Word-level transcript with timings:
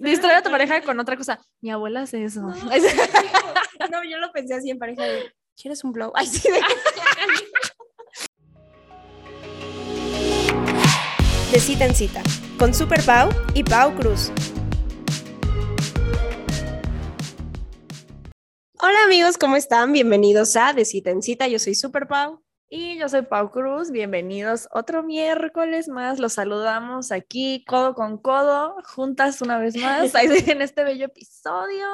distraer 0.00 0.38
a 0.38 0.42
tu 0.42 0.50
pareja 0.50 0.82
con 0.82 0.98
otra 1.00 1.16
cosa. 1.16 1.40
Mi 1.60 1.70
abuela 1.70 2.02
hace 2.02 2.24
eso. 2.24 2.42
No, 3.90 4.04
yo 4.04 4.18
lo 4.18 4.30
pensé 4.32 4.54
así 4.54 4.70
en 4.70 4.78
pareja 4.78 5.02
de, 5.02 5.34
¿quieres 5.60 5.82
un 5.84 5.92
blow? 5.92 6.12
Ay, 6.14 6.26
sí, 6.26 6.48
de... 6.48 6.60
de 11.52 11.60
cita 11.60 11.84
en 11.84 11.94
cita, 11.94 12.22
con 12.58 12.72
Super 12.72 13.04
Pau 13.04 13.28
y 13.52 13.62
Pau 13.62 13.94
Cruz. 13.94 14.32
Hola 18.80 19.04
amigos, 19.04 19.36
¿cómo 19.38 19.56
están? 19.56 19.92
Bienvenidos 19.92 20.56
a 20.56 20.72
De 20.72 20.84
Cita 20.84 21.10
en 21.10 21.22
Cita, 21.22 21.48
yo 21.48 21.58
soy 21.58 21.74
Super 21.74 22.06
Pau. 22.06 22.44
Y 22.68 22.98
yo 22.98 23.08
soy 23.08 23.22
Pau 23.22 23.50
Cruz, 23.50 23.90
bienvenidos 23.90 24.68
otro 24.72 25.02
miércoles 25.02 25.88
más, 25.88 26.18
los 26.18 26.32
saludamos 26.32 27.12
aquí 27.12 27.62
codo 27.66 27.94
con 27.94 28.16
codo, 28.16 28.76
juntas 28.84 29.42
una 29.42 29.58
vez 29.58 29.76
más, 29.76 30.12
en 30.48 30.62
este 30.62 30.82
bello 30.82 31.06
episodio. 31.06 31.86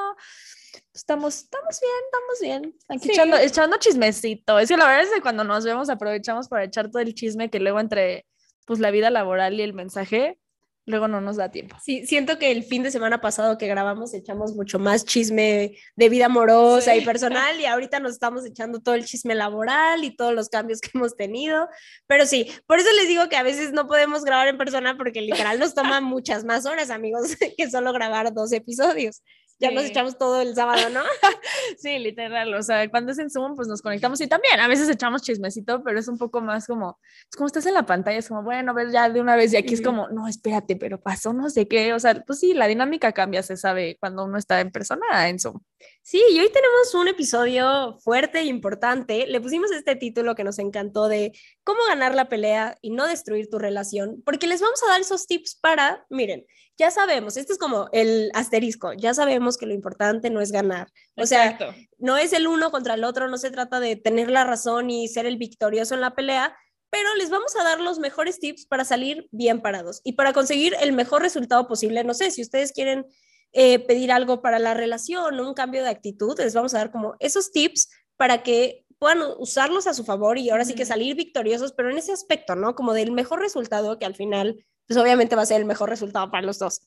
Estamos, 0.94 1.42
estamos 1.42 1.80
bien, 1.80 1.92
estamos 2.04 2.40
bien. 2.40 2.78
Aquí 2.88 3.10
echando, 3.10 3.36
echando 3.36 3.76
chismecito. 3.78 4.58
Es 4.58 4.68
que 4.68 4.76
la 4.76 4.86
verdad 4.86 5.02
es 5.02 5.10
que 5.10 5.20
cuando 5.20 5.42
nos 5.42 5.64
vemos 5.64 5.90
aprovechamos 5.90 6.48
para 6.48 6.64
echar 6.64 6.88
todo 6.90 7.02
el 7.02 7.14
chisme 7.14 7.50
que 7.50 7.58
luego 7.58 7.80
entre 7.80 8.26
pues 8.64 8.78
la 8.78 8.92
vida 8.92 9.10
laboral 9.10 9.54
y 9.54 9.62
el 9.62 9.74
mensaje, 9.74 10.38
luego 10.86 11.08
no 11.08 11.20
nos 11.20 11.36
da 11.36 11.50
tiempo. 11.50 11.76
Sí, 11.82 12.06
siento 12.06 12.38
que 12.38 12.50
el 12.50 12.64
fin 12.64 12.82
de 12.82 12.90
semana 12.90 13.20
pasado 13.20 13.58
que 13.58 13.66
grabamos 13.66 14.14
echamos 14.14 14.54
mucho 14.54 14.78
más 14.78 15.04
chisme 15.04 15.76
de 15.96 16.08
vida 16.08 16.26
amorosa 16.26 16.96
y 16.96 17.04
personal 17.04 17.60
y 17.60 17.66
ahorita 17.66 18.00
nos 18.00 18.12
estamos 18.12 18.44
echando 18.44 18.80
todo 18.80 18.94
el 18.94 19.04
chisme 19.04 19.34
laboral 19.34 20.04
y 20.04 20.14
todos 20.14 20.34
los 20.34 20.48
cambios 20.48 20.80
que 20.80 20.90
hemos 20.94 21.16
tenido. 21.16 21.68
Pero 22.06 22.26
sí, 22.26 22.50
por 22.66 22.78
eso 22.78 22.88
les 22.98 23.08
digo 23.08 23.28
que 23.28 23.36
a 23.36 23.42
veces 23.42 23.72
no 23.72 23.86
podemos 23.86 24.24
grabar 24.24 24.48
en 24.48 24.58
persona 24.58 24.96
porque 24.96 25.20
literal 25.20 25.58
nos 25.58 25.74
toma 25.74 26.00
muchas 26.00 26.44
más 26.44 26.66
horas, 26.66 26.90
amigos, 26.90 27.36
que 27.56 27.70
solo 27.70 27.92
grabar 27.92 28.32
dos 28.32 28.52
episodios 28.52 29.22
ya 29.60 29.70
nos 29.70 29.84
echamos 29.84 30.16
todo 30.16 30.40
el 30.40 30.54
sábado, 30.54 30.88
¿no? 30.90 31.02
sí, 31.78 31.98
literal, 31.98 32.52
o 32.54 32.62
sea, 32.62 32.88
cuando 32.90 33.12
es 33.12 33.18
en 33.18 33.30
Zoom, 33.30 33.54
pues 33.54 33.68
nos 33.68 33.82
conectamos 33.82 34.20
y 34.20 34.26
también 34.26 34.58
a 34.58 34.66
veces 34.68 34.88
echamos 34.88 35.22
chismecito, 35.22 35.82
pero 35.84 35.98
es 35.98 36.08
un 36.08 36.16
poco 36.18 36.40
más 36.40 36.66
como, 36.66 36.98
es 37.30 37.36
como 37.36 37.46
estás 37.46 37.66
en 37.66 37.74
la 37.74 37.84
pantalla, 37.84 38.18
es 38.18 38.28
como, 38.28 38.42
bueno, 38.42 38.72
a 38.72 38.74
ver, 38.74 38.90
ya 38.90 39.10
de 39.10 39.20
una 39.20 39.36
vez, 39.36 39.52
y 39.52 39.58
aquí 39.58 39.74
es 39.74 39.82
como, 39.82 40.08
no, 40.08 40.26
espérate, 40.26 40.76
pero 40.76 41.00
pasó 41.00 41.32
no 41.32 41.50
sé 41.50 41.68
qué, 41.68 41.92
o 41.92 42.00
sea, 42.00 42.24
pues 42.26 42.40
sí, 42.40 42.54
la 42.54 42.66
dinámica 42.66 43.12
cambia, 43.12 43.42
se 43.42 43.56
sabe 43.56 43.98
cuando 44.00 44.24
uno 44.24 44.38
está 44.38 44.60
en 44.60 44.70
persona 44.70 45.28
en 45.28 45.38
Zoom. 45.38 45.60
Sí, 46.02 46.22
y 46.30 46.40
hoy 46.40 46.50
tenemos 46.52 46.94
un 46.94 47.08
episodio 47.08 47.98
fuerte 48.00 48.40
e 48.40 48.44
importante. 48.44 49.26
Le 49.26 49.40
pusimos 49.40 49.70
este 49.70 49.96
título 49.96 50.34
que 50.34 50.44
nos 50.44 50.58
encantó 50.58 51.08
de 51.08 51.32
cómo 51.64 51.80
ganar 51.88 52.14
la 52.14 52.28
pelea 52.28 52.76
y 52.80 52.90
no 52.90 53.06
destruir 53.06 53.48
tu 53.48 53.58
relación, 53.58 54.22
porque 54.24 54.46
les 54.46 54.60
vamos 54.60 54.82
a 54.82 54.90
dar 54.90 55.00
esos 55.00 55.26
tips 55.26 55.56
para, 55.56 56.04
miren, 56.10 56.46
ya 56.76 56.90
sabemos, 56.90 57.36
este 57.36 57.52
es 57.52 57.58
como 57.58 57.88
el 57.92 58.30
asterisco, 58.34 58.92
ya 58.94 59.12
sabemos 59.12 59.58
que 59.58 59.66
lo 59.66 59.74
importante 59.74 60.30
no 60.30 60.40
es 60.40 60.50
ganar. 60.50 60.88
O 61.16 61.26
sea, 61.26 61.58
no 61.98 62.16
es 62.16 62.32
el 62.32 62.46
uno 62.46 62.70
contra 62.70 62.94
el 62.94 63.04
otro, 63.04 63.28
no 63.28 63.36
se 63.36 63.50
trata 63.50 63.80
de 63.80 63.96
tener 63.96 64.30
la 64.30 64.44
razón 64.44 64.90
y 64.90 65.06
ser 65.08 65.26
el 65.26 65.36
victorioso 65.36 65.94
en 65.94 66.00
la 66.00 66.14
pelea, 66.14 66.56
pero 66.90 67.14
les 67.14 67.30
vamos 67.30 67.54
a 67.56 67.64
dar 67.64 67.80
los 67.80 67.98
mejores 67.98 68.40
tips 68.40 68.66
para 68.66 68.84
salir 68.84 69.28
bien 69.30 69.60
parados 69.60 70.00
y 70.04 70.14
para 70.14 70.32
conseguir 70.32 70.74
el 70.80 70.92
mejor 70.92 71.22
resultado 71.22 71.68
posible. 71.68 72.02
No 72.02 72.14
sé, 72.14 72.30
si 72.30 72.42
ustedes 72.42 72.72
quieren 72.72 73.06
eh, 73.52 73.78
pedir 73.80 74.12
algo 74.12 74.42
para 74.42 74.58
la 74.58 74.74
relación, 74.74 75.38
un 75.40 75.54
cambio 75.54 75.82
de 75.82 75.90
actitud, 75.90 76.38
les 76.38 76.54
vamos 76.54 76.74
a 76.74 76.78
dar 76.78 76.90
como 76.90 77.16
esos 77.18 77.52
tips 77.52 77.90
para 78.16 78.42
que 78.42 78.84
puedan 78.98 79.22
usarlos 79.38 79.86
a 79.86 79.94
su 79.94 80.04
favor 80.04 80.38
y 80.38 80.50
ahora 80.50 80.64
sí 80.64 80.74
que 80.74 80.84
salir 80.84 81.16
victoriosos, 81.16 81.72
pero 81.72 81.90
en 81.90 81.98
ese 81.98 82.12
aspecto, 82.12 82.54
¿no? 82.54 82.74
Como 82.74 82.92
del 82.92 83.12
mejor 83.12 83.40
resultado 83.40 83.98
que 83.98 84.04
al 84.04 84.14
final 84.14 84.64
pues 84.90 84.98
obviamente 84.98 85.36
va 85.36 85.42
a 85.42 85.46
ser 85.46 85.60
el 85.60 85.66
mejor 85.66 85.88
resultado 85.88 86.32
para 86.32 86.44
los 86.44 86.58
dos. 86.58 86.80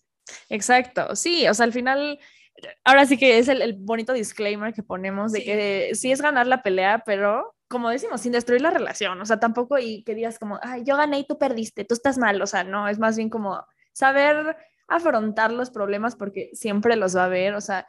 Exacto, 0.49 1.15
sí, 1.15 1.47
o 1.47 1.53
sea, 1.53 1.63
al 1.63 1.71
final, 1.71 2.19
ahora 2.83 3.05
sí 3.05 3.17
que 3.17 3.39
es 3.39 3.47
el, 3.47 3.75
bonito 3.79 4.11
disclaimer 4.11 4.73
que 4.73 4.83
ponemos 4.83 5.31
de 5.31 5.41
que 5.41 5.91
sí 5.93 6.11
es 6.11 6.21
ganar 6.21 6.45
la 6.45 6.61
pelea, 6.61 7.01
pero 7.05 7.55
como 7.69 7.89
decimos, 7.89 8.19
sin 8.19 8.33
destruir 8.33 8.59
la 8.59 8.71
relación, 8.71 9.21
o 9.21 9.25
sea, 9.25 9.39
tampoco 9.39 9.79
y 9.79 10.03
que 10.03 10.15
digas 10.15 10.37
como, 10.37 10.59
ay, 10.61 10.83
yo 10.85 10.97
gané 10.97 11.19
y 11.19 11.25
tú 11.25 11.37
perdiste, 11.37 11.85
tú 11.85 11.93
estás 11.93 12.17
mal, 12.17 12.41
o 12.41 12.45
sea, 12.45 12.65
no, 12.65 12.89
es 12.89 12.99
más 12.99 13.15
bien 13.15 13.29
como 13.29 13.65
saber 13.93 14.57
afrontar 14.97 15.51
los 15.51 15.71
problemas 15.71 16.15
porque 16.15 16.49
siempre 16.53 16.95
los 16.95 17.15
va 17.15 17.23
a 17.23 17.25
haber, 17.25 17.55
o 17.55 17.61
sea, 17.61 17.87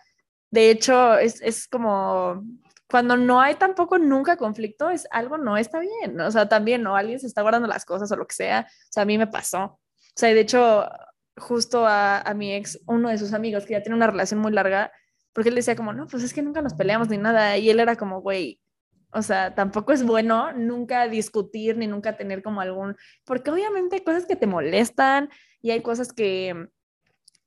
de 0.50 0.70
hecho, 0.70 1.18
es, 1.18 1.40
es 1.42 1.68
como 1.68 2.42
cuando 2.88 3.16
no 3.16 3.40
hay 3.40 3.56
tampoco 3.56 3.98
nunca 3.98 4.36
conflicto, 4.36 4.90
es 4.90 5.08
algo 5.10 5.38
no 5.38 5.56
está 5.56 5.80
bien, 5.80 6.20
o 6.20 6.30
sea, 6.30 6.48
también, 6.48 6.82
¿no? 6.82 6.96
Alguien 6.96 7.18
se 7.18 7.26
está 7.26 7.42
guardando 7.42 7.68
las 7.68 7.84
cosas 7.84 8.10
o 8.12 8.16
lo 8.16 8.26
que 8.26 8.34
sea, 8.34 8.66
o 8.68 8.92
sea, 8.92 9.02
a 9.02 9.06
mí 9.06 9.18
me 9.18 9.26
pasó, 9.26 9.64
o 9.64 9.80
sea, 10.14 10.32
de 10.32 10.40
hecho, 10.40 10.86
justo 11.36 11.86
a, 11.86 12.20
a, 12.20 12.34
mi 12.34 12.54
ex, 12.54 12.80
uno 12.86 13.08
de 13.08 13.18
sus 13.18 13.32
amigos, 13.32 13.64
que 13.64 13.72
ya 13.72 13.82
tiene 13.82 13.96
una 13.96 14.06
relación 14.06 14.40
muy 14.40 14.52
larga, 14.52 14.92
porque 15.32 15.48
él 15.48 15.56
decía 15.56 15.76
como, 15.76 15.92
no, 15.92 16.06
pues 16.06 16.22
es 16.22 16.32
que 16.32 16.42
nunca 16.42 16.62
nos 16.62 16.74
peleamos 16.74 17.08
ni 17.08 17.18
nada. 17.18 17.58
Y 17.58 17.68
él 17.68 17.80
era 17.80 17.96
como, 17.96 18.20
güey, 18.20 18.60
o 19.10 19.22
sea, 19.22 19.54
tampoco 19.54 19.92
es 19.92 20.04
bueno 20.04 20.52
nunca 20.52 21.08
discutir 21.08 21.76
ni 21.76 21.86
nunca 21.86 22.16
tener 22.16 22.42
como 22.42 22.60
algún, 22.60 22.96
porque 23.24 23.50
obviamente 23.50 23.96
hay 23.96 24.02
cosas 24.04 24.26
que 24.26 24.36
te 24.36 24.46
molestan 24.46 25.30
y 25.60 25.72
hay 25.72 25.82
cosas 25.82 26.12
que, 26.12 26.68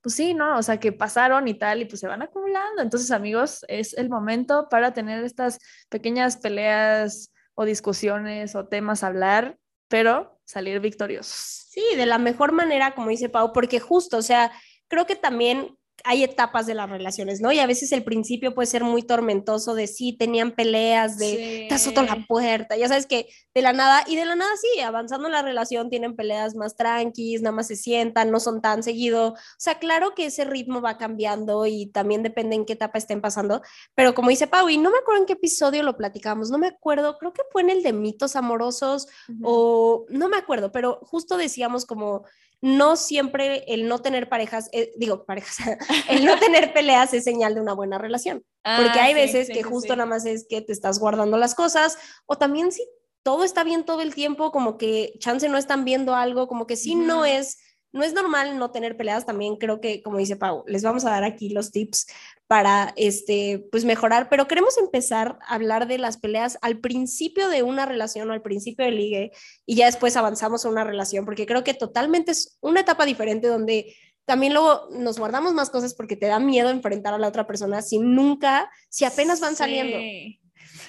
pues 0.01 0.15
sí, 0.15 0.33
¿no? 0.33 0.57
O 0.57 0.63
sea, 0.63 0.79
que 0.79 0.91
pasaron 0.91 1.47
y 1.47 1.53
tal 1.53 1.81
y 1.81 1.85
pues 1.85 1.99
se 1.99 2.07
van 2.07 2.21
acumulando. 2.21 2.81
Entonces, 2.81 3.11
amigos, 3.11 3.65
es 3.67 3.93
el 3.93 4.09
momento 4.09 4.67
para 4.69 4.93
tener 4.93 5.23
estas 5.23 5.59
pequeñas 5.89 6.37
peleas 6.37 7.33
o 7.55 7.65
discusiones 7.65 8.55
o 8.55 8.67
temas 8.67 9.03
a 9.03 9.07
hablar, 9.07 9.57
pero 9.87 10.39
salir 10.45 10.79
victoriosos. 10.79 11.67
Sí, 11.69 11.83
de 11.95 12.05
la 12.05 12.17
mejor 12.17 12.51
manera, 12.51 12.95
como 12.95 13.09
dice 13.09 13.29
Pau, 13.29 13.51
porque 13.53 13.79
justo, 13.79 14.17
o 14.17 14.21
sea, 14.21 14.51
creo 14.87 15.05
que 15.05 15.15
también 15.15 15.77
hay 16.03 16.23
etapas 16.23 16.65
de 16.65 16.73
las 16.73 16.89
relaciones, 16.89 17.41
¿no? 17.41 17.51
Y 17.51 17.59
a 17.59 17.67
veces 17.67 17.91
el 17.91 18.03
principio 18.03 18.53
puede 18.53 18.67
ser 18.67 18.83
muy 18.83 19.03
tormentoso 19.03 19.75
de 19.75 19.87
sí, 19.87 20.13
tenían 20.13 20.51
peleas, 20.51 21.17
de 21.17 21.65
te 21.69 21.75
azotó 21.75 22.03
la 22.03 22.25
puerta, 22.27 22.77
ya 22.77 22.87
sabes 22.87 23.05
que 23.05 23.27
de 23.53 23.61
la 23.61 23.73
nada, 23.73 24.03
y 24.07 24.15
de 24.15 24.25
la 24.25 24.35
nada 24.35 24.51
sí, 24.61 24.81
avanzando 24.81 25.27
en 25.27 25.33
la 25.33 25.41
relación 25.41 25.89
tienen 25.89 26.15
peleas 26.15 26.55
más 26.55 26.75
tranquis, 26.75 27.41
nada 27.41 27.55
más 27.55 27.67
se 27.67 27.75
sientan, 27.75 28.31
no 28.31 28.39
son 28.39 28.61
tan 28.61 28.83
seguido. 28.83 29.33
O 29.33 29.35
sea, 29.57 29.79
claro 29.79 30.13
que 30.15 30.27
ese 30.27 30.45
ritmo 30.45 30.81
va 30.81 30.97
cambiando 30.97 31.65
y 31.65 31.87
también 31.87 32.23
depende 32.23 32.55
en 32.55 32.65
qué 32.65 32.73
etapa 32.73 32.97
estén 32.97 33.21
pasando, 33.21 33.61
pero 33.95 34.13
como 34.13 34.29
dice 34.29 34.47
Pau, 34.47 34.69
y 34.69 34.77
no 34.77 34.91
me 34.91 34.99
acuerdo 34.99 35.21
en 35.21 35.27
qué 35.27 35.33
episodio 35.33 35.83
lo 35.83 35.97
platicamos, 35.97 36.49
no 36.51 36.57
me 36.57 36.67
acuerdo, 36.67 37.17
creo 37.17 37.33
que 37.33 37.43
fue 37.51 37.61
en 37.61 37.69
el 37.69 37.83
de 37.83 37.93
mitos 37.93 38.35
amorosos 38.35 39.07
o 39.43 40.05
no 40.09 40.29
me 40.29 40.37
acuerdo, 40.37 40.71
pero 40.71 40.99
justo 41.03 41.37
decíamos 41.37 41.85
como 41.85 42.23
no 42.61 42.95
siempre 42.95 43.63
el 43.67 43.87
no 43.87 43.99
tener 43.99 44.29
parejas, 44.29 44.69
eh, 44.71 44.91
digo 44.97 45.25
parejas, 45.25 45.57
el 46.09 46.25
no 46.25 46.37
tener 46.39 46.73
peleas 46.73 47.13
es 47.13 47.23
señal 47.23 47.55
de 47.55 47.61
una 47.61 47.73
buena 47.73 47.97
relación, 47.97 48.43
porque 48.63 48.99
ah, 48.99 49.05
hay 49.05 49.13
veces 49.13 49.49
que 49.49 49.63
justo 49.63 49.95
nada 49.95 50.09
más 50.09 50.25
es 50.25 50.45
que 50.49 50.61
te 50.61 50.71
estás 50.71 50.99
guardando 50.99 51.37
las 51.37 51.55
cosas, 51.55 51.97
o 52.25 52.37
también 52.37 52.71
si 52.71 52.87
todo 53.23 53.43
está 53.43 53.63
bien 53.63 53.83
todo 53.83 54.01
el 54.01 54.15
tiempo, 54.15 54.51
como 54.51 54.77
que 54.77 55.13
chance 55.19 55.49
no 55.49 55.57
están 55.57 55.85
viendo 55.85 56.15
algo, 56.15 56.47
como 56.47 56.65
que 56.65 56.77
sí 56.77 56.95
no 56.95 57.25
es 57.25 57.57
no 57.91 58.03
es 58.03 58.13
normal 58.13 58.57
no 58.57 58.71
tener 58.71 58.97
peleas, 58.97 59.25
también 59.25 59.55
creo 59.57 59.81
que, 59.81 60.01
como 60.01 60.17
dice 60.17 60.35
Pau, 60.35 60.63
les 60.67 60.83
vamos 60.83 61.05
a 61.05 61.09
dar 61.09 61.23
aquí 61.23 61.49
los 61.49 61.71
tips 61.71 62.07
para, 62.47 62.93
este, 62.95 63.65
pues 63.71 63.85
mejorar, 63.85 64.29
pero 64.29 64.47
queremos 64.47 64.77
empezar 64.77 65.37
a 65.47 65.55
hablar 65.55 65.87
de 65.87 65.97
las 65.97 66.17
peleas 66.17 66.57
al 66.61 66.79
principio 66.79 67.49
de 67.49 67.63
una 67.63 67.85
relación 67.85 68.29
o 68.29 68.33
al 68.33 68.41
principio 68.41 68.85
de 68.85 68.91
ligue 68.91 69.31
y 69.65 69.75
ya 69.75 69.85
después 69.85 70.15
avanzamos 70.15 70.65
a 70.65 70.69
una 70.69 70.83
relación, 70.83 71.25
porque 71.25 71.45
creo 71.45 71.63
que 71.63 71.73
totalmente 71.73 72.31
es 72.31 72.57
una 72.61 72.81
etapa 72.81 73.05
diferente 73.05 73.47
donde 73.47 73.95
también 74.25 74.53
luego 74.53 74.89
nos 74.91 75.17
guardamos 75.19 75.53
más 75.53 75.69
cosas 75.69 75.93
porque 75.93 76.17
te 76.17 76.25
da 76.27 76.39
miedo 76.39 76.69
enfrentar 76.69 77.13
a 77.13 77.17
la 77.17 77.29
otra 77.29 77.47
persona 77.47 77.81
si 77.81 77.97
nunca, 77.97 78.69
si 78.89 79.05
apenas 79.05 79.39
van 79.39 79.55
saliendo. 79.55 79.97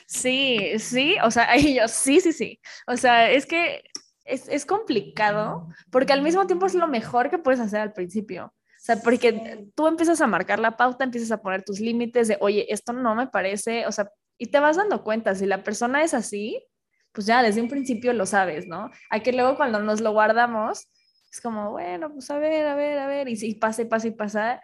Sí, 0.06 0.78
sí, 0.78 1.16
o 1.22 1.30
sea, 1.30 1.56
yo, 1.56 1.86
sí, 1.88 2.20
sí, 2.20 2.32
sí. 2.32 2.60
O 2.86 2.96
sea, 2.96 3.30
es 3.30 3.46
que 3.46 3.82
es, 4.28 4.48
es, 4.48 4.66
complicado 4.66 5.68
porque 5.90 6.12
al 6.12 6.22
mismo 6.22 6.46
tiempo 6.46 6.66
es 6.66 6.74
lo 6.74 6.86
mejor 6.86 7.30
que 7.30 7.38
puedes 7.38 7.60
hacer 7.60 7.80
al 7.80 7.92
principio. 7.92 8.46
O 8.46 8.80
sea, 8.80 8.96
porque 8.96 9.66
tú 9.74 9.86
empiezas 9.86 10.20
a 10.20 10.26
marcar 10.26 10.60
la 10.60 10.76
pauta, 10.76 11.04
empiezas 11.04 11.32
a 11.32 11.42
poner 11.42 11.64
tus 11.64 11.80
límites 11.80 12.28
de, 12.28 12.38
oye, 12.40 12.72
esto 12.72 12.92
no 12.92 13.14
me 13.14 13.26
parece, 13.26 13.86
o 13.86 13.92
sea, 13.92 14.08
y 14.38 14.46
te 14.46 14.60
vas 14.60 14.76
dando 14.76 15.02
cuenta, 15.02 15.34
si 15.34 15.46
la 15.46 15.64
persona 15.64 16.04
es 16.04 16.14
así, 16.14 16.64
pues 17.12 17.26
ya 17.26 17.42
desde 17.42 17.60
un 17.60 17.68
principio 17.68 18.12
lo 18.12 18.24
sabes, 18.24 18.68
¿no? 18.68 18.90
Hay 19.10 19.22
que 19.22 19.32
luego 19.32 19.56
cuando 19.56 19.80
nos 19.80 20.00
lo 20.00 20.12
guardamos, 20.12 20.86
es 21.30 21.40
como, 21.40 21.72
bueno, 21.72 22.12
pues 22.12 22.30
a 22.30 22.38
ver, 22.38 22.66
a 22.68 22.76
ver, 22.76 22.98
a 22.98 23.06
ver, 23.08 23.28
y 23.28 23.36
si 23.36 23.54
pasa 23.54 23.82
y 23.82 23.86
pasa 23.86 24.06
y 24.06 24.10
pasa, 24.12 24.62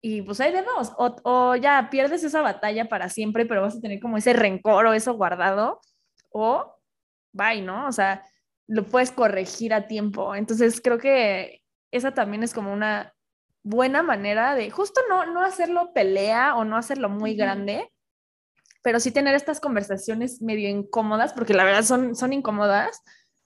y 0.00 0.22
pues 0.22 0.40
hay 0.40 0.52
de 0.52 0.62
dos, 0.62 0.92
o, 0.96 1.16
o 1.24 1.56
ya 1.56 1.88
pierdes 1.90 2.22
esa 2.22 2.42
batalla 2.42 2.88
para 2.88 3.08
siempre, 3.08 3.46
pero 3.46 3.62
vas 3.62 3.76
a 3.76 3.80
tener 3.80 3.98
como 3.98 4.16
ese 4.16 4.32
rencor 4.32 4.86
o 4.86 4.94
eso 4.94 5.14
guardado, 5.14 5.80
o 6.30 6.76
bye, 7.32 7.62
¿no? 7.62 7.88
O 7.88 7.92
sea, 7.92 8.22
lo 8.68 8.84
puedes 8.84 9.10
corregir 9.10 9.74
a 9.74 9.86
tiempo. 9.86 10.34
Entonces 10.34 10.80
creo 10.82 10.98
que 10.98 11.62
esa 11.90 12.12
también 12.12 12.42
es 12.42 12.52
como 12.52 12.72
una 12.72 13.14
buena 13.62 14.02
manera 14.02 14.54
de 14.54 14.70
justo 14.70 15.00
no, 15.08 15.26
no 15.26 15.42
hacerlo 15.42 15.92
pelea 15.92 16.54
o 16.56 16.64
no 16.64 16.76
hacerlo 16.76 17.08
muy 17.08 17.34
grande, 17.34 17.90
pero 18.82 19.00
sí 19.00 19.10
tener 19.10 19.34
estas 19.34 19.58
conversaciones 19.58 20.40
medio 20.40 20.68
incómodas, 20.68 21.32
porque 21.32 21.54
la 21.54 21.64
verdad 21.64 21.82
son, 21.82 22.14
son 22.14 22.32
incómodas, 22.32 23.02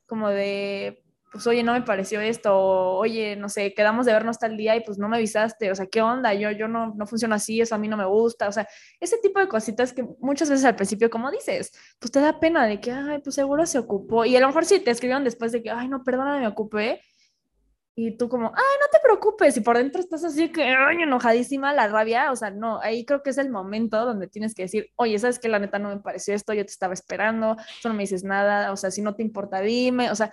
como 0.06 0.28
de, 0.28 1.02
pues 1.30 1.46
oye, 1.46 1.62
no 1.62 1.72
me 1.72 1.82
pareció 1.82 2.20
esto, 2.20 2.58
oye, 2.58 3.36
no 3.36 3.48
sé, 3.48 3.72
quedamos 3.72 4.04
de 4.06 4.12
vernos 4.12 4.38
tal 4.38 4.56
día 4.56 4.74
y 4.74 4.80
pues 4.80 4.98
no 4.98 5.08
me 5.08 5.16
avisaste, 5.16 5.70
o 5.70 5.74
sea, 5.74 5.86
¿qué 5.86 6.02
onda? 6.02 6.34
Yo, 6.34 6.50
yo 6.50 6.66
no, 6.66 6.92
no 6.94 7.06
funciona 7.06 7.36
así, 7.36 7.60
eso 7.60 7.74
a 7.74 7.78
mí 7.78 7.86
no 7.86 7.96
me 7.96 8.04
gusta, 8.04 8.48
o 8.48 8.52
sea, 8.52 8.66
ese 8.98 9.18
tipo 9.18 9.38
de 9.38 9.48
cositas 9.48 9.92
que 9.92 10.04
muchas 10.18 10.50
veces 10.50 10.64
al 10.64 10.74
principio, 10.74 11.08
como 11.08 11.30
dices, 11.30 11.72
pues 12.00 12.10
te 12.10 12.20
da 12.20 12.40
pena 12.40 12.66
de 12.66 12.80
que, 12.80 12.90
ay, 12.90 13.20
pues 13.22 13.36
seguro 13.36 13.64
se 13.66 13.78
ocupó, 13.78 14.24
y 14.24 14.34
a 14.36 14.40
lo 14.40 14.48
mejor 14.48 14.64
sí 14.64 14.80
te 14.80 14.90
escribieron 14.90 15.22
después 15.22 15.52
de 15.52 15.62
que, 15.62 15.70
ay, 15.70 15.88
no, 15.88 16.02
perdóname, 16.02 16.40
me 16.40 16.48
ocupé, 16.48 17.00
y 17.94 18.16
tú 18.16 18.28
como, 18.28 18.48
ay, 18.48 18.76
no 18.80 18.86
te 18.90 18.98
preocupes, 19.02 19.56
y 19.56 19.60
por 19.60 19.76
dentro 19.76 20.00
estás 20.00 20.24
así 20.24 20.50
que, 20.50 20.64
ay, 20.64 21.02
enojadísima, 21.02 21.72
la 21.72 21.86
rabia, 21.86 22.32
o 22.32 22.36
sea, 22.36 22.50
no, 22.50 22.80
ahí 22.80 23.04
creo 23.04 23.22
que 23.22 23.30
es 23.30 23.38
el 23.38 23.50
momento 23.50 24.04
donde 24.04 24.26
tienes 24.26 24.54
que 24.54 24.62
decir, 24.62 24.88
oye, 24.96 25.18
¿sabes 25.18 25.38
que 25.38 25.48
La 25.48 25.58
neta 25.60 25.78
no 25.78 25.90
me 25.90 26.00
pareció 26.00 26.34
esto, 26.34 26.54
yo 26.54 26.64
te 26.64 26.72
estaba 26.72 26.94
esperando, 26.94 27.56
tú 27.82 27.88
no 27.88 27.94
me 27.94 28.02
dices 28.02 28.24
nada, 28.24 28.72
o 28.72 28.76
sea, 28.76 28.90
si 28.90 29.02
no 29.02 29.14
te 29.14 29.22
importa, 29.22 29.60
dime, 29.60 30.10
o 30.10 30.16
sea, 30.16 30.32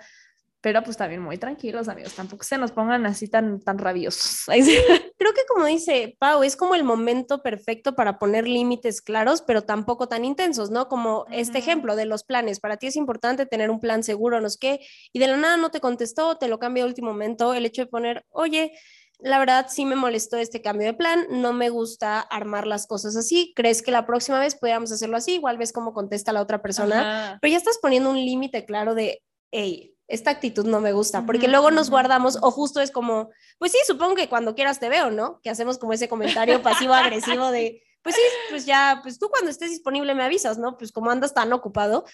pero 0.60 0.82
pues 0.82 0.96
también 0.96 1.22
muy 1.22 1.38
tranquilos, 1.38 1.88
amigos, 1.88 2.14
tampoco 2.14 2.42
se 2.42 2.58
nos 2.58 2.72
pongan 2.72 3.06
así 3.06 3.28
tan, 3.28 3.60
tan 3.60 3.78
rabiosos. 3.78 4.44
Creo 5.18 5.32
que 5.32 5.42
como 5.48 5.66
dice 5.66 6.16
Pau, 6.18 6.42
es 6.42 6.56
como 6.56 6.74
el 6.74 6.84
momento 6.84 7.42
perfecto 7.42 7.94
para 7.94 8.18
poner 8.18 8.48
límites 8.48 9.00
claros, 9.00 9.42
pero 9.42 9.62
tampoco 9.62 10.08
tan 10.08 10.24
intensos, 10.24 10.70
¿no? 10.70 10.88
Como 10.88 11.26
este 11.30 11.58
ejemplo 11.58 11.94
de 11.94 12.06
los 12.06 12.24
planes. 12.24 12.60
Para 12.60 12.76
ti 12.76 12.88
es 12.88 12.96
importante 12.96 13.46
tener 13.46 13.70
un 13.70 13.80
plan 13.80 14.02
seguro, 14.02 14.40
no 14.40 14.50
sé 14.50 14.58
qué, 14.60 14.80
y 15.12 15.20
de 15.20 15.28
la 15.28 15.36
nada 15.36 15.56
no 15.56 15.70
te 15.70 15.80
contestó, 15.80 16.38
te 16.38 16.48
lo 16.48 16.58
cambia 16.58 16.84
a 16.84 16.86
último 16.86 17.10
momento, 17.12 17.54
el 17.54 17.64
hecho 17.64 17.82
de 17.82 17.86
poner, 17.86 18.24
oye, 18.30 18.72
la 19.20 19.38
verdad 19.38 19.66
sí 19.68 19.84
me 19.84 19.96
molestó 19.96 20.36
este 20.38 20.62
cambio 20.62 20.86
de 20.86 20.94
plan, 20.94 21.26
no 21.30 21.52
me 21.52 21.70
gusta 21.70 22.20
armar 22.20 22.66
las 22.66 22.86
cosas 22.86 23.16
así, 23.16 23.52
¿crees 23.56 23.82
que 23.82 23.90
la 23.90 24.06
próxima 24.06 24.38
vez 24.38 24.54
podríamos 24.54 24.92
hacerlo 24.92 25.16
así? 25.16 25.34
Igual 25.34 25.58
ves 25.58 25.72
cómo 25.72 25.92
contesta 25.92 26.32
la 26.32 26.40
otra 26.40 26.62
persona, 26.62 27.38
pero 27.40 27.50
ya 27.50 27.58
estás 27.58 27.78
poniendo 27.80 28.10
un 28.10 28.16
límite 28.16 28.64
claro 28.64 28.94
de, 28.94 29.22
hey, 29.50 29.97
esta 30.08 30.30
actitud 30.30 30.66
no 30.66 30.80
me 30.80 30.92
gusta, 30.92 31.24
porque 31.26 31.48
luego 31.48 31.70
nos 31.70 31.90
guardamos 31.90 32.38
o 32.40 32.50
justo 32.50 32.80
es 32.80 32.90
como, 32.90 33.30
pues 33.58 33.72
sí, 33.72 33.78
supongo 33.86 34.14
que 34.14 34.28
cuando 34.28 34.54
quieras 34.54 34.80
te 34.80 34.88
veo, 34.88 35.10
¿no? 35.10 35.40
Que 35.42 35.50
hacemos 35.50 35.78
como 35.78 35.92
ese 35.92 36.08
comentario 36.08 36.62
pasivo-agresivo 36.62 37.50
de, 37.50 37.82
pues 38.02 38.14
sí, 38.14 38.22
pues 38.48 38.64
ya, 38.64 39.00
pues 39.02 39.18
tú 39.18 39.28
cuando 39.28 39.50
estés 39.50 39.70
disponible 39.70 40.14
me 40.14 40.24
avisas, 40.24 40.56
¿no? 40.56 40.78
Pues 40.78 40.92
como 40.92 41.10
andas 41.10 41.34
tan 41.34 41.52
ocupado. 41.52 42.06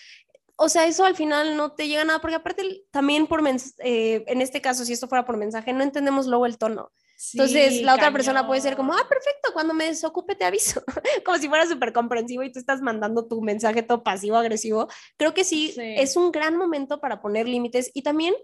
O 0.56 0.68
sea, 0.68 0.86
eso 0.86 1.04
al 1.04 1.14
final 1.14 1.56
no 1.56 1.72
te 1.72 1.86
llega 1.86 2.04
nada, 2.04 2.20
porque 2.20 2.36
aparte 2.36 2.84
también 2.90 3.28
por, 3.28 3.42
eh, 3.48 4.24
en 4.26 4.40
este 4.40 4.60
caso, 4.60 4.84
si 4.84 4.92
esto 4.92 5.08
fuera 5.08 5.24
por 5.24 5.36
mensaje, 5.36 5.72
no 5.72 5.84
entendemos 5.84 6.26
luego 6.26 6.46
el 6.46 6.58
tono. 6.58 6.90
Entonces, 7.32 7.82
la 7.82 7.94
otra 7.94 8.12
persona 8.12 8.46
puede 8.46 8.60
ser 8.60 8.76
como, 8.76 8.92
ah, 8.92 9.06
perfecto, 9.08 9.52
cuando 9.52 9.74
me 9.74 9.86
desocupe 9.86 10.34
te 10.34 10.44
aviso, 10.44 10.82
como 11.24 11.38
si 11.38 11.48
fuera 11.48 11.66
súper 11.66 11.92
comprensivo 11.92 12.42
y 12.42 12.52
tú 12.52 12.58
estás 12.58 12.80
mandando 12.82 13.26
tu 13.26 13.40
mensaje 13.40 13.82
todo 13.82 14.02
pasivo, 14.02 14.36
agresivo. 14.36 14.88
Creo 15.16 15.34
que 15.34 15.44
sí, 15.44 15.74
es 15.76 16.16
un 16.16 16.32
gran 16.32 16.56
momento 16.56 17.00
para 17.00 17.20
poner 17.20 17.48
límites 17.48 17.90
y 17.94 18.02
también 18.02 18.34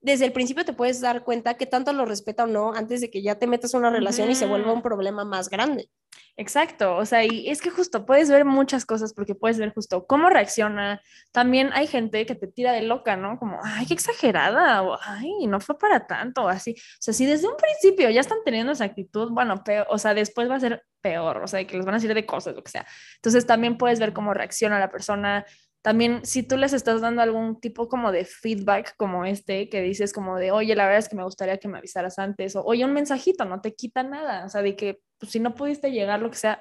desde 0.00 0.26
el 0.26 0.32
principio 0.32 0.64
te 0.64 0.72
puedes 0.72 1.00
dar 1.00 1.24
cuenta 1.24 1.54
que 1.54 1.66
tanto 1.66 1.92
lo 1.92 2.04
respeta 2.04 2.44
o 2.44 2.46
no 2.46 2.72
antes 2.72 3.00
de 3.00 3.10
que 3.10 3.22
ya 3.22 3.38
te 3.38 3.46
metas 3.46 3.74
en 3.74 3.80
una 3.80 3.90
relación 3.90 4.30
y 4.30 4.34
se 4.34 4.46
vuelva 4.46 4.72
un 4.72 4.82
problema 4.82 5.24
más 5.24 5.48
grande. 5.48 5.90
Exacto, 6.38 6.96
o 6.96 7.06
sea, 7.06 7.24
y 7.24 7.48
es 7.48 7.62
que 7.62 7.70
justo 7.70 8.04
puedes 8.04 8.30
ver 8.30 8.44
muchas 8.44 8.84
cosas 8.84 9.14
porque 9.14 9.34
puedes 9.34 9.58
ver 9.58 9.72
justo 9.72 10.06
cómo 10.06 10.28
reacciona. 10.28 11.00
También 11.32 11.70
hay 11.72 11.86
gente 11.86 12.26
que 12.26 12.34
te 12.34 12.46
tira 12.46 12.72
de 12.72 12.82
loca, 12.82 13.16
¿no? 13.16 13.38
Como, 13.38 13.58
ay, 13.62 13.86
qué 13.86 13.94
exagerada, 13.94 14.82
o 14.82 14.98
ay, 15.02 15.46
no 15.46 15.60
fue 15.60 15.78
para 15.78 16.06
tanto, 16.06 16.46
así. 16.46 16.72
O 16.72 17.00
sea, 17.00 17.14
si 17.14 17.24
desde 17.24 17.48
un 17.48 17.56
principio 17.56 18.10
ya 18.10 18.20
están 18.20 18.38
teniendo 18.44 18.72
esa 18.72 18.84
actitud, 18.84 19.30
bueno, 19.30 19.64
peor, 19.64 19.86
o 19.88 19.96
sea, 19.96 20.12
después 20.12 20.50
va 20.50 20.56
a 20.56 20.60
ser 20.60 20.84
peor, 21.00 21.38
o 21.38 21.46
sea, 21.46 21.66
que 21.66 21.76
les 21.76 21.86
van 21.86 21.94
a 21.94 21.98
decir 21.98 22.12
de 22.12 22.26
cosas, 22.26 22.54
lo 22.54 22.62
que 22.62 22.70
sea. 22.70 22.86
Entonces 23.16 23.46
también 23.46 23.78
puedes 23.78 23.98
ver 23.98 24.12
cómo 24.12 24.34
reacciona 24.34 24.78
la 24.78 24.90
persona. 24.90 25.46
También 25.86 26.26
si 26.26 26.42
tú 26.42 26.56
les 26.56 26.72
estás 26.72 27.00
dando 27.00 27.22
algún 27.22 27.60
tipo 27.60 27.88
como 27.88 28.10
de 28.10 28.24
feedback 28.24 28.96
como 28.96 29.24
este, 29.24 29.68
que 29.68 29.82
dices 29.82 30.12
como 30.12 30.36
de, 30.36 30.50
oye, 30.50 30.74
la 30.74 30.82
verdad 30.82 30.98
es 30.98 31.08
que 31.08 31.14
me 31.14 31.22
gustaría 31.22 31.58
que 31.58 31.68
me 31.68 31.78
avisaras 31.78 32.18
antes, 32.18 32.56
o 32.56 32.64
oye, 32.64 32.84
un 32.84 32.92
mensajito, 32.92 33.44
no 33.44 33.60
te 33.60 33.72
quita 33.72 34.02
nada, 34.02 34.44
o 34.44 34.48
sea, 34.48 34.62
de 34.62 34.74
que 34.74 34.98
pues 35.16 35.30
si 35.30 35.38
no 35.38 35.54
pudiste 35.54 35.92
llegar, 35.92 36.20
lo 36.20 36.28
que 36.28 36.38
sea, 36.38 36.60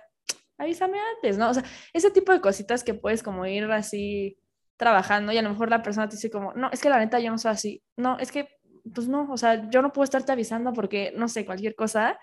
avísame 0.59 0.99
antes, 1.15 1.39
¿no? 1.39 1.49
O 1.49 1.55
sea, 1.55 1.63
ese 1.91 2.11
tipo 2.11 2.33
de 2.33 2.39
cositas 2.39 2.83
que 2.83 2.93
puedes 2.93 3.23
como 3.23 3.47
ir 3.47 3.63
así 3.71 4.37
trabajando 4.77 5.31
y 5.31 5.39
a 5.39 5.41
lo 5.41 5.49
mejor 5.49 5.71
la 5.71 5.81
persona 5.81 6.07
te 6.07 6.17
dice 6.17 6.29
como, 6.29 6.53
no, 6.53 6.69
es 6.71 6.79
que 6.79 6.89
la 6.89 6.99
neta 6.99 7.19
yo 7.19 7.31
no 7.31 7.39
soy 7.39 7.49
así, 7.49 7.83
no, 7.97 8.19
es 8.19 8.31
que, 8.31 8.47
pues 8.93 9.07
no, 9.07 9.27
o 9.31 9.37
sea, 9.37 9.67
yo 9.71 9.81
no 9.81 9.91
puedo 9.91 10.03
estarte 10.03 10.33
avisando 10.33 10.71
porque, 10.71 11.13
no 11.17 11.29
sé, 11.29 11.47
cualquier 11.47 11.73
cosa, 11.73 12.19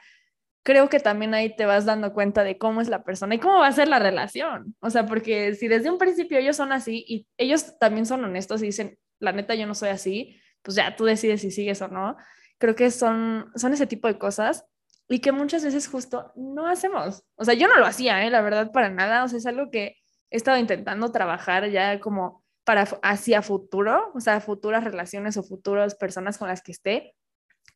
creo 0.63 0.89
que 0.89 1.01
también 1.01 1.35
ahí 1.35 1.55
te 1.55 1.67
vas 1.67 1.85
dando 1.85 2.13
cuenta 2.13 2.45
de 2.45 2.59
cómo 2.59 2.81
es 2.81 2.89
la 2.89 3.05
persona 3.05 3.35
y 3.35 3.39
cómo 3.39 3.59
va 3.59 3.67
a 3.67 3.73
ser 3.73 3.89
la 3.89 3.99
relación. 3.99 4.77
O 4.81 4.91
sea, 4.91 5.07
porque 5.07 5.55
si 5.55 5.69
desde 5.69 5.91
un 5.91 5.99
principio 5.99 6.39
ellos 6.39 6.57
son 6.57 6.73
así 6.73 7.05
y 7.09 7.27
ellos 7.37 7.79
también 7.79 8.07
son 8.07 8.25
honestos 8.25 8.63
y 8.63 8.67
dicen, 8.67 8.99
la 9.19 9.33
neta 9.33 9.55
yo 9.55 9.67
no 9.67 9.75
soy 9.75 9.91
así, 9.91 10.41
pues 10.63 10.77
ya 10.77 10.97
tú 10.97 11.05
decides 11.05 11.41
si 11.41 11.51
sigues 11.51 11.83
o 11.83 11.89
no. 11.89 12.17
Creo 12.59 12.75
que 12.75 12.91
son, 12.91 13.51
son 13.57 13.73
ese 13.73 13.87
tipo 13.87 14.09
de 14.09 14.19
cosas 14.19 14.65
y 15.09 15.21
que 15.21 15.33
muchas 15.33 15.65
veces 15.65 15.89
justo 15.89 16.33
no 16.37 16.67
hacemos. 16.67 17.25
O 17.37 17.45
sea, 17.45 17.55
yo 17.55 17.69
no 17.69 17.79
lo 17.79 17.87
hacía, 17.87 18.25
¿eh? 18.25 18.31
la 18.31 18.41
verdad, 18.41 18.71
para 18.73 18.89
nada. 18.89 19.25
O 19.25 19.29
sea, 19.29 19.39
es 19.39 19.47
algo 19.47 19.71
que 19.71 19.97
he 20.31 20.37
estado 20.37 20.59
intentando 20.59 21.11
trabajar 21.11 21.69
ya 21.71 22.01
como 22.01 22.43
para 22.65 22.83
hacia 23.03 23.43
futuro, 23.43 24.13
o 24.15 24.21
sea, 24.21 24.41
futuras 24.41 24.85
relaciones 24.85 25.37
o 25.37 25.43
futuras 25.43 25.97
personas 25.97 26.39
con 26.39 26.49
las 26.49 26.63
que 26.63 26.73
esté. 26.73 27.17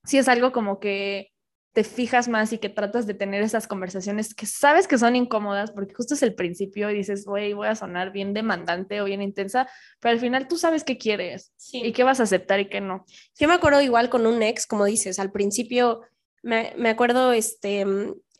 Sí 0.05 0.19
es 0.19 0.29
algo 0.29 0.53
como 0.53 0.79
que 0.79 1.33
te 1.77 1.85
fijas 1.85 2.27
más 2.27 2.55
y 2.55 2.59
que 2.59 2.71
tratas 2.71 3.07
de 3.07 3.13
tener 3.13 3.43
esas 3.43 3.69
conversaciones 3.69 4.35
que 4.35 4.47
sabes 4.47 4.89
que 4.89 4.97
son 4.97 5.15
incómodas 5.15 5.73
porque 5.73 5.93
justo 5.93 6.15
es 6.15 6.23
el 6.23 6.35
principio 6.35 6.89
y 6.89 6.95
dices, 6.95 7.27
güey, 7.27 7.53
voy 7.53 7.69
a 7.69 7.75
sonar 7.75 8.13
bien 8.13 8.33
demandante 8.33 9.03
o 9.03 9.05
bien 9.05 9.21
intensa, 9.21 9.69
pero 10.01 10.15
al 10.15 10.19
final 10.19 10.49
tú 10.49 10.57
sabes 10.57 10.85
qué 10.85 10.97
quieres 10.97 11.53
y 11.71 11.93
qué 11.93 12.03
vas 12.03 12.19
a 12.19 12.23
aceptar 12.23 12.61
y 12.61 12.71
qué 12.71 12.81
no. 12.81 13.05
Yo 13.39 13.47
me 13.47 13.53
acuerdo 13.53 13.83
igual 13.83 14.09
con 14.09 14.27
un 14.27 14.43
ex, 14.43 14.67
como 14.67 14.87
dices, 14.87 15.19
al 15.19 15.33
principio 15.33 16.01
me, 16.43 16.73
me 16.79 16.89
acuerdo, 16.89 17.35
este, 17.35 17.85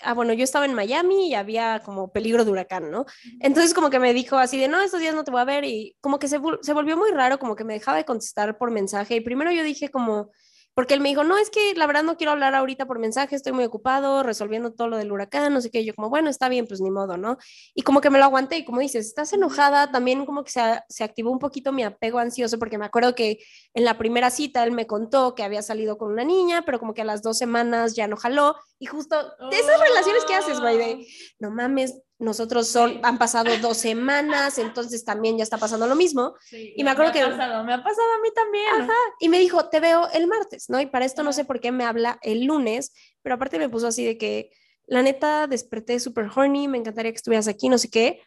ah, 0.01 0.15
bueno, 0.15 0.33
yo 0.33 0.43
estaba 0.43 0.65
en 0.65 0.73
Miami 0.73 1.29
y 1.29 1.35
había 1.35 1.83
como 1.85 2.13
peligro 2.13 2.43
de 2.43 2.53
huracán, 2.53 2.91
¿no? 2.91 3.05
Entonces 3.41 3.75
como 3.75 3.91
que 3.91 3.99
me 3.99 4.15
dijo 4.15 4.39
así 4.39 4.59
de, 4.59 4.69
no, 4.69 4.81
estos 4.81 5.01
días 5.01 5.15
no 5.15 5.25
te 5.25 5.31
voy 5.31 5.43
a 5.43 5.45
ver 5.45 5.67
y 5.67 5.95
como 6.01 6.19
que 6.19 6.29
se, 6.29 6.41
se 6.63 6.73
volvió 6.73 6.97
muy 6.97 7.11
raro, 7.11 7.39
como 7.39 7.55
que 7.55 7.65
me 7.65 7.75
dejaba 7.75 7.99
de 7.99 8.07
contestar 8.07 8.57
por 8.57 8.71
mensaje 8.71 9.15
y 9.17 9.21
primero 9.21 9.53
yo 9.53 9.63
dije 9.63 9.91
como, 9.91 10.31
porque 10.77 10.93
él 10.93 11.01
me 11.01 11.09
dijo, 11.09 11.25
no, 11.25 11.39
es 11.39 11.49
que 11.49 11.73
la 11.75 11.87
verdad 11.87 12.03
no 12.03 12.19
quiero 12.19 12.33
hablar 12.33 12.55
ahorita 12.55 12.85
por 12.85 12.99
mensaje, 12.99 13.35
estoy 13.35 13.53
muy 13.53 13.65
ocupado 13.65 14.23
resolviendo 14.23 14.75
todo 14.75 14.89
lo 14.89 14.99
del 14.99 15.11
huracán, 15.11 15.55
no 15.55 15.63
sé 15.63 15.71
qué, 15.71 15.83
yo 15.87 15.95
como, 15.95 16.11
bueno, 16.11 16.29
está 16.29 16.51
bien, 16.51 16.67
pues 16.67 16.83
ni 16.83 16.91
modo, 16.91 17.17
¿no? 17.17 17.39
Y 17.75 17.81
como 17.81 18.03
que 18.03 18.11
me 18.11 18.19
lo 18.19 18.27
aguanté 18.27 18.59
y 18.59 18.65
como 18.67 18.81
dices, 18.81 19.07
estás 19.07 19.33
enojada, 19.33 19.91
también 19.91 20.27
como 20.27 20.45
que 20.45 20.51
se, 20.51 20.61
se 20.91 21.03
activó 21.03 21.31
un 21.31 21.39
poquito 21.39 21.73
mi 21.73 21.83
apego 21.83 22.19
ansioso, 22.19 22.59
porque 22.59 22.77
me 22.77 22.85
acuerdo 22.85 23.15
que 23.15 23.39
en 23.73 23.87
la 23.87 23.97
primera 23.97 24.29
cita 24.29 24.65
él 24.65 24.73
me 24.73 24.87
contó 24.87 25.35
que 25.35 25.45
había 25.45 25.63
salido 25.63 25.97
con 25.97 26.13
una 26.13 26.25
niña, 26.25 26.63
pero 26.67 26.79
como 26.79 26.93
que 26.93 27.01
a 27.01 27.07
las 27.07 27.23
dos 27.23 27.39
semanas 27.39 27.97
ya 27.97 28.07
no 28.07 28.19
jaló, 28.19 28.57
y 28.79 28.85
justo 28.85 29.17
de 29.51 29.59
esas 29.59 29.81
relaciones 29.81 30.27
que 30.27 30.35
haces, 30.35 30.61
güey, 30.61 30.77
de, 30.77 31.07
no 31.39 31.51
mames, 31.51 32.03
nosotros 32.19 32.69
son, 32.69 32.99
han 33.03 33.19
pasado 33.19 33.51
dos 33.59 33.77
semanas, 33.77 34.59
entonces 34.59 35.05
también 35.05 35.37
ya 35.37 35.43
está 35.43 35.59
pasando 35.59 35.87
lo 35.87 35.95
mismo. 35.95 36.35
y 36.51 36.83
me 36.83 36.91
acuerdo 36.91 37.13
que... 37.13 37.21
me 37.21 37.25
ha 37.25 37.83
pasado 37.85 38.13
a 38.15 38.23
mí 38.23 38.29
también. 38.35 38.67
Ajá, 38.81 38.99
y 39.21 39.29
me 39.29 39.39
dijo, 39.39 39.69
te 39.69 39.81
veo 39.81 40.09
el 40.13 40.27
martes, 40.27 40.71
¿no? 40.71 40.81
Y 40.81 40.87
para 40.87 41.05
esto 41.05 41.23
no 41.23 41.33
sé 41.33 41.45
por 41.45 41.61
qué 41.61 41.73
me 41.73 41.85
habla 41.85 42.19
el 42.23 42.45
lunes, 42.45 42.93
pero 43.23 43.35
aparte 43.35 43.59
me 43.59 43.69
puso 43.69 43.87
así 43.87 44.05
de 44.05 44.17
que, 44.17 44.51
la 44.87 45.03
neta, 45.03 45.47
desperté 45.47 45.99
súper 46.01 46.31
horny, 46.35 46.69
me 46.69 46.79
encantaría 46.79 47.11
que 47.11 47.17
estuvieras 47.17 47.49
aquí, 47.49 47.69
no 47.69 47.77
sé 47.77 47.91
qué. 47.91 48.23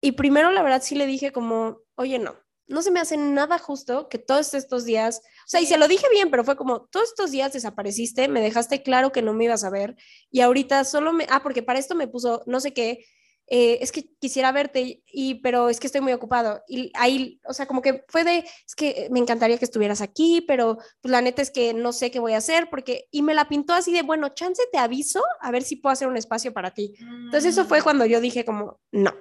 Y 0.00 0.12
primero, 0.12 0.50
la 0.52 0.62
verdad, 0.62 0.82
sí 0.82 0.94
le 0.94 1.06
dije 1.06 1.32
como, 1.32 1.80
oye, 1.96 2.18
no, 2.18 2.36
no 2.68 2.82
se 2.82 2.90
me 2.90 3.00
hace 3.00 3.16
nada 3.16 3.58
justo 3.58 4.08
que 4.08 4.18
todos 4.18 4.54
estos 4.54 4.84
días, 4.84 5.20
o 5.20 5.48
sea, 5.48 5.60
y 5.60 5.66
se 5.66 5.78
lo 5.78 5.88
dije 5.88 6.06
bien, 6.10 6.30
pero 6.30 6.44
fue 6.44 6.56
como, 6.56 6.86
todos 6.86 7.10
estos 7.10 7.30
días 7.30 7.52
desapareciste, 7.52 8.28
me 8.28 8.40
dejaste 8.40 8.82
claro 8.82 9.12
que 9.12 9.22
no 9.22 9.34
me 9.34 9.44
ibas 9.44 9.64
a 9.64 9.70
ver 9.70 9.96
y 10.30 10.40
ahorita 10.40 10.84
solo 10.84 11.12
me, 11.12 11.26
ah, 11.30 11.42
porque 11.42 11.62
para 11.62 11.78
esto 11.78 11.94
me 11.94 12.08
puso, 12.08 12.42
no 12.46 12.60
sé 12.60 12.72
qué, 12.72 13.04
eh, 13.48 13.78
es 13.80 13.92
que 13.92 14.10
quisiera 14.18 14.50
verte, 14.50 15.02
y, 15.06 15.36
pero 15.36 15.68
es 15.68 15.78
que 15.78 15.86
estoy 15.86 16.00
muy 16.00 16.12
ocupado. 16.12 16.62
Y 16.66 16.90
ahí, 16.94 17.40
o 17.46 17.52
sea, 17.52 17.66
como 17.66 17.80
que 17.80 18.04
fue 18.08 18.24
de, 18.24 18.38
es 18.38 18.74
que 18.74 19.08
me 19.10 19.20
encantaría 19.20 19.58
que 19.58 19.64
estuvieras 19.64 20.00
aquí, 20.00 20.44
pero 20.46 20.78
pues 21.00 21.12
la 21.12 21.20
neta 21.20 21.42
es 21.42 21.50
que 21.50 21.72
no 21.72 21.92
sé 21.92 22.10
qué 22.10 22.18
voy 22.18 22.32
a 22.32 22.38
hacer, 22.38 22.68
porque, 22.70 23.06
y 23.10 23.22
me 23.22 23.34
la 23.34 23.48
pintó 23.48 23.72
así 23.72 23.92
de, 23.92 24.02
bueno, 24.02 24.30
chance 24.30 24.62
te 24.72 24.78
aviso, 24.78 25.22
a 25.40 25.50
ver 25.50 25.62
si 25.62 25.76
puedo 25.76 25.92
hacer 25.92 26.08
un 26.08 26.16
espacio 26.16 26.52
para 26.52 26.72
ti. 26.72 26.94
Entonces 27.00 27.52
eso 27.52 27.66
fue 27.66 27.80
mm. 27.80 27.82
cuando 27.82 28.06
yo 28.06 28.20
dije 28.20 28.44
como, 28.44 28.80
no. 28.90 29.14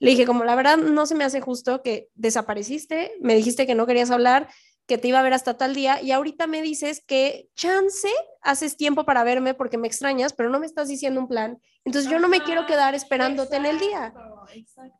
Le 0.00 0.10
dije 0.10 0.26
como, 0.26 0.44
la 0.44 0.54
verdad 0.54 0.76
no 0.76 1.06
se 1.06 1.16
me 1.16 1.24
hace 1.24 1.40
justo 1.40 1.82
que 1.82 2.08
desapareciste, 2.14 3.12
me 3.20 3.34
dijiste 3.34 3.66
que 3.66 3.74
no 3.74 3.86
querías 3.86 4.10
hablar, 4.10 4.48
que 4.88 4.96
te 4.96 5.08
iba 5.08 5.20
a 5.20 5.22
ver 5.22 5.34
hasta 5.34 5.58
tal 5.58 5.74
día 5.74 6.00
y 6.00 6.12
ahorita 6.12 6.46
me 6.46 6.62
dices 6.62 7.04
que 7.06 7.50
chance 7.54 8.08
haces 8.40 8.76
tiempo 8.78 9.04
para 9.04 9.22
verme 9.22 9.52
porque 9.52 9.76
me 9.76 9.86
extrañas, 9.86 10.32
pero 10.32 10.48
no 10.48 10.58
me 10.58 10.66
estás 10.66 10.88
diciendo 10.88 11.20
un 11.20 11.28
plan. 11.28 11.60
Entonces 11.88 12.10
yo 12.10 12.18
no 12.18 12.28
me 12.28 12.42
quiero 12.42 12.66
quedar 12.66 12.94
esperándote 12.94 13.56
en 13.56 13.64
el 13.64 13.78
día. 13.78 14.12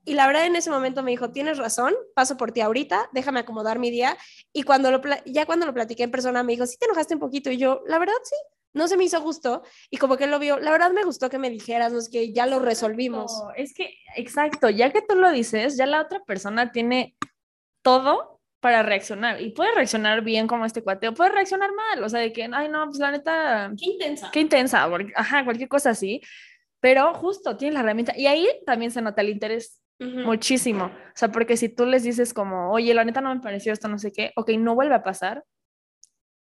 Y 0.07 0.14
la 0.14 0.26
verdad 0.26 0.47
en 0.47 0.57
ese 0.57 0.71
momento 0.71 1.02
me 1.02 1.11
dijo, 1.11 1.30
tienes 1.33 1.59
razón, 1.59 1.95
paso 2.14 2.38
por 2.38 2.50
ti 2.50 2.62
ahorita, 2.62 3.11
déjame 3.12 3.40
acomodar 3.40 3.78
mi 3.78 3.90
día. 3.90 4.16
Y 4.54 4.62
cuando 4.62 4.90
lo, 4.90 5.02
ya 5.26 5.45
cuando 5.45 5.66
lo 5.66 5.75
platiqué 5.75 6.04
en 6.04 6.11
persona 6.11 6.42
me 6.42 6.52
dijo, 6.52 6.64
sí 6.64 6.78
te 6.78 6.87
enojaste 6.87 7.12
un 7.12 7.21
poquito. 7.21 7.50
Y 7.50 7.59
yo, 7.59 7.83
la 7.87 7.99
verdad 7.99 8.14
sí, 8.25 8.37
no 8.73 8.88
se 8.88 8.97
me 8.97 9.04
hizo 9.04 9.21
gusto. 9.21 9.62
Y 9.90 9.99
como 9.99 10.16
que 10.16 10.25
él 10.25 10.30
lo 10.30 10.38
vio, 10.38 10.59
la 10.61 10.71
verdad 10.71 10.90
me 10.90 11.04
gustó 11.04 11.28
que 11.28 11.38
me 11.38 11.50
dijeras, 11.50 11.92
no 11.92 11.99
es 11.99 12.09
que 12.09 12.33
ya 12.33 12.47
lo 12.47 12.59
resolvimos. 12.59 13.42
Es 13.54 13.75
que, 13.75 13.95
exacto, 14.16 14.71
ya 14.71 14.90
que 14.90 15.02
tú 15.02 15.14
lo 15.14 15.30
dices, 15.30 15.76
ya 15.76 15.85
la 15.85 16.00
otra 16.00 16.25
persona 16.25 16.73
tiene 16.73 17.14
todo 17.83 18.40
para 18.61 18.83
reaccionar. 18.83 19.42
Y 19.42 19.50
puede 19.50 19.75
reaccionar 19.75 20.23
bien 20.23 20.47
como 20.47 20.64
este 20.64 20.83
cuateo, 20.83 21.12
puede 21.12 21.33
reaccionar 21.33 21.71
mal, 21.75 22.02
o 22.02 22.09
sea, 22.09 22.21
de 22.21 22.33
que, 22.33 22.49
ay, 22.50 22.71
no, 22.71 22.87
pues 22.87 22.99
la 22.99 23.11
neta. 23.11 23.71
Qué 23.78 23.90
intensa. 23.90 24.30
Qué 24.33 24.40
intensa, 24.40 24.88
ajá, 25.16 25.45
cualquier 25.45 25.68
cosa 25.68 25.90
así. 25.90 26.23
Pero 26.80 27.12
justo 27.14 27.56
tiene 27.56 27.75
la 27.75 27.80
herramienta. 27.80 28.12
Y 28.16 28.26
ahí 28.26 28.49
también 28.64 28.90
se 28.90 29.02
nota 29.02 29.23
el 29.23 29.30
interés 29.30 29.82
muchísimo. 29.99 30.85
O 30.87 31.16
sea, 31.16 31.30
porque 31.30 31.56
si 31.56 31.68
tú 31.68 31.85
les 31.85 32.04
dices 32.04 32.32
como, 32.32 32.70
oye, 32.70 32.94
la 32.94 33.04
neta 33.04 33.20
no 33.20 33.35
me 33.35 33.40
pareció 33.40 33.73
esto, 33.73 33.88
no 33.88 33.99
sé 33.99 34.12
qué, 34.12 34.32
ok, 34.37 34.50
no 34.58 34.75
vuelve 34.75 34.94
a 34.94 35.02
pasar. 35.02 35.44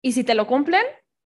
Y 0.02 0.13
si 0.13 0.24
te 0.24 0.34
lo 0.34 0.48
cumplen, 0.48 0.84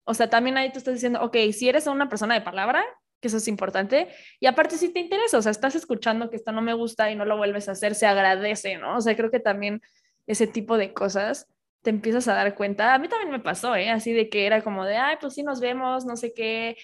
o 0.04 0.14
sea, 0.14 0.30
también 0.30 0.56
ahí 0.56 0.70
tú 0.70 0.78
estás 0.78 0.94
diciendo, 0.94 1.20
ok, 1.22 1.36
si 1.52 1.68
eres 1.68 1.86
una 1.86 2.08
persona 2.08 2.34
de 2.34 2.40
palabra, 2.40 2.84
que 3.20 3.28
eso 3.28 3.36
es 3.36 3.48
importante, 3.48 4.08
y 4.40 4.46
aparte 4.46 4.76
si 4.76 4.88
te 4.88 5.00
interesa, 5.00 5.38
o 5.38 5.42
sea, 5.42 5.52
estás 5.52 5.74
escuchando 5.74 6.30
que 6.30 6.36
esto 6.36 6.52
no 6.52 6.62
me 6.62 6.74
gusta 6.74 7.10
y 7.10 7.14
no 7.14 7.24
lo 7.24 7.36
vuelves 7.36 7.68
a 7.68 7.72
hacer, 7.72 7.94
se 7.94 8.06
agradece, 8.06 8.78
¿no? 8.78 8.96
O 8.96 9.00
sea, 9.00 9.16
creo 9.16 9.30
que 9.30 9.40
también 9.40 9.80
ese 10.26 10.46
tipo 10.46 10.76
de 10.76 10.92
cosas 10.92 11.48
te 11.82 11.90
empiezas 11.90 12.28
a 12.28 12.34
dar 12.34 12.54
cuenta. 12.54 12.94
A 12.94 12.98
mí 12.98 13.08
también 13.08 13.30
me 13.30 13.40
pasó, 13.40 13.76
¿eh? 13.76 13.90
Así 13.90 14.12
de 14.12 14.28
que 14.28 14.46
era 14.46 14.62
como 14.62 14.84
de, 14.84 14.96
ay, 14.96 15.16
pues 15.20 15.34
sí 15.34 15.42
nos 15.42 15.60
vemos, 15.60 16.04
no 16.04 16.16
sé 16.16 16.32
qué, 16.32 16.76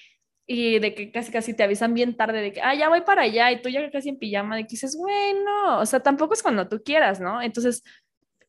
y 0.50 0.78
de 0.78 0.94
que 0.94 1.12
casi 1.12 1.30
casi 1.30 1.52
te 1.52 1.62
avisan 1.62 1.92
bien 1.92 2.16
tarde 2.16 2.40
de 2.40 2.52
que, 2.54 2.62
ah, 2.62 2.74
ya 2.74 2.88
voy 2.88 3.02
para 3.02 3.22
allá, 3.22 3.52
y 3.52 3.60
tú 3.60 3.68
ya 3.68 3.88
casi 3.90 4.08
en 4.08 4.18
pijama, 4.18 4.56
de 4.56 4.62
que 4.62 4.70
dices, 4.70 4.96
bueno, 4.96 5.78
o 5.78 5.84
sea, 5.84 6.00
tampoco 6.00 6.32
es 6.32 6.42
cuando 6.42 6.66
tú 6.66 6.82
quieras, 6.82 7.20
¿no? 7.20 7.42
Entonces, 7.42 7.84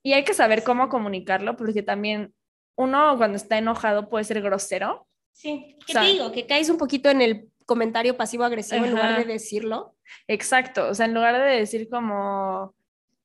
y 0.02 0.14
hay 0.14 0.24
que 0.24 0.34
saber 0.34 0.64
cómo 0.64 0.88
comunicarlo, 0.88 1.58
porque 1.58 1.84
también 1.84 2.34
uno 2.78 3.18
cuando 3.18 3.36
está 3.36 3.58
enojado 3.58 4.08
puede 4.08 4.24
ser 4.24 4.42
grosero. 4.42 5.08
Sí, 5.34 5.76
¿qué 5.86 5.94
te 5.94 6.00
digo? 6.00 6.32
Que 6.32 6.48
caes 6.48 6.70
un 6.70 6.78
poquito 6.78 7.10
en 7.10 7.22
el 7.22 7.50
comentario 7.66 8.16
pasivo-agresivo 8.16 8.86
en 8.86 8.92
lugar 8.92 9.18
de 9.18 9.34
decirlo. 9.34 9.98
Exacto, 10.26 10.88
o 10.88 10.94
sea, 10.94 11.06
en 11.06 11.14
lugar 11.14 11.38
de 11.38 11.58
decir 11.58 11.90
como, 11.90 12.76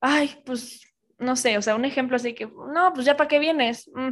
ay, 0.01 0.31
pues, 0.45 0.81
no 1.17 1.37
sé, 1.37 1.57
o 1.57 1.61
sea, 1.61 1.77
un 1.77 1.85
ejemplo 1.85 2.17
así 2.17 2.33
que, 2.33 2.45
no, 2.45 2.91
pues 2.93 3.05
ya 3.05 3.15
para 3.15 3.29
qué 3.29 3.39
vienes, 3.39 3.89
mm, 3.95 4.09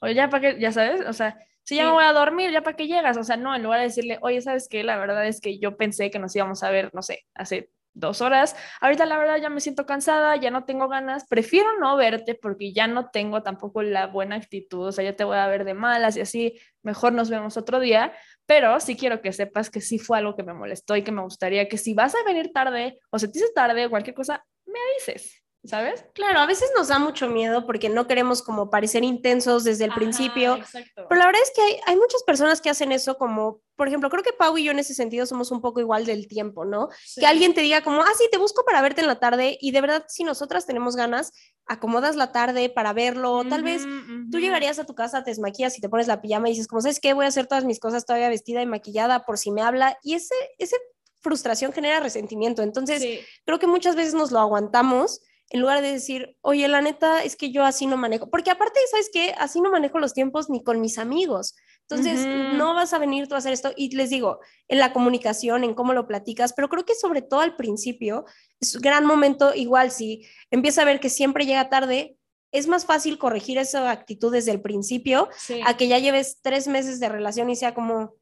o 0.00 0.08
ya 0.08 0.30
para 0.30 0.54
qué, 0.54 0.58
ya 0.58 0.72
sabes, 0.72 1.02
o 1.06 1.12
sea, 1.12 1.38
si 1.66 1.74
ya 1.74 1.84
me 1.84 1.92
voy 1.92 2.04
a 2.04 2.12
dormir, 2.12 2.52
ya 2.52 2.62
para 2.62 2.76
qué 2.76 2.86
llegas, 2.86 3.16
o 3.16 3.24
sea, 3.24 3.36
no, 3.36 3.54
en 3.54 3.64
lugar 3.64 3.80
de 3.80 3.86
decirle, 3.86 4.18
oye, 4.22 4.40
¿sabes 4.40 4.68
qué? 4.68 4.84
La 4.84 4.96
verdad 4.98 5.26
es 5.26 5.40
que 5.40 5.58
yo 5.58 5.76
pensé 5.76 6.12
que 6.12 6.20
nos 6.20 6.34
íbamos 6.36 6.62
a 6.62 6.70
ver, 6.70 6.90
no 6.94 7.02
sé, 7.02 7.26
hace 7.34 7.70
dos 7.92 8.20
horas. 8.20 8.54
Ahorita 8.80 9.04
la 9.06 9.18
verdad 9.18 9.38
ya 9.38 9.50
me 9.50 9.60
siento 9.60 9.84
cansada, 9.84 10.36
ya 10.36 10.50
no 10.50 10.64
tengo 10.64 10.86
ganas, 10.86 11.26
prefiero 11.26 11.76
no 11.80 11.96
verte 11.96 12.36
porque 12.36 12.72
ya 12.72 12.86
no 12.86 13.10
tengo 13.10 13.42
tampoco 13.42 13.82
la 13.82 14.06
buena 14.06 14.36
actitud, 14.36 14.86
o 14.86 14.92
sea, 14.92 15.02
ya 15.02 15.16
te 15.16 15.24
voy 15.24 15.38
a 15.38 15.48
ver 15.48 15.64
de 15.64 15.74
malas 15.74 16.16
y 16.16 16.20
así, 16.20 16.60
mejor 16.82 17.12
nos 17.14 17.30
vemos 17.30 17.56
otro 17.56 17.80
día, 17.80 18.12
pero 18.44 18.78
sí 18.78 18.96
quiero 18.96 19.20
que 19.20 19.32
sepas 19.32 19.68
que 19.68 19.80
sí 19.80 19.98
fue 19.98 20.18
algo 20.18 20.36
que 20.36 20.44
me 20.44 20.54
molestó 20.54 20.94
y 20.94 21.02
que 21.02 21.10
me 21.10 21.22
gustaría 21.22 21.68
que 21.68 21.78
si 21.78 21.94
vas 21.94 22.14
a 22.14 22.22
venir 22.24 22.52
tarde 22.52 23.00
o 23.10 23.18
se 23.18 23.26
te 23.26 23.40
dice 23.40 23.52
tarde 23.54 23.86
o 23.86 23.90
cualquier 23.90 24.14
cosa, 24.14 24.44
me 24.66 24.78
avises. 24.92 25.42
¿Sabes? 25.66 26.04
Claro, 26.14 26.40
a 26.40 26.46
veces 26.46 26.70
nos 26.76 26.88
da 26.88 26.98
mucho 26.98 27.28
miedo 27.28 27.66
porque 27.66 27.88
no 27.88 28.06
queremos 28.06 28.42
como 28.42 28.70
parecer 28.70 29.04
intensos 29.04 29.64
desde 29.64 29.84
el 29.84 29.92
principio, 29.92 30.58
pero 30.72 31.20
la 31.20 31.26
verdad 31.26 31.42
es 31.42 31.52
que 31.54 31.62
hay, 31.62 31.76
hay, 31.86 31.96
muchas 31.96 32.22
personas 32.22 32.60
que 32.60 32.70
hacen 32.70 32.92
eso 32.92 33.16
como, 33.16 33.60
por 33.76 33.88
ejemplo, 33.88 34.08
creo 34.10 34.22
que 34.22 34.32
Pau 34.32 34.56
y 34.58 34.64
yo 34.64 34.72
en 34.72 34.78
ese 34.78 34.94
sentido 34.94 35.26
somos 35.26 35.50
un 35.50 35.60
poco 35.60 35.80
igual 35.80 36.06
del 36.06 36.28
tiempo, 36.28 36.64
¿no? 36.64 36.88
Que 37.16 37.26
alguien 37.26 37.54
te 37.54 37.60
diga 37.60 37.82
como, 37.82 38.02
ah, 38.02 38.12
sí, 38.16 38.28
te 38.30 38.38
busco 38.38 38.64
para 38.64 38.82
verte 38.82 39.00
en 39.00 39.06
la 39.06 39.18
tarde 39.18 39.58
y 39.60 39.72
de 39.72 39.80
verdad 39.80 40.04
si 40.08 40.24
nosotras 40.24 40.66
tenemos 40.66 40.96
ganas, 40.96 41.32
acomodas 41.66 42.16
la 42.16 42.32
tarde 42.32 42.70
para 42.70 42.92
verlo, 42.92 43.44
tal 43.48 43.62
vez 43.62 43.84
tú 44.30 44.38
llegarías 44.38 44.78
a 44.78 44.84
tu 44.84 44.94
casa, 44.94 45.24
te 45.24 45.30
desmaquillas 45.30 45.76
y 45.78 45.80
te 45.80 45.88
pones 45.88 46.06
la 46.06 46.20
pijama 46.20 46.48
y 46.48 46.52
dices, 46.52 46.68
como, 46.68 46.80
¿sabes 46.80 47.00
qué? 47.00 47.12
Voy 47.12 47.24
a 47.24 47.28
hacer 47.28 47.46
todas 47.46 47.64
mis 47.64 47.80
cosas 47.80 48.06
todavía 48.06 48.28
vestida 48.28 48.62
y 48.62 48.66
maquillada 48.66 49.24
por 49.24 49.38
si 49.38 49.50
me 49.50 49.62
habla 49.62 49.98
y 50.02 50.14
ese, 50.14 50.34
ese 50.58 50.76
frustración 51.20 51.72
genera 51.72 51.98
resentimiento, 51.98 52.62
entonces 52.62 53.02
creo 53.44 53.58
que 53.58 53.66
muchas 53.66 53.96
veces 53.96 54.14
nos 54.14 54.30
lo 54.30 54.38
aguantamos 54.38 55.20
en 55.50 55.60
lugar 55.60 55.80
de 55.80 55.92
decir, 55.92 56.36
oye, 56.40 56.66
la 56.66 56.80
neta 56.80 57.22
es 57.22 57.36
que 57.36 57.52
yo 57.52 57.64
así 57.64 57.86
no 57.86 57.96
manejo, 57.96 58.30
porque 58.30 58.50
aparte, 58.50 58.80
¿sabes 58.90 59.10
qué? 59.12 59.34
Así 59.38 59.60
no 59.60 59.70
manejo 59.70 59.98
los 59.98 60.12
tiempos 60.12 60.50
ni 60.50 60.62
con 60.62 60.80
mis 60.80 60.98
amigos. 60.98 61.54
Entonces, 61.88 62.26
no 62.54 62.74
vas 62.74 62.92
a 62.92 62.98
venir 62.98 63.28
tú 63.28 63.36
a 63.36 63.38
hacer 63.38 63.52
esto. 63.52 63.72
Y 63.76 63.94
les 63.94 64.10
digo, 64.10 64.40
en 64.66 64.80
la 64.80 64.92
comunicación, 64.92 65.62
en 65.62 65.74
cómo 65.74 65.92
lo 65.92 66.08
platicas, 66.08 66.52
pero 66.52 66.68
creo 66.68 66.84
que 66.84 66.96
sobre 66.96 67.22
todo 67.22 67.40
al 67.40 67.54
principio 67.54 68.24
es 68.60 68.74
un 68.74 68.80
gran 68.80 69.06
momento, 69.06 69.54
igual 69.54 69.92
si 69.92 70.26
empieza 70.50 70.82
a 70.82 70.84
ver 70.84 70.98
que 70.98 71.10
siempre 71.10 71.46
llega 71.46 71.68
tarde, 71.68 72.18
es 72.50 72.66
más 72.66 72.86
fácil 72.86 73.18
corregir 73.18 73.58
esa 73.58 73.90
actitud 73.90 74.32
desde 74.32 74.50
el 74.50 74.62
principio 74.62 75.28
a 75.64 75.76
que 75.76 75.88
ya 75.88 75.98
lleves 75.98 76.40
tres 76.42 76.66
meses 76.66 76.98
de 76.98 77.08
relación 77.08 77.50
y 77.50 77.56
sea 77.56 77.74
como, 77.74 78.14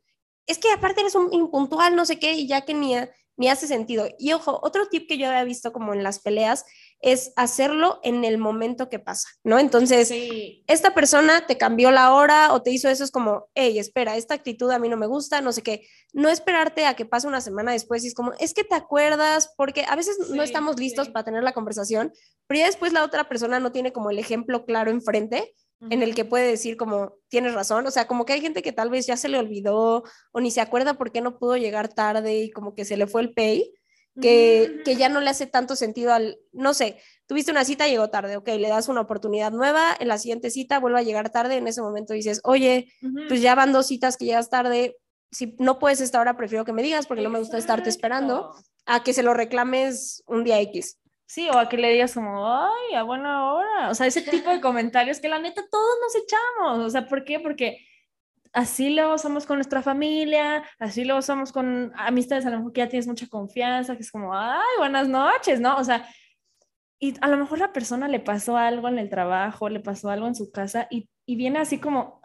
es 0.47 0.59
que 0.59 0.71
aparte 0.71 1.01
eres 1.01 1.15
un 1.15 1.33
impuntual, 1.33 1.97
no 1.97 2.05
sé 2.05 2.19
qué, 2.19 2.33
y 2.33 2.47
ya 2.47 2.63
que 2.63 2.75
ni, 2.75 2.95
ni 3.37 3.49
hace 3.49 3.67
sentido. 3.67 4.09
Y 4.19 4.33
ojo, 4.33 4.61
otro 4.63 4.89
tip 4.89 5.09
que 5.09 5.19
yo 5.19 5.29
había 5.29 5.45
visto 5.45 5.73
como 5.73 5.95
en 5.95 6.03
las 6.03 6.21
peleas 6.21 6.65
es 7.05 7.35
hacerlo 7.37 8.01
en 8.03 8.25
el 8.25 8.39
momento 8.39 8.89
que 8.89 8.99
pasa, 8.99 9.29
¿no? 9.45 9.59
Entonces, 9.59 10.11
esta 10.67 10.95
persona 10.95 11.47
te 11.47 11.59
cambió 11.59 11.91
la 11.91 12.15
hora 12.15 12.55
o 12.55 12.63
te 12.63 12.71
hizo 12.71 12.89
eso, 12.89 13.05
es 13.05 13.11
como, 13.11 13.51
hey, 13.55 13.79
espera, 13.79 14.17
esta 14.17 14.33
actitud 14.33 14.71
a 14.71 14.79
mí 14.79 14.89
no 14.89 14.97
me 14.97 15.07
gusta, 15.07 15.43
no 15.43 15.53
sé 15.53 15.61
qué. 15.61 15.87
No 16.15 16.31
esperarte 16.31 16.87
a 16.87 16.95
que 16.95 17.05
pase 17.05 17.29
una 17.29 17.43
semana 17.43 17.73
después 17.73 18.05
y 18.05 18.09
es 18.09 18.15
como, 18.15 18.33
es 18.39 18.55
que 18.55 18.65
te 18.65 18.75
acuerdas, 18.75 19.53
porque 19.59 19.85
a 19.87 19.97
veces 19.97 20.17
no 20.31 20.43
estamos 20.43 20.79
listos 20.79 21.11
para 21.11 21.27
tener 21.27 21.43
la 21.43 21.53
conversación, 21.53 22.11
pero 22.47 22.61
ya 22.61 22.67
después 22.67 22.95
la 22.95 23.05
otra 23.05 23.29
persona 23.29 23.61
no 23.61 23.71
tiene 23.71 23.93
como 23.93 24.11
el 24.11 24.19
ejemplo 24.19 24.65
claro 24.65 24.91
enfrente 24.91 25.55
en 25.91 26.03
el 26.03 26.15
que 26.15 26.25
puede 26.25 26.49
decir 26.49 26.79
como, 26.79 27.17
tienes 27.29 27.53
razón, 27.53 27.87
o 27.87 27.91
sea, 27.91 28.07
como 28.07 28.25
que 28.25 28.33
hay 28.33 28.41
gente 28.41 28.63
que 28.63 28.73
tal 28.73 28.89
vez 28.89 29.07
ya 29.07 29.19
se 29.19 29.29
le 29.29 29.39
olvidó 29.39 30.05
o 30.33 30.41
ni 30.41 30.51
se 30.51 30.63
acuerda 30.63 30.95
por 30.95 31.13
qué 31.13 31.21
no 31.21 31.39
pudo 31.39 31.59
llegar 31.59 31.93
tarde 31.93 32.35
y 32.35 32.51
como 32.51 32.75
que 32.75 32.87
se 32.87 32.97
le 32.97 33.07
fue 33.07 33.21
el 33.21 33.35
pay 33.35 33.71
que, 34.21 34.83
que, 34.85 34.97
ya 34.97 35.09
no 35.09 35.21
le 35.21 35.31
hace 35.31 35.47
tanto 35.47 35.77
sentido 35.77 36.13
al, 36.13 36.39
no 36.53 36.75
sé, 36.75 36.99
tuviste 37.27 37.51
una 37.51 37.65
cita, 37.65 37.89
llegó 37.89 38.11
tarde, 38.11 38.37
ok, 38.37 38.49
le 38.49 38.69
das 38.69 38.89
una 38.89 39.01
oportunidad 39.01 39.51
nueva, 39.51 39.97
en 39.99 40.09
la 40.09 40.19
siguiente 40.19 40.51
cita 40.51 40.79
vuelve 40.79 40.99
a 40.99 41.03
llegar 41.03 41.31
tarde, 41.31 41.57
en 41.57 41.67
ese 41.67 41.83
momento 41.83 42.15
dices, 42.15 42.41
oye, 42.45 42.93
pues 43.29 43.41
ya 43.41 43.55
van 43.55 43.73
dos 43.73 43.87
citas 43.87 44.17
que 44.17 44.27
llegas 44.27 44.51
tarde, 44.51 44.97
si 45.31 45.57
no 45.59 45.79
puedes 45.79 46.01
esta 46.01 46.21
hora, 46.21 46.37
prefiero 46.37 46.65
que 46.65 46.73
me 46.73 46.83
digas 46.83 47.07
porque 47.07 47.23
no 47.23 47.31
me 47.31 47.41
gusta 47.41 47.59
estarte 47.59 47.89
esperando, 47.89 48.55
a 48.87 49.03
que 49.03 49.13
se 49.13 49.23
lo 49.23 49.35
reclames 49.35 50.23
un 50.27 50.45
día 50.45 50.61
X. 50.61 51.01
Sí, 51.27 51.49
o 51.49 51.59
a 51.59 51.69
que 51.69 51.79
le 51.79 51.91
digas 51.91 52.15
como, 52.15 52.47
ay, 52.47 52.95
a 52.95 53.03
buena 53.03 53.53
hora, 53.53 53.91
o 53.91 53.95
sea, 53.95 54.07
ese 54.07 54.23
tipo 54.23 54.51
de 54.51 54.61
comentarios 54.61 55.21
que 55.21 55.29
la 55.29 55.39
neta 55.41 55.65
todos 55.71 55.97
nos 56.03 56.15
echamos, 56.15 56.87
o 56.87 56.91
sea, 56.91 57.09
¿por 57.09 57.25
qué? 57.25 57.41
Porque 57.41 57.79
así 58.55 58.91
luego 58.91 59.19
somos 59.19 59.47
con 59.47 59.57
nuestra 59.57 59.83
familia, 59.83 60.65
así 60.79 61.05
luego 61.05 61.21
somos 61.23 61.53
con 61.53 61.93
amistades 61.97 62.47
a 62.47 62.51
lo 62.51 62.59
mejor 62.59 62.73
que 62.73 62.81
ya 62.81 62.89
tienes 62.89 63.07
mucha 63.07 63.27
confianza, 63.27 63.97
que 63.97 64.03
es 64.03 64.11
como, 64.11 64.35
ay, 64.35 64.79
buenas 64.79 65.09
noches, 65.09 65.61
¿no? 65.61 65.77
O 65.77 65.85
sea, 65.85 66.09
y 66.99 67.15
a 67.21 67.29
lo 67.29 67.37
mejor 67.37 67.59
la 67.59 67.73
persona 67.73 68.09
le 68.09 68.21
pasó 68.21 68.57
algo 68.57 68.89
en 68.89 68.99
el 68.99 69.11
trabajo, 69.11 69.69
le 69.69 69.81
pasó 69.81 70.09
algo 70.09 70.29
en 70.29 70.37
su 70.37 70.51
casa 70.53 70.87
y, 70.89 71.09
y 71.27 71.37
viene 71.37 71.59
así 71.59 71.79
como, 71.79 72.23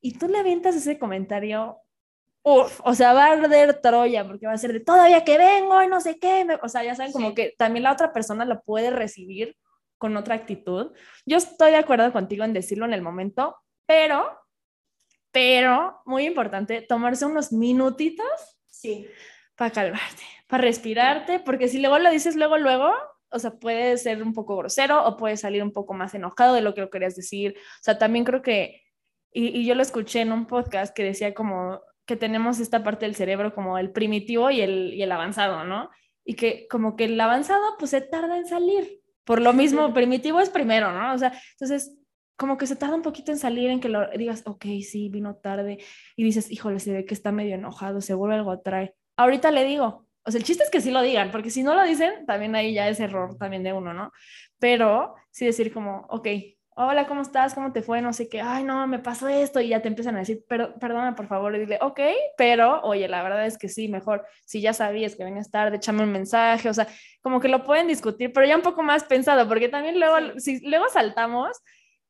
y 0.00 0.18
tú 0.18 0.28
le 0.28 0.38
avientas 0.38 0.76
ese 0.76 0.98
comentario, 0.98 1.78
uf, 2.42 2.80
o 2.84 2.94
sea, 2.94 3.14
va 3.14 3.26
a 3.26 3.32
arder 3.32 3.80
Troya, 3.80 4.26
porque 4.26 4.46
va 4.46 4.52
a 4.52 4.58
ser 4.58 4.74
de 4.74 4.80
todavía 4.80 5.24
que 5.24 5.38
vengo 5.38 5.82
y 5.82 5.88
no 5.88 6.02
sé 6.02 6.18
qué, 6.18 6.46
o 6.62 6.68
sea, 6.68 6.84
ya 6.84 6.94
saben, 6.94 7.12
como 7.12 7.34
que 7.34 7.54
también 7.56 7.84
la 7.84 7.92
otra 7.92 8.12
persona 8.12 8.44
lo 8.44 8.62
puede 8.62 8.90
recibir 8.90 9.56
con 9.96 10.16
otra 10.16 10.34
actitud. 10.34 10.92
Yo 11.26 11.38
estoy 11.38 11.70
de 11.70 11.78
acuerdo 11.78 12.12
contigo 12.12 12.44
en 12.44 12.52
decirlo 12.52 12.84
en 12.84 12.92
el 12.92 13.02
momento, 13.02 13.56
pero 13.86 14.39
pero 15.32 16.00
muy 16.06 16.26
importante, 16.26 16.82
tomarse 16.82 17.24
unos 17.24 17.52
minutitos 17.52 18.26
sí. 18.66 19.06
para 19.56 19.70
calmarte, 19.70 20.22
para 20.46 20.62
respirarte, 20.62 21.40
porque 21.40 21.68
si 21.68 21.80
luego 21.80 21.98
lo 21.98 22.10
dices 22.10 22.36
luego, 22.36 22.58
luego, 22.58 22.92
o 23.30 23.38
sea, 23.38 23.52
puede 23.52 23.96
ser 23.98 24.22
un 24.22 24.34
poco 24.34 24.56
grosero 24.56 25.04
o 25.04 25.16
puede 25.16 25.36
salir 25.36 25.62
un 25.62 25.72
poco 25.72 25.94
más 25.94 26.14
enojado 26.14 26.54
de 26.54 26.62
lo 26.62 26.74
que 26.74 26.80
lo 26.80 26.90
querías 26.90 27.14
decir. 27.14 27.54
O 27.56 27.82
sea, 27.82 27.98
también 27.98 28.24
creo 28.24 28.42
que, 28.42 28.82
y, 29.32 29.60
y 29.60 29.64
yo 29.64 29.74
lo 29.74 29.82
escuché 29.82 30.22
en 30.22 30.32
un 30.32 30.46
podcast 30.46 30.94
que 30.94 31.04
decía 31.04 31.32
como 31.34 31.80
que 32.10 32.16
tenemos 32.16 32.58
esta 32.58 32.82
parte 32.82 33.06
del 33.06 33.14
cerebro 33.14 33.54
como 33.54 33.78
el 33.78 33.92
primitivo 33.92 34.50
y 34.50 34.60
el, 34.62 34.94
y 34.94 35.02
el 35.04 35.12
avanzado, 35.12 35.62
¿no? 35.62 35.90
Y 36.24 36.34
que 36.34 36.66
como 36.68 36.96
que 36.96 37.04
el 37.04 37.20
avanzado 37.20 37.76
pues 37.78 37.92
se 37.92 38.00
tarda 38.00 38.36
en 38.36 38.46
salir. 38.46 39.00
Por 39.22 39.40
lo 39.40 39.52
mismo, 39.52 39.94
primitivo 39.94 40.40
es 40.40 40.50
primero, 40.50 40.90
¿no? 40.90 41.14
O 41.14 41.18
sea, 41.18 41.32
entonces 41.52 41.96
como 42.40 42.56
que 42.56 42.66
se 42.66 42.74
tarda 42.74 42.94
un 42.94 43.02
poquito 43.02 43.32
en 43.32 43.38
salir, 43.38 43.68
en 43.68 43.80
que 43.80 43.90
lo 43.90 44.08
digas, 44.12 44.44
ok, 44.46 44.64
sí, 44.82 45.10
vino 45.10 45.36
tarde, 45.36 45.76
y 46.16 46.24
dices, 46.24 46.50
híjole, 46.50 46.80
se 46.80 46.90
ve 46.90 47.04
que 47.04 47.12
está 47.12 47.32
medio 47.32 47.54
enojado, 47.54 48.00
seguro 48.00 48.32
algo 48.32 48.58
trae. 48.60 48.94
Ahorita 49.18 49.50
le 49.50 49.62
digo, 49.64 50.06
o 50.24 50.30
sea, 50.30 50.38
el 50.38 50.44
chiste 50.44 50.64
es 50.64 50.70
que 50.70 50.80
sí 50.80 50.90
lo 50.90 51.02
digan, 51.02 51.32
porque 51.32 51.50
si 51.50 51.62
no 51.62 51.74
lo 51.74 51.84
dicen, 51.84 52.24
también 52.24 52.54
ahí 52.54 52.72
ya 52.72 52.88
es 52.88 52.98
error 52.98 53.36
también 53.36 53.62
de 53.62 53.74
uno, 53.74 53.92
¿no? 53.92 54.10
Pero 54.58 55.16
sí 55.30 55.44
decir 55.44 55.70
como, 55.70 56.06
ok, 56.08 56.28
hola, 56.76 57.06
¿cómo 57.06 57.20
estás? 57.20 57.52
¿Cómo 57.52 57.72
te 57.72 57.82
fue? 57.82 58.00
No 58.00 58.14
sé 58.14 58.30
qué, 58.30 58.40
ay, 58.40 58.64
no, 58.64 58.86
me 58.86 59.00
pasó 59.00 59.28
esto, 59.28 59.60
y 59.60 59.68
ya 59.68 59.82
te 59.82 59.88
empiezan 59.88 60.16
a 60.16 60.20
decir, 60.20 60.42
pero 60.48 60.78
perdona, 60.78 61.14
por 61.14 61.26
favor, 61.26 61.54
y 61.54 61.58
dile, 61.58 61.76
ok, 61.82 62.00
pero, 62.38 62.80
oye, 62.84 63.06
la 63.06 63.22
verdad 63.22 63.44
es 63.44 63.58
que 63.58 63.68
sí, 63.68 63.88
mejor, 63.88 64.24
si 64.46 64.62
ya 64.62 64.72
sabías 64.72 65.14
que 65.14 65.24
venías 65.24 65.50
tarde, 65.50 65.76
échame 65.76 66.04
un 66.04 66.12
mensaje, 66.12 66.70
o 66.70 66.72
sea, 66.72 66.88
como 67.20 67.38
que 67.38 67.48
lo 67.48 67.64
pueden 67.64 67.86
discutir, 67.86 68.32
pero 68.32 68.46
ya 68.46 68.56
un 68.56 68.62
poco 68.62 68.82
más 68.82 69.04
pensado, 69.04 69.46
porque 69.46 69.68
también 69.68 70.00
luego, 70.00 70.38
si 70.38 70.66
luego 70.66 70.88
saltamos, 70.88 71.60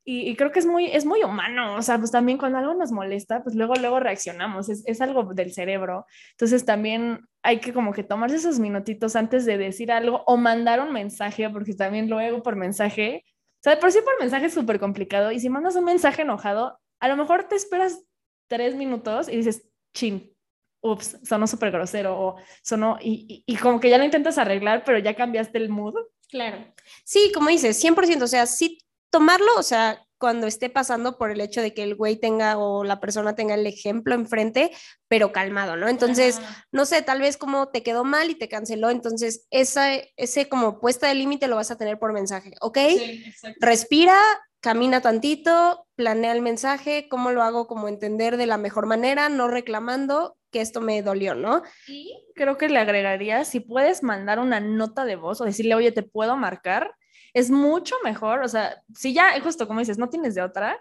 y, 0.05 0.35
creo 0.35 0.51
que 0.51 0.59
es 0.59 0.67
muy, 0.67 0.87
es 0.87 1.05
muy 1.05 1.23
humano, 1.23 1.77
o 1.77 1.83
sea, 1.83 1.99
pues 1.99 2.11
también 2.11 2.39
cuando 2.39 2.59
algo 2.59 2.75
nos 2.75 2.91
molesta, 2.91 3.43
pues 3.43 3.55
luego, 3.55 3.75
luego 3.75 4.01
reaccionamos, 4.01 4.69
es, 4.69 4.83
es, 4.87 5.01
algo 5.01 5.25
del 5.35 5.53
cerebro. 5.53 6.07
Entonces 6.33 6.65
también 6.65 7.29
hay 7.43 7.61
que 7.61 7.73
como 7.73 7.93
que 7.93 8.03
tomarse 8.03 8.37
esos 8.37 8.59
minutitos 8.59 9.15
antes 9.15 9.45
de 9.45 9.59
decir 9.59 9.93
algo 9.93 10.25
o 10.27 10.37
mandar 10.37 10.81
un 10.81 10.93
mensaje, 10.93 11.49
porque 11.51 11.75
también 11.75 12.09
luego 12.09 12.43
por 12.43 12.57
mensaje, 12.57 13.25
O 13.59 13.63
sea, 13.63 13.79
por 13.79 13.93
sí 13.93 14.01
por 14.03 14.19
mensaje 14.19 14.47
es 14.47 14.55
súper 14.55 14.81
complicado. 14.81 15.33
Y 15.33 15.41
si 15.41 15.51
mandas 15.51 15.77
un 15.77 15.85
mensaje 15.85 16.23
enojado, 16.23 16.81
a 16.99 17.09
lo 17.09 17.17
mejor 17.17 17.45
te 17.45 17.57
esperas 17.57 18.03
tres 18.49 18.75
minutos 18.75 19.29
y 19.29 19.37
dices, 19.37 19.69
chin, 19.95 20.33
ups, 20.81 21.19
sonó 21.23 21.47
súper 21.47 21.71
grosero 21.71 22.19
o 22.19 22.37
sonó, 22.63 22.99
y, 23.01 23.45
y, 23.47 23.55
y, 23.55 23.57
como 23.57 23.81
que 23.81 23.91
ya 23.91 23.99
lo 23.99 24.05
intentas 24.05 24.39
arreglar, 24.39 24.83
pero 24.85 24.99
ya 24.99 25.15
cambiaste 25.15 25.59
el 25.59 25.69
mood. 25.69 25.95
Claro. 26.31 26.59
Sí, 27.05 27.33
como 27.35 27.51
dices, 27.51 27.83
100%, 27.83 28.23
o 28.23 28.27
sea, 28.27 28.47
sí 28.47 28.79
tomarlo, 29.11 29.51
o 29.57 29.63
sea, 29.63 30.05
cuando 30.21 30.47
esté 30.47 30.69
pasando 30.69 31.17
por 31.17 31.31
el 31.31 31.41
hecho 31.41 31.63
de 31.63 31.73
que 31.73 31.83
el 31.83 31.95
güey 31.95 32.17
tenga 32.17 32.59
o 32.59 32.85
la 32.85 33.01
persona 33.01 33.35
tenga 33.35 33.55
el 33.55 33.67
ejemplo 33.67 34.15
enfrente, 34.15 34.71
pero 35.09 35.33
calmado, 35.33 35.77
¿no? 35.77 35.89
Entonces, 35.89 36.41
no 36.73 36.85
sé, 36.85 37.01
tal 37.01 37.21
vez 37.21 37.39
como 37.39 37.71
te 37.71 37.83
quedó 37.83 38.05
mal 38.05 38.29
y 38.29 38.35
te 38.35 38.49
canceló, 38.49 38.91
entonces 38.91 39.47
esa, 39.51 39.95
ese 40.17 40.49
como 40.49 40.79
puesta 40.79 41.09
de 41.09 41.15
límite 41.15 41.49
lo 41.49 41.57
vas 41.57 41.71
a 41.71 41.79
tener 41.79 41.99
por 41.99 42.13
mensaje, 42.13 42.53
¿ok? 42.61 42.79
Sí, 42.91 43.25
Respira, 43.61 44.21
camina 44.61 45.01
tantito, 45.01 45.87
planea 45.95 46.33
el 46.33 46.43
mensaje, 46.43 47.09
cómo 47.09 47.33
lo 47.33 47.43
hago 47.43 47.67
como 47.67 47.89
entender 47.89 48.37
de 48.37 48.47
la 48.47 48.59
mejor 48.59 48.85
manera, 48.85 49.31
no 49.31 49.49
reclamando 49.49 50.37
que 50.51 50.61
esto 50.61 50.83
me 50.83 51.01
dolió, 51.01 51.35
¿no? 51.35 51.63
Y 51.89 52.27
creo 52.35 52.59
que 52.59 52.69
le 52.69 52.79
agregaría, 52.79 53.45
si 53.45 53.61
puedes 53.61 54.03
mandar 54.03 54.39
una 54.39 54.61
nota 54.61 55.07
de 55.07 55.17
voz 55.17 55.41
o 55.41 55.45
decirle, 55.45 55.75
oye, 55.75 55.93
te 55.93 56.03
puedo 56.03 56.37
marcar, 56.37 56.95
es 57.35 57.51
mucho 57.51 57.95
mejor, 58.05 58.43
o 58.43 58.49
sea, 58.49 58.83
si 58.95 59.13
ya, 59.13 59.39
justo 59.41 59.67
como 59.67 59.81
dices, 59.81 59.99
no 59.99 60.09
tienes 60.09 60.35
de 60.35 60.43
otra, 60.43 60.81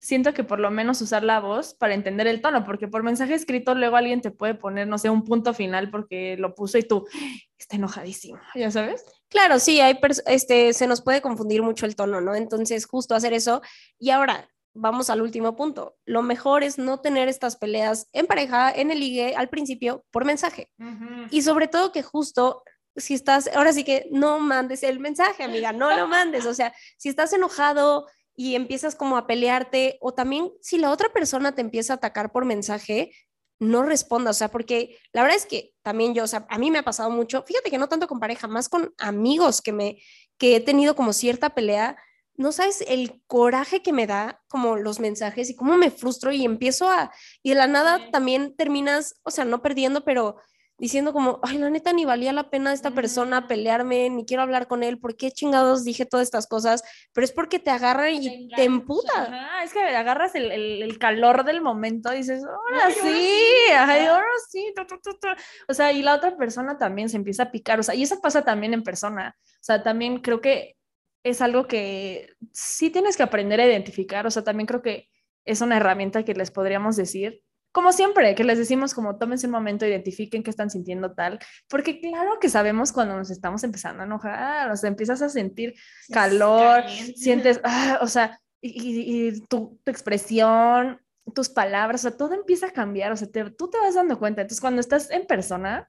siento 0.00 0.32
que 0.32 0.44
por 0.44 0.58
lo 0.58 0.70
menos 0.70 1.00
usar 1.02 1.22
la 1.22 1.40
voz 1.40 1.74
para 1.74 1.94
entender 1.94 2.26
el 2.26 2.40
tono, 2.40 2.64
porque 2.64 2.88
por 2.88 3.02
mensaje 3.02 3.34
escrito 3.34 3.74
luego 3.74 3.96
alguien 3.96 4.22
te 4.22 4.30
puede 4.30 4.54
poner, 4.54 4.88
no 4.88 4.98
sé, 4.98 5.10
un 5.10 5.24
punto 5.24 5.52
final 5.54 5.90
porque 5.90 6.36
lo 6.38 6.54
puso 6.54 6.78
y 6.78 6.82
tú, 6.82 7.06
está 7.58 7.76
enojadísimo, 7.76 8.40
¿ya 8.54 8.70
sabes? 8.70 9.04
Claro, 9.28 9.58
sí, 9.58 9.80
hay 9.80 9.98
este, 10.26 10.72
se 10.72 10.86
nos 10.86 11.02
puede 11.02 11.20
confundir 11.20 11.62
mucho 11.62 11.86
el 11.86 11.94
tono, 11.94 12.20
¿no? 12.20 12.34
Entonces, 12.34 12.86
justo 12.86 13.14
hacer 13.14 13.32
eso. 13.32 13.62
Y 13.98 14.10
ahora, 14.10 14.48
vamos 14.74 15.10
al 15.10 15.22
último 15.22 15.54
punto. 15.54 15.96
Lo 16.04 16.22
mejor 16.22 16.64
es 16.64 16.78
no 16.78 17.00
tener 17.00 17.28
estas 17.28 17.56
peleas 17.56 18.08
en 18.12 18.26
pareja, 18.26 18.72
en 18.72 18.90
el 18.90 19.00
ligue, 19.00 19.34
al 19.36 19.48
principio, 19.48 20.04
por 20.10 20.24
mensaje. 20.24 20.70
Y 21.30 21.42
sobre 21.42 21.68
todo 21.68 21.92
que 21.92 22.02
justo 22.02 22.62
si 22.96 23.14
estás, 23.14 23.48
ahora 23.54 23.72
sí 23.72 23.84
que 23.84 24.06
no 24.10 24.38
mandes 24.38 24.82
el 24.82 25.00
mensaje, 25.00 25.42
amiga, 25.42 25.72
no 25.72 25.96
lo 25.96 26.08
mandes. 26.08 26.46
O 26.46 26.54
sea, 26.54 26.74
si 26.96 27.08
estás 27.08 27.32
enojado 27.32 28.06
y 28.34 28.54
empiezas 28.54 28.94
como 28.94 29.16
a 29.16 29.26
pelearte, 29.26 29.98
o 30.00 30.14
también 30.14 30.50
si 30.60 30.78
la 30.78 30.90
otra 30.90 31.12
persona 31.12 31.54
te 31.54 31.60
empieza 31.60 31.94
a 31.94 31.96
atacar 31.96 32.32
por 32.32 32.44
mensaje, 32.44 33.12
no 33.60 33.82
responda, 33.82 34.30
o 34.30 34.34
sea, 34.34 34.48
porque 34.48 34.98
la 35.12 35.22
verdad 35.22 35.36
es 35.36 35.46
que 35.46 35.74
también 35.82 36.14
yo, 36.14 36.24
o 36.24 36.26
sea, 36.26 36.46
a 36.48 36.58
mí 36.58 36.70
me 36.70 36.78
ha 36.78 36.82
pasado 36.82 37.10
mucho, 37.10 37.42
fíjate 37.42 37.70
que 37.70 37.76
no 37.76 37.88
tanto 37.88 38.08
con 38.08 38.18
pareja, 38.18 38.48
más 38.48 38.70
con 38.70 38.94
amigos 38.98 39.60
que 39.60 39.72
me, 39.72 39.98
que 40.38 40.56
he 40.56 40.60
tenido 40.60 40.96
como 40.96 41.12
cierta 41.12 41.50
pelea, 41.50 41.98
no 42.36 42.52
sabes 42.52 42.82
el 42.88 43.22
coraje 43.26 43.82
que 43.82 43.92
me 43.92 44.06
da 44.06 44.42
como 44.48 44.76
los 44.76 44.98
mensajes 44.98 45.50
y 45.50 45.56
cómo 45.56 45.76
me 45.76 45.90
frustro 45.90 46.32
y 46.32 46.46
empiezo 46.46 46.88
a, 46.88 47.12
y 47.42 47.50
de 47.50 47.56
la 47.56 47.66
nada 47.66 48.10
también 48.10 48.56
terminas, 48.56 49.20
o 49.24 49.30
sea, 49.30 49.44
no 49.44 49.60
perdiendo, 49.60 50.04
pero 50.04 50.36
diciendo 50.80 51.12
como, 51.12 51.40
ay, 51.42 51.58
la 51.58 51.68
neta 51.68 51.92
ni 51.92 52.06
valía 52.06 52.32
la 52.32 52.48
pena 52.48 52.72
esta 52.72 52.90
persona 52.90 53.46
pelearme, 53.46 54.08
ni 54.08 54.24
quiero 54.24 54.42
hablar 54.42 54.66
con 54.66 54.82
él, 54.82 54.98
¿por 54.98 55.14
qué 55.14 55.30
chingados 55.30 55.84
dije 55.84 56.06
todas 56.06 56.24
estas 56.24 56.46
cosas? 56.46 56.82
Pero 57.12 57.26
es 57.26 57.32
porque 57.32 57.58
te 57.58 57.70
agarra 57.70 58.10
y 58.10 58.48
te, 58.48 58.64
emputa. 58.64 59.62
es 59.62 59.74
que 59.74 59.80
agarras 59.80 60.34
el, 60.34 60.50
el, 60.50 60.98
calor 60.98 61.44
del 61.44 61.60
momento, 61.60 62.10
dices, 62.10 62.42
ahora 62.42 62.90
sí, 62.90 63.36
ay, 63.76 64.06
ahora 64.06 64.26
sí, 64.48 64.72
o 65.68 65.74
sea, 65.74 65.92
y 65.92 66.02
la 66.02 66.14
otra 66.14 66.36
persona 66.38 66.78
también 66.78 67.10
se 67.10 67.18
empieza 67.18 67.44
a 67.44 67.50
picar, 67.50 67.78
o 67.78 67.82
sea, 67.82 67.94
y 67.94 68.02
eso 68.02 68.18
pasa 68.22 68.42
también 68.42 68.72
en 68.72 68.82
persona, 68.82 69.36
o 69.38 69.62
sea, 69.62 69.82
también 69.82 70.20
creo 70.20 70.40
que 70.40 70.76
es 71.22 71.42
algo 71.42 71.66
que 71.66 72.30
sí 72.52 72.88
tienes 72.88 73.18
que 73.18 73.22
aprender 73.22 73.60
a 73.60 73.66
identificar, 73.66 74.26
o 74.26 74.30
sea, 74.30 74.42
también 74.42 74.66
creo 74.66 74.80
que 74.80 75.10
es 75.44 75.60
una 75.60 75.76
herramienta 75.76 76.24
que 76.24 76.32
les 76.32 76.50
podríamos 76.50 76.96
decir, 76.96 77.42
como 77.72 77.92
siempre, 77.92 78.34
que 78.34 78.44
les 78.44 78.58
decimos 78.58 78.94
como 78.94 79.16
tómense 79.16 79.46
un 79.46 79.52
momento, 79.52 79.86
identifiquen 79.86 80.42
qué 80.42 80.50
están 80.50 80.70
sintiendo 80.70 81.12
tal, 81.12 81.38
porque 81.68 82.00
claro 82.00 82.38
que 82.40 82.48
sabemos 82.48 82.92
cuando 82.92 83.16
nos 83.16 83.30
estamos 83.30 83.62
empezando 83.62 84.02
a 84.02 84.06
enojar, 84.06 84.70
o 84.70 84.76
sea, 84.76 84.88
empiezas 84.88 85.22
a 85.22 85.28
sentir 85.28 85.74
calor, 86.10 86.82
sientes, 87.16 87.60
ah, 87.64 87.98
o 88.02 88.06
sea, 88.06 88.40
y, 88.60 89.40
tu, 89.46 89.78
expresión, 89.86 91.00
tus 91.34 91.48
palabras, 91.48 92.04
o 92.04 92.08
sea, 92.08 92.16
todo 92.16 92.34
empieza 92.34 92.66
a 92.66 92.72
cambiar, 92.72 93.12
o 93.12 93.16
sea, 93.16 93.28
tú 93.28 93.70
te 93.70 93.78
vas 93.78 93.94
dando 93.94 94.18
cuenta. 94.18 94.42
Entonces, 94.42 94.60
cuando 94.60 94.80
estás 94.80 95.10
en 95.10 95.26
persona, 95.26 95.88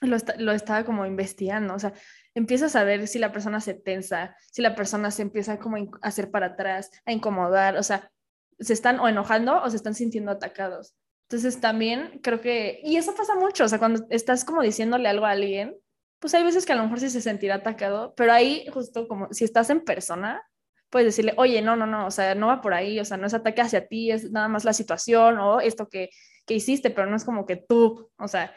lo, 0.00 0.16
lo 0.38 0.52
estaba 0.52 0.84
como 0.84 1.06
investigando, 1.06 1.74
o 1.74 1.78
sea, 1.78 1.92
empiezas 2.34 2.74
a 2.76 2.84
ver 2.84 3.06
si 3.06 3.18
la 3.18 3.32
persona 3.32 3.60
se 3.60 3.74
tensa, 3.74 4.36
si 4.50 4.60
la 4.62 4.74
persona 4.74 5.10
se 5.10 5.22
empieza 5.22 5.58
como 5.58 5.76
a 5.76 5.88
hacer 6.02 6.30
para 6.30 6.46
atrás, 6.46 6.90
a 7.06 7.12
incomodar, 7.12 7.76
o 7.76 7.82
sea, 7.82 8.10
se 8.58 8.72
están 8.72 9.00
o 9.00 9.08
enojando 9.08 9.62
o 9.62 9.70
se 9.70 9.76
están 9.76 9.94
sintiendo 9.94 10.32
atacados. 10.32 10.94
Entonces 11.28 11.60
también 11.60 12.20
creo 12.22 12.40
que, 12.40 12.80
y 12.84 12.96
eso 12.96 13.14
pasa 13.14 13.34
mucho, 13.34 13.64
o 13.64 13.68
sea, 13.68 13.78
cuando 13.78 14.06
estás 14.10 14.44
como 14.44 14.62
diciéndole 14.62 15.08
algo 15.08 15.26
a 15.26 15.30
alguien, 15.30 15.76
pues 16.18 16.34
hay 16.34 16.44
veces 16.44 16.64
que 16.64 16.72
a 16.72 16.76
lo 16.76 16.84
mejor 16.84 17.00
sí 17.00 17.10
se 17.10 17.20
sentirá 17.20 17.56
atacado, 17.56 18.14
pero 18.16 18.32
ahí 18.32 18.66
justo 18.72 19.08
como 19.08 19.28
si 19.32 19.44
estás 19.44 19.70
en 19.70 19.84
persona, 19.84 20.42
puedes 20.90 21.06
decirle, 21.06 21.34
oye, 21.38 21.60
no, 21.60 21.76
no, 21.76 21.86
no, 21.86 22.06
o 22.06 22.10
sea, 22.10 22.34
no 22.34 22.46
va 22.46 22.60
por 22.60 22.72
ahí, 22.72 23.00
o 23.00 23.04
sea, 23.04 23.16
no 23.16 23.26
es 23.26 23.34
ataque 23.34 23.62
hacia 23.62 23.88
ti, 23.88 24.10
es 24.10 24.30
nada 24.30 24.48
más 24.48 24.64
la 24.64 24.72
situación 24.72 25.38
o 25.38 25.60
esto 25.60 25.88
que, 25.88 26.10
que 26.46 26.54
hiciste, 26.54 26.90
pero 26.90 27.08
no 27.10 27.16
es 27.16 27.24
como 27.24 27.46
que 27.46 27.56
tú, 27.56 28.10
o 28.16 28.28
sea, 28.28 28.54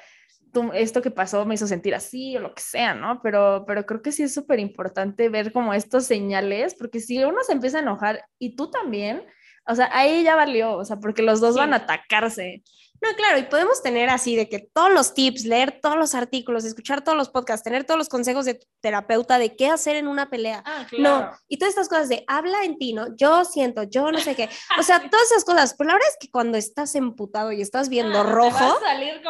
tú, 0.54 0.72
esto 0.74 1.02
que 1.02 1.12
pasó 1.12 1.46
me 1.46 1.56
hizo 1.56 1.68
sentir 1.68 1.96
así 1.96 2.38
o 2.38 2.40
lo 2.40 2.54
que 2.54 2.62
sea, 2.62 2.94
¿no? 2.94 3.22
Pero, 3.22 3.64
pero 3.68 3.86
creo 3.86 4.02
que 4.02 4.12
sí 4.12 4.24
es 4.24 4.34
súper 4.34 4.60
importante 4.60 5.30
ver 5.30 5.52
como 5.52 5.74
estos 5.74 6.06
señales, 6.06 6.76
porque 6.76 7.00
si 7.00 7.24
uno 7.24 7.44
se 7.44 7.54
empieza 7.54 7.80
a 7.80 7.82
enojar 7.82 8.24
y 8.40 8.56
tú 8.56 8.70
también, 8.70 9.24
o 9.68 9.76
sea, 9.76 9.90
ahí 9.94 10.24
ya 10.24 10.36
valió, 10.36 10.74
o 10.74 10.86
sea, 10.86 10.98
porque 10.98 11.22
los 11.22 11.40
dos 11.40 11.56
van 11.56 11.74
a 11.74 11.78
atacarse. 11.78 12.64
No, 13.00 13.10
claro, 13.16 13.38
y 13.38 13.44
podemos 13.44 13.84
tener 13.84 14.10
así 14.10 14.36
de 14.36 14.50
que 14.50 14.60
todos 14.60 14.92
los 14.92 15.14
tips, 15.14 15.46
leer 15.46 15.80
todos 15.82 15.98
los 15.98 16.16
artículos, 16.16 16.66
escuchar 16.66 17.04
todos 17.04 17.18
los 17.18 17.30
podcasts, 17.30 17.64
tener 17.64 17.84
todos 17.84 17.98
los 17.98 18.10
consejos 18.10 18.46
de 18.46 18.60
terapeuta 18.82 19.38
de 19.38 19.56
qué 19.56 19.68
hacer 19.68 19.96
en 19.98 20.08
una 20.08 20.32
pelea. 20.32 20.64
Ah, 20.66 20.88
claro. 20.90 21.26
No, 21.28 21.32
y 21.48 21.58
todas 21.58 21.74
estas 21.74 21.90
cosas 21.90 22.10
de 22.10 22.24
habla 22.28 22.64
en 22.64 22.80
ti, 22.80 22.94
¿no? 22.94 23.16
Yo 23.16 23.46
siento, 23.46 23.84
yo 23.84 24.12
no 24.12 24.20
sé 24.20 24.36
qué. 24.36 24.50
O 24.80 24.84
sea, 24.84 25.00
todas 25.12 25.32
esas 25.32 25.46
cosas. 25.46 25.76
Pero 25.78 25.90
la 25.90 25.94
verdad 25.94 26.10
es 26.10 26.18
que 26.20 26.32
cuando 26.32 26.58
estás 26.58 26.96
emputado 26.96 27.52
y 27.52 27.62
estás 27.62 27.88
viendo 27.90 28.22
ah, 28.22 28.24
rojo, 28.24 28.80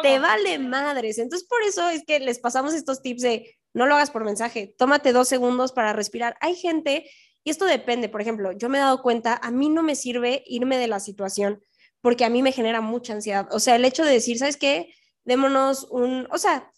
te 0.00 0.18
vale 0.18 0.58
madres. 0.58 1.18
Entonces, 1.18 1.46
por 1.46 1.62
eso 1.62 1.90
es 1.90 2.04
que 2.06 2.20
les 2.20 2.38
pasamos 2.38 2.72
estos 2.72 3.02
tips 3.02 3.22
de 3.22 3.58
no 3.74 3.86
lo 3.86 3.94
hagas 3.94 4.10
por 4.10 4.24
mensaje, 4.24 4.74
tómate 4.78 5.12
dos 5.12 5.28
segundos 5.28 5.72
para 5.72 5.92
respirar. 5.92 6.36
Hay 6.40 6.56
gente 6.56 7.08
y 7.44 7.50
esto 7.50 7.64
depende, 7.64 8.08
por 8.08 8.20
ejemplo, 8.20 8.52
yo 8.52 8.68
me 8.68 8.78
he 8.78 8.80
dado 8.80 9.02
cuenta, 9.02 9.38
a 9.42 9.50
mí 9.50 9.68
no 9.68 9.82
me 9.82 9.96
sirve 9.96 10.42
irme 10.46 10.76
de 10.76 10.88
la 10.88 11.00
situación 11.00 11.62
porque 12.00 12.24
a 12.24 12.30
mí 12.30 12.42
me 12.42 12.52
genera 12.52 12.80
mucha 12.80 13.12
ansiedad. 13.12 13.48
O 13.50 13.60
sea, 13.60 13.76
el 13.76 13.84
hecho 13.84 14.04
de 14.04 14.12
decir, 14.12 14.38
¿sabes 14.38 14.56
qué? 14.56 14.92
Démonos 15.24 15.84
un, 15.90 16.28
o 16.30 16.38
sea, 16.38 16.70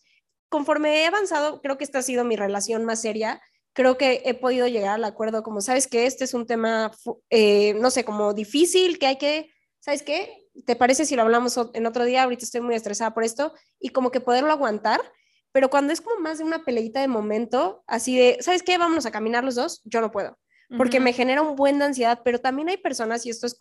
conforme 0.48 1.02
he 1.02 1.06
avanzado, 1.06 1.60
creo 1.60 1.78
que 1.78 1.84
esta 1.84 1.98
ha 1.98 2.02
sido 2.02 2.24
mi 2.24 2.36
relación 2.36 2.84
más 2.84 3.02
seria. 3.02 3.40
Creo 3.72 3.98
que 3.98 4.22
he 4.24 4.34
podido 4.34 4.66
llegar 4.66 4.94
al 4.94 5.04
acuerdo 5.04 5.42
como, 5.42 5.60
¿sabes 5.60 5.86
qué? 5.86 6.06
Este 6.06 6.24
es 6.24 6.34
un 6.34 6.46
tema, 6.46 6.90
eh, 7.30 7.74
no 7.74 7.90
sé, 7.90 8.04
como 8.04 8.34
difícil, 8.34 8.98
que 8.98 9.06
hay 9.06 9.18
que, 9.18 9.50
¿sabes 9.80 10.02
qué? 10.02 10.48
¿Te 10.66 10.76
parece 10.76 11.04
si 11.04 11.16
lo 11.16 11.22
hablamos 11.22 11.58
en 11.74 11.86
otro 11.86 12.04
día? 12.04 12.24
Ahorita 12.24 12.44
estoy 12.44 12.60
muy 12.60 12.74
estresada 12.74 13.14
por 13.14 13.24
esto 13.24 13.54
y 13.78 13.90
como 13.90 14.10
que 14.10 14.20
poderlo 14.20 14.50
aguantar 14.50 15.00
pero 15.52 15.68
cuando 15.68 15.92
es 15.92 16.00
como 16.00 16.20
más 16.20 16.38
de 16.38 16.44
una 16.44 16.64
peleita 16.64 17.00
de 17.00 17.08
momento, 17.08 17.82
así 17.86 18.16
de, 18.16 18.38
¿sabes 18.40 18.62
qué? 18.62 18.78
Vamos 18.78 19.04
a 19.06 19.10
caminar 19.10 19.42
los 19.42 19.56
dos, 19.56 19.80
yo 19.84 20.00
no 20.00 20.12
puedo 20.12 20.38
porque 20.76 21.00
me 21.00 21.12
genera 21.12 21.42
un 21.42 21.56
buen 21.56 21.78
de 21.78 21.86
ansiedad, 21.86 22.20
pero 22.24 22.38
también 22.38 22.68
hay 22.68 22.76
personas, 22.76 23.26
y 23.26 23.30
esto 23.30 23.46
es 23.46 23.56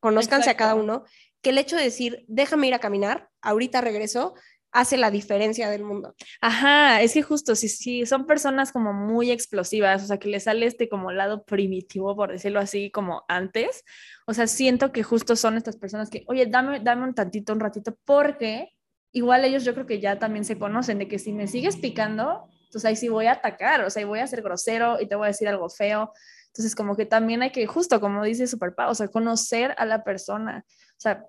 conozcanse 0.00 0.50
a 0.50 0.56
cada 0.56 0.74
uno, 0.74 1.04
que 1.42 1.50
el 1.50 1.58
hecho 1.58 1.76
de 1.76 1.84
decir, 1.84 2.24
déjame 2.26 2.68
ir 2.68 2.74
a 2.74 2.80
caminar, 2.80 3.28
ahorita 3.42 3.80
regreso, 3.80 4.34
hace 4.72 4.96
la 4.96 5.10
diferencia 5.10 5.70
del 5.70 5.82
mundo. 5.82 6.14
Ajá, 6.40 7.00
es 7.00 7.14
que 7.14 7.22
justo, 7.22 7.54
si, 7.54 7.68
si 7.68 8.06
son 8.06 8.26
personas 8.26 8.72
como 8.72 8.92
muy 8.92 9.30
explosivas, 9.30 10.02
o 10.02 10.06
sea, 10.06 10.18
que 10.18 10.28
les 10.28 10.44
sale 10.44 10.66
este 10.66 10.88
como 10.88 11.10
lado 11.10 11.44
primitivo, 11.44 12.14
por 12.14 12.32
decirlo 12.32 12.60
así, 12.60 12.90
como 12.90 13.24
antes, 13.28 13.84
o 14.26 14.34
sea, 14.34 14.46
siento 14.46 14.92
que 14.92 15.02
justo 15.02 15.36
son 15.36 15.56
estas 15.56 15.76
personas 15.76 16.10
que, 16.10 16.24
oye, 16.26 16.46
dame, 16.46 16.80
dame 16.80 17.04
un 17.04 17.14
tantito, 17.14 17.52
un 17.52 17.60
ratito, 17.60 17.96
porque 18.04 18.70
igual 19.12 19.44
ellos 19.44 19.64
yo 19.64 19.74
creo 19.74 19.86
que 19.86 20.00
ya 20.00 20.18
también 20.18 20.44
se 20.44 20.58
conocen 20.58 20.98
de 20.98 21.08
que 21.08 21.18
si 21.18 21.32
me 21.32 21.46
sigues 21.46 21.76
picando, 21.76 22.48
entonces 22.64 22.84
ahí 22.84 22.96
sí 22.96 23.08
voy 23.08 23.26
a 23.26 23.32
atacar, 23.32 23.80
o 23.80 23.90
sea, 23.90 24.04
voy 24.04 24.18
a 24.18 24.26
ser 24.26 24.42
grosero 24.42 25.00
y 25.00 25.06
te 25.06 25.16
voy 25.16 25.24
a 25.24 25.28
decir 25.28 25.48
algo 25.48 25.70
feo. 25.70 26.12
Entonces, 26.48 26.74
como 26.74 26.96
que 26.96 27.06
también 27.06 27.42
hay 27.42 27.50
que, 27.50 27.66
justo 27.66 28.00
como 28.00 28.24
dice 28.24 28.46
Superpa, 28.46 28.88
o 28.88 28.94
sea, 28.94 29.08
conocer 29.08 29.74
a 29.78 29.84
la 29.84 30.04
persona. 30.04 30.64
O 30.66 31.00
sea, 31.00 31.24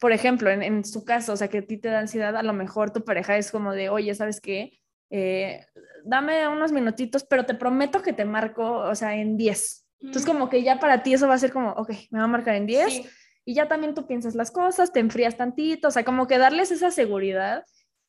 por 0.00 0.12
ejemplo, 0.12 0.50
en, 0.50 0.62
en, 0.62 0.84
su 0.84 1.04
caso, 1.04 1.32
o 1.32 1.36
sea, 1.36 1.48
que 1.48 1.58
a 1.58 1.66
ti 1.66 1.78
te 1.78 1.88
da 1.88 2.00
ansiedad, 2.00 2.36
a 2.36 2.42
lo 2.42 2.52
mejor 2.52 2.90
tu 2.90 3.04
pareja 3.04 3.36
es 3.36 3.50
como 3.50 3.72
de, 3.72 3.88
oye, 3.88 4.14
¿sabes 4.14 4.40
qué? 4.40 4.78
Eh, 5.10 5.64
dame 6.04 6.48
unos 6.48 6.72
minutitos, 6.72 7.24
pero 7.24 7.46
te 7.46 7.54
prometo 7.54 8.02
que 8.02 8.12
te 8.12 8.24
marco, 8.24 8.78
o 8.80 8.94
sea, 8.94 9.14
en 9.14 9.36
10. 9.36 9.86
Entonces, 10.00 10.26
como 10.26 10.50
que 10.50 10.62
ya 10.62 10.80
para 10.80 11.02
ti 11.02 11.14
eso 11.14 11.28
va 11.28 11.34
a 11.34 11.38
ser 11.38 11.52
como, 11.52 11.70
ok, 11.70 11.90
me 12.10 12.18
va 12.18 12.24
a 12.24 12.28
marcar 12.28 12.56
en 12.56 12.66
10. 12.66 13.02
Y 13.46 13.54
ya 13.54 13.68
también 13.68 13.94
tú 13.94 14.06
piensas 14.06 14.34
las 14.34 14.50
cosas, 14.50 14.92
te 14.92 15.00
enfrías 15.00 15.36
tantito, 15.36 15.88
o 15.88 15.90
sea, 15.90 16.04
como 16.04 16.26
que 16.26 16.38
darles 16.38 16.70
esa 16.70 16.90
seguridad 16.90 17.64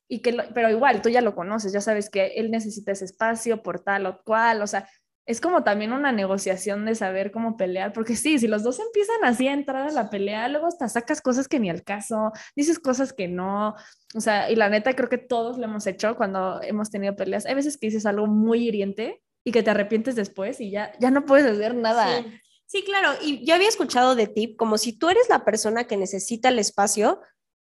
y 0.08 0.20
que, 0.20 0.36
pero 0.54 0.70
igual, 0.70 1.02
tú 1.02 1.08
ya 1.08 1.20
lo 1.20 1.34
conoces, 1.34 1.72
ya 1.72 1.80
sabes 1.80 2.10
que 2.10 2.26
él 2.36 2.50
necesita 2.50 2.92
ese 2.92 3.04
espacio 3.04 3.62
por 3.62 3.80
tal 3.80 4.06
o 4.06 4.22
cual, 4.24 4.62
o 4.62 4.66
sea, 4.66 4.88
es 5.26 5.40
como 5.40 5.64
también 5.64 5.92
una 5.92 6.12
negociación 6.12 6.84
de 6.84 6.94
saber 6.94 7.32
cómo 7.32 7.56
pelear, 7.56 7.92
porque 7.92 8.14
sí, 8.14 8.38
si 8.38 8.46
los 8.46 8.62
dos 8.62 8.78
empiezan 8.78 9.24
así 9.24 9.48
a 9.48 9.52
entrar 9.52 9.88
a 9.88 9.92
la 9.92 10.08
pelea, 10.08 10.48
luego 10.48 10.68
hasta 10.68 10.88
sacas 10.88 11.20
cosas 11.20 11.48
que 11.48 11.58
ni 11.58 11.68
al 11.68 11.82
caso, 11.82 12.32
dices 12.54 12.78
cosas 12.78 13.12
que 13.12 13.26
no, 13.26 13.74
o 14.14 14.20
sea, 14.20 14.50
y 14.50 14.54
la 14.54 14.68
neta 14.68 14.94
creo 14.94 15.08
que 15.08 15.18
todos 15.18 15.58
lo 15.58 15.64
hemos 15.64 15.86
hecho 15.88 16.16
cuando 16.16 16.62
hemos 16.62 16.90
tenido 16.90 17.16
peleas. 17.16 17.44
Hay 17.44 17.54
veces 17.54 17.76
que 17.76 17.88
dices 17.88 18.06
algo 18.06 18.26
muy 18.28 18.68
hiriente 18.68 19.20
y 19.44 19.50
que 19.50 19.64
te 19.64 19.70
arrepientes 19.70 20.14
después 20.14 20.60
y 20.60 20.70
ya, 20.70 20.92
ya 21.00 21.10
no 21.10 21.24
puedes 21.24 21.46
hacer 21.46 21.74
nada. 21.74 22.24
Sí. 22.66 22.84
claro, 22.84 23.10
y 23.20 23.44
yo 23.44 23.54
había 23.54 23.68
escuchado 23.68 24.14
de 24.14 24.28
ti 24.28 24.54
como 24.56 24.78
si 24.78 24.92
tú 24.92 25.08
eres 25.08 25.28
la 25.28 25.44
persona 25.44 25.84
que 25.84 25.96
necesita 25.96 26.50
el 26.50 26.58
espacio, 26.60 27.20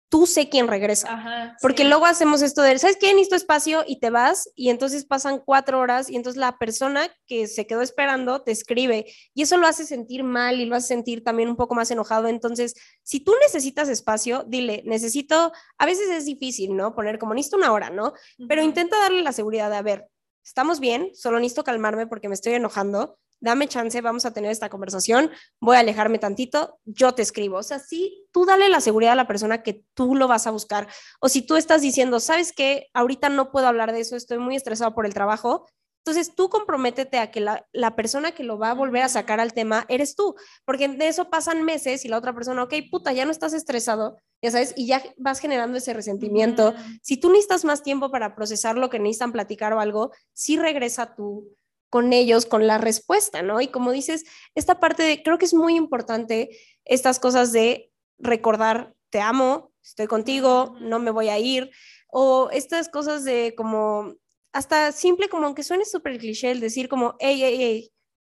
tú 0.10 0.26
sé 0.26 0.50
quién 0.50 0.68
regresa. 0.68 1.14
Ajá, 1.14 1.58
Porque 1.62 1.84
sí. 1.84 1.90
luego 1.90 2.06
hacemos 2.06 2.42
esto 2.42 2.64
de, 2.64 2.78
¿sabes 2.80 2.98
qué? 2.98 3.14
Necesito 3.14 3.36
espacio 3.36 3.84
y 3.88 4.00
te 4.00 4.10
vas 4.10 4.50
y 4.56 4.70
entonces 4.70 5.06
pasan 5.06 5.42
cuatro 5.46 5.80
horas 5.80 6.10
y 6.10 6.16
entonces 6.16 6.40
la 6.40 6.58
persona 6.58 7.08
que 7.28 7.48
se 7.48 7.68
quedó 7.68 7.82
esperando 7.82 8.42
te 8.42 8.52
escribe 8.52 9.06
y 9.36 9.44
eso 9.44 9.58
lo 9.58 9.68
hace 9.68 9.86
sentir 9.86 10.24
mal 10.24 10.60
y 10.60 10.66
lo 10.66 10.76
hace 10.76 10.88
sentir 10.88 11.24
también 11.24 11.48
un 11.48 11.56
poco 11.56 11.76
más 11.76 11.92
enojado. 11.92 12.28
Entonces, 12.28 12.74
si 13.04 13.20
tú 13.20 13.34
necesitas 13.40 13.88
espacio, 13.88 14.44
dile, 14.48 14.82
necesito, 14.86 15.54
a 15.78 15.86
veces 15.86 16.10
es 16.10 16.26
difícil, 16.26 16.76
¿no? 16.76 16.96
Poner 16.96 17.20
como 17.20 17.36
necesito 17.36 17.58
una 17.58 17.72
hora, 17.72 17.92
¿no? 17.92 18.14
Pero 18.48 18.64
intenta 18.64 18.98
darle 18.98 19.22
la 19.22 19.32
seguridad 19.32 19.70
de, 19.70 19.78
a 19.78 19.82
ver, 19.84 20.08
estamos 20.44 20.80
bien, 20.80 21.12
solo 21.14 21.38
necesito 21.38 21.64
calmarme 21.64 22.08
porque 22.08 22.28
me 22.28 22.34
estoy 22.34 22.54
enojando, 22.54 23.20
dame 23.40 23.68
chance, 23.68 24.02
vamos 24.02 24.26
a 24.26 24.34
tener 24.34 24.52
esta 24.52 24.70
conversación, 24.70 25.32
voy 25.60 25.78
a 25.78 25.80
alejarme 25.80 26.20
tantito, 26.20 26.80
yo 26.86 27.14
te 27.14 27.22
escribo. 27.22 27.58
O 27.58 27.64
sea, 27.64 27.80
sí, 27.80 28.28
tú 28.32 28.46
dale 28.46 28.70
la 28.70 28.82
seguridad 28.82 29.14
a 29.14 29.18
la 29.18 29.28
persona 29.28 29.64
que 29.64 29.86
tú 29.94 30.16
lo 30.16 30.28
vas 30.28 30.48
a 30.48 30.52
buscar. 30.52 30.88
O 31.20 31.30
si 31.30 31.42
tú 31.42 31.56
estás 31.56 31.82
diciendo, 31.82 32.20
¿sabes 32.20 32.54
qué? 32.54 32.88
Ahorita 32.94 33.30
no 33.30 33.52
puedo 33.52 33.68
hablar 33.68 33.92
de 33.92 34.02
eso, 34.02 34.16
estoy 34.16 34.40
muy 34.40 34.56
estresado 34.56 34.94
por 34.94 35.06
el 35.06 35.14
trabajo. 35.14 35.66
Entonces 36.06 36.34
tú 36.34 36.50
comprométete 36.50 37.20
a 37.20 37.30
que 37.30 37.42
la, 37.42 37.68
la 37.72 37.96
persona 37.96 38.32
que 38.32 38.44
lo 38.44 38.58
va 38.58 38.72
a 38.72 38.74
volver 38.74 39.04
a 39.04 39.10
sacar 39.10 39.40
al 39.40 39.54
tema 39.54 39.86
eres 39.90 40.16
tú, 40.16 40.36
porque 40.66 40.88
de 40.88 41.08
eso 41.08 41.30
pasan 41.30 41.64
meses 41.64 42.06
y 42.06 42.08
la 42.08 42.18
otra 42.18 42.34
persona, 42.34 42.64
ok, 42.64 42.74
puta, 42.90 43.12
ya 43.12 43.26
no 43.26 43.32
estás 43.32 43.54
estresado, 43.54 44.18
ya 44.42 44.50
sabes, 44.50 44.74
y 44.78 44.88
ya 44.88 45.04
vas 45.18 45.40
generando 45.40 45.78
ese 45.78 45.94
resentimiento. 45.94 46.74
Si 47.04 47.18
tú 47.18 47.30
necesitas 47.30 47.66
más 47.66 47.84
tiempo 47.84 48.10
para 48.10 48.34
procesar 48.34 48.78
lo 48.78 48.90
que 48.90 48.98
necesitan 48.98 49.34
platicar 49.34 49.74
o 49.74 49.82
algo, 49.82 50.12
sí 50.34 50.58
regresa 50.58 51.14
tú 51.16 51.56
con 51.90 52.14
ellos, 52.14 52.46
con 52.46 52.68
la 52.68 52.78
respuesta, 52.78 53.42
¿no? 53.42 53.62
Y 53.62 53.68
como 53.68 53.92
dices, 53.92 54.26
esta 54.56 54.80
parte 54.80 55.04
de, 55.04 55.24
creo 55.24 55.38
que 55.38 55.46
es 55.46 55.54
muy 55.54 55.76
importante 55.76 56.50
estas 56.86 57.20
cosas 57.20 57.52
de 57.52 57.92
recordar, 58.20 58.96
te 59.10 59.22
amo, 59.22 59.72
estoy 59.84 60.08
contigo, 60.08 60.76
no 60.80 61.00
me 61.00 61.12
voy 61.12 61.30
a 61.30 61.40
ir, 61.40 61.72
o 62.08 62.50
estas 62.52 62.90
cosas 62.90 63.24
de 63.24 63.54
como, 63.56 64.16
hasta 64.54 64.92
simple 64.92 65.30
como 65.30 65.46
aunque 65.46 65.64
suene 65.64 65.86
súper 65.86 66.18
cliché, 66.20 66.52
el 66.52 66.60
decir 66.60 66.90
como, 66.90 67.16
hey, 67.20 67.40
hey, 67.42 67.58
hey, 67.60 67.92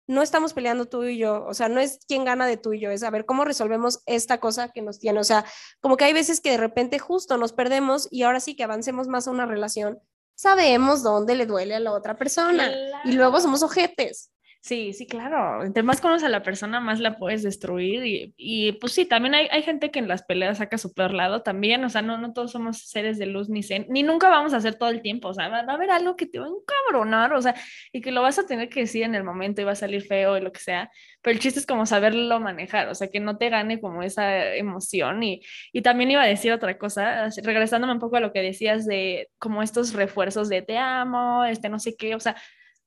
no 0.07 0.21
estamos 0.21 0.53
peleando 0.53 0.87
tú 0.87 1.03
y 1.03 1.17
yo, 1.17 1.45
o 1.45 1.53
sea, 1.53 1.69
no 1.69 1.79
es 1.79 1.99
quién 2.07 2.25
gana 2.25 2.45
de 2.45 2.57
tú 2.57 2.73
y 2.73 2.79
yo, 2.79 2.91
es 2.91 3.03
a 3.03 3.09
ver 3.09 3.25
cómo 3.25 3.45
resolvemos 3.45 4.01
esta 4.05 4.39
cosa 4.39 4.69
que 4.69 4.81
nos 4.81 4.99
tiene, 4.99 5.19
o 5.19 5.23
sea, 5.23 5.45
como 5.79 5.97
que 5.97 6.05
hay 6.05 6.13
veces 6.13 6.41
que 6.41 6.51
de 6.51 6.57
repente 6.57 6.99
justo 6.99 7.37
nos 7.37 7.53
perdemos 7.53 8.07
y 8.11 8.23
ahora 8.23 8.39
sí 8.39 8.55
que 8.55 8.63
avancemos 8.63 9.07
más 9.07 9.27
a 9.27 9.31
una 9.31 9.45
relación, 9.45 9.99
sabemos 10.35 11.03
dónde 11.03 11.35
le 11.35 11.45
duele 11.45 11.75
a 11.75 11.79
la 11.79 11.91
otra 11.91 12.17
persona 12.17 12.71
y 13.03 13.13
luego 13.13 13.39
somos 13.39 13.63
ojetes. 13.63 14.31
Sí, 14.63 14.93
sí, 14.93 15.07
claro. 15.07 15.63
Entre 15.63 15.81
más 15.81 16.01
conoces 16.01 16.23
a 16.23 16.29
la 16.29 16.43
persona, 16.43 16.79
más 16.79 16.99
la 16.99 17.17
puedes 17.17 17.41
destruir. 17.41 18.05
Y, 18.05 18.35
y 18.37 18.73
pues 18.73 18.93
sí, 18.93 19.05
también 19.05 19.33
hay, 19.33 19.47
hay 19.49 19.63
gente 19.63 19.89
que 19.89 19.97
en 19.97 20.07
las 20.07 20.21
peleas 20.21 20.59
saca 20.59 20.77
su 20.77 20.93
peor 20.93 21.15
lado 21.15 21.41
también. 21.41 21.83
O 21.83 21.89
sea, 21.89 22.03
no, 22.03 22.19
no 22.19 22.31
todos 22.31 22.51
somos 22.51 22.87
seres 22.87 23.17
de 23.17 23.25
luz 23.25 23.49
ni 23.49 23.63
zen, 23.63 23.87
ni 23.89 24.03
nunca 24.03 24.29
vamos 24.29 24.53
a 24.53 24.57
hacer 24.57 24.75
todo 24.75 24.89
el 24.89 25.01
tiempo. 25.01 25.29
O 25.29 25.33
sea, 25.33 25.47
va, 25.49 25.63
va 25.63 25.73
a 25.73 25.75
haber 25.77 25.89
algo 25.89 26.15
que 26.15 26.27
te 26.27 26.37
va 26.37 26.45
a 26.45 26.49
encabronar, 26.49 27.33
o 27.33 27.41
sea, 27.41 27.55
y 27.91 28.01
que 28.01 28.11
lo 28.11 28.21
vas 28.21 28.37
a 28.37 28.45
tener 28.45 28.69
que 28.69 28.81
decir 28.81 29.01
en 29.01 29.15
el 29.15 29.23
momento 29.23 29.61
y 29.61 29.63
va 29.63 29.71
a 29.71 29.75
salir 29.75 30.03
feo 30.03 30.37
y 30.37 30.41
lo 30.41 30.51
que 30.51 30.59
sea. 30.59 30.91
Pero 31.23 31.33
el 31.33 31.39
chiste 31.39 31.59
es 31.59 31.65
como 31.65 31.87
saberlo 31.87 32.39
manejar, 32.39 32.87
o 32.89 32.93
sea, 32.93 33.07
que 33.07 33.19
no 33.19 33.37
te 33.37 33.49
gane 33.49 33.81
como 33.81 34.03
esa 34.03 34.53
emoción. 34.53 35.23
Y, 35.23 35.41
y 35.73 35.81
también 35.81 36.11
iba 36.11 36.21
a 36.21 36.27
decir 36.27 36.51
otra 36.51 36.77
cosa, 36.77 37.29
regresándome 37.43 37.93
un 37.93 37.99
poco 37.99 38.17
a 38.17 38.19
lo 38.19 38.31
que 38.31 38.41
decías 38.43 38.85
de 38.85 39.29
como 39.39 39.63
estos 39.63 39.93
refuerzos 39.93 40.49
de 40.49 40.61
te 40.61 40.77
amo, 40.77 41.45
este 41.45 41.67
no 41.67 41.79
sé 41.79 41.95
qué, 41.95 42.13
o 42.13 42.19
sea 42.19 42.35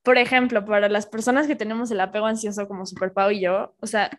por 0.04 0.18
ejemplo, 0.18 0.64
para 0.64 0.88
las 0.90 1.06
personas 1.06 1.46
que 1.46 1.56
tenemos 1.56 1.90
el 1.90 2.00
apego 2.00 2.26
ansioso 2.26 2.68
como 2.68 2.84
Super 2.84 3.12
Pau 3.12 3.30
y 3.30 3.40
yo, 3.40 3.74
o 3.80 3.86
sea, 3.86 4.10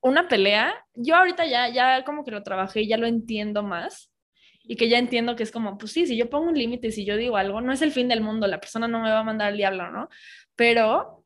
una 0.00 0.28
pelea, 0.28 0.74
yo 0.94 1.14
ahorita 1.14 1.46
ya, 1.46 1.68
ya 1.68 2.04
como 2.04 2.24
que 2.24 2.32
lo 2.32 2.42
trabajé 2.42 2.82
y 2.82 2.88
ya 2.88 2.96
lo 2.96 3.06
entiendo 3.06 3.62
más 3.62 4.10
y 4.64 4.74
que 4.74 4.88
ya 4.88 4.98
entiendo 4.98 5.36
que 5.36 5.44
es 5.44 5.52
como, 5.52 5.78
pues 5.78 5.92
sí, 5.92 6.08
si 6.08 6.16
yo 6.16 6.28
pongo 6.28 6.48
un 6.48 6.58
límite, 6.58 6.90
si 6.90 7.04
yo 7.04 7.16
digo 7.16 7.36
algo, 7.36 7.60
no 7.60 7.72
es 7.72 7.82
el 7.82 7.92
fin 7.92 8.08
del 8.08 8.20
mundo, 8.20 8.48
la 8.48 8.60
persona 8.60 8.88
no 8.88 9.00
me 9.00 9.10
va 9.10 9.20
a 9.20 9.24
mandar 9.24 9.48
al 9.48 9.56
diablo, 9.56 9.92
¿no? 9.92 10.08
Pero 10.56 11.24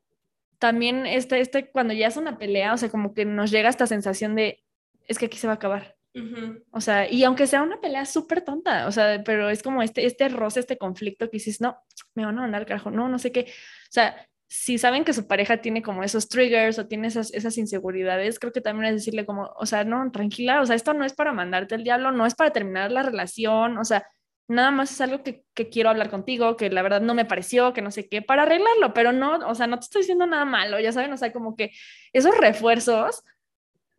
también 0.59 1.07
este, 1.07 1.41
este, 1.41 1.71
cuando 1.71 1.95
ya 1.95 2.07
es 2.07 2.17
una 2.17 2.37
pelea, 2.37 2.73
o 2.73 2.77
sea, 2.77 2.89
como 2.89 3.15
que 3.15 3.25
nos 3.25 3.49
llega 3.49 3.67
esta 3.67 3.87
sensación 3.87 4.35
de, 4.35 4.63
es 5.07 5.17
que 5.17 5.25
aquí 5.25 5.37
se 5.37 5.47
va 5.47 5.53
a 5.53 5.55
acabar. 5.55 5.95
Uh 6.13 6.19
-huh. 6.19 6.63
O 6.71 6.81
sea, 6.81 7.09
y 7.09 7.23
aunque 7.23 7.47
sea 7.47 7.61
una 7.63 7.79
pelea 7.79 8.05
súper 8.05 8.41
tonta, 8.41 8.87
o 8.87 8.91
sea, 8.91 9.21
pero 9.23 9.49
es 9.49 9.63
como 9.63 9.81
este, 9.81 10.05
este 10.05 10.27
roce, 10.29 10.59
este 10.59 10.77
conflicto 10.77 11.27
que 11.27 11.37
dices, 11.37 11.61
no, 11.61 11.77
me 12.15 12.25
van 12.25 12.37
a 12.37 12.41
mandar 12.41 12.61
al 12.61 12.67
carajo, 12.67 12.91
no, 12.91 13.07
no 13.07 13.17
sé 13.17 13.31
qué. 13.31 13.41
O 13.41 13.91
sea, 13.91 14.27
si 14.51 14.77
saben 14.77 15.05
que 15.05 15.13
su 15.13 15.27
pareja 15.27 15.61
tiene 15.61 15.81
como 15.81 16.03
esos 16.03 16.27
triggers 16.27 16.77
o 16.77 16.85
tiene 16.85 17.07
esas, 17.07 17.33
esas 17.33 17.57
inseguridades, 17.57 18.37
creo 18.37 18.51
que 18.51 18.59
también 18.59 18.93
es 18.93 18.99
decirle 18.99 19.25
como, 19.25 19.49
o 19.55 19.65
sea, 19.65 19.85
no, 19.85 20.11
tranquila, 20.11 20.61
o 20.61 20.65
sea, 20.65 20.75
esto 20.75 20.93
no 20.93 21.05
es 21.05 21.13
para 21.13 21.31
mandarte 21.31 21.75
al 21.75 21.85
diablo, 21.85 22.11
no 22.11 22.25
es 22.25 22.35
para 22.35 22.51
terminar 22.51 22.91
la 22.91 23.03
relación, 23.03 23.77
o 23.77 23.85
sea, 23.85 24.05
nada 24.49 24.69
más 24.71 24.91
es 24.91 24.99
algo 24.99 25.23
que, 25.23 25.45
que, 25.53 25.69
quiero 25.69 25.89
hablar 25.89 26.09
contigo, 26.09 26.57
que 26.57 26.69
la 26.69 26.81
verdad 26.81 26.99
no 26.99 27.13
me 27.13 27.23
pareció, 27.23 27.71
que 27.71 27.81
no 27.81 27.91
sé 27.91 28.09
qué, 28.09 28.21
para 28.21 28.43
arreglarlo, 28.43 28.93
pero 28.93 29.13
no, 29.13 29.37
o 29.47 29.55
sea, 29.55 29.67
no 29.67 29.79
te 29.79 29.85
estoy 29.85 30.01
diciendo 30.01 30.25
nada 30.27 30.43
malo, 30.43 30.81
ya 30.81 30.91
saben, 30.91 31.13
o 31.13 31.17
sea, 31.17 31.31
como 31.31 31.55
que 31.55 31.71
esos 32.11 32.37
refuerzos 32.37 33.23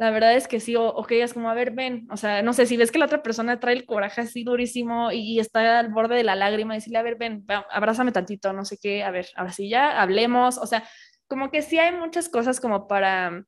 la 0.02 0.10
verdad 0.10 0.34
es 0.34 0.48
que 0.48 0.58
sí, 0.58 0.74
o, 0.74 0.84
o, 0.84 1.04
que 1.04 1.14
digas 1.14 1.32
como, 1.32 1.48
a 1.48 1.54
ver, 1.54 1.70
ven, 1.70 2.08
o 2.10 2.16
sea, 2.16 2.42
no 2.42 2.52
sé, 2.52 2.66
si 2.66 2.76
ves 2.76 2.90
que 2.90 2.98
la 2.98 3.04
otra 3.04 3.22
persona 3.22 3.60
trae 3.60 3.74
el 3.76 3.86
coraje 3.86 4.22
así 4.22 4.42
durísimo 4.42 5.12
y, 5.12 5.20
y 5.20 5.38
está 5.38 5.78
al 5.78 5.90
borde 5.90 6.16
de 6.16 6.24
la 6.24 6.34
lágrima, 6.34 6.74
decirle, 6.74 6.98
a 6.98 7.02
ver, 7.02 7.16
ven, 7.16 7.44
abrázame 7.70 8.10
tantito, 8.10 8.52
no 8.52 8.64
sé 8.64 8.78
qué, 8.82 9.04
a 9.04 9.12
ver, 9.12 9.28
ahora 9.36 9.52
sí 9.52 9.68
ya, 9.68 10.02
hablemos, 10.02 10.58
o 10.58 10.66
sea, 10.66 10.82
como 11.28 11.52
que 11.52 11.62
sí 11.62 11.78
hay 11.78 11.94
muchas 11.94 12.28
cosas 12.28 12.60
como 12.60 12.88
para, 12.88 13.44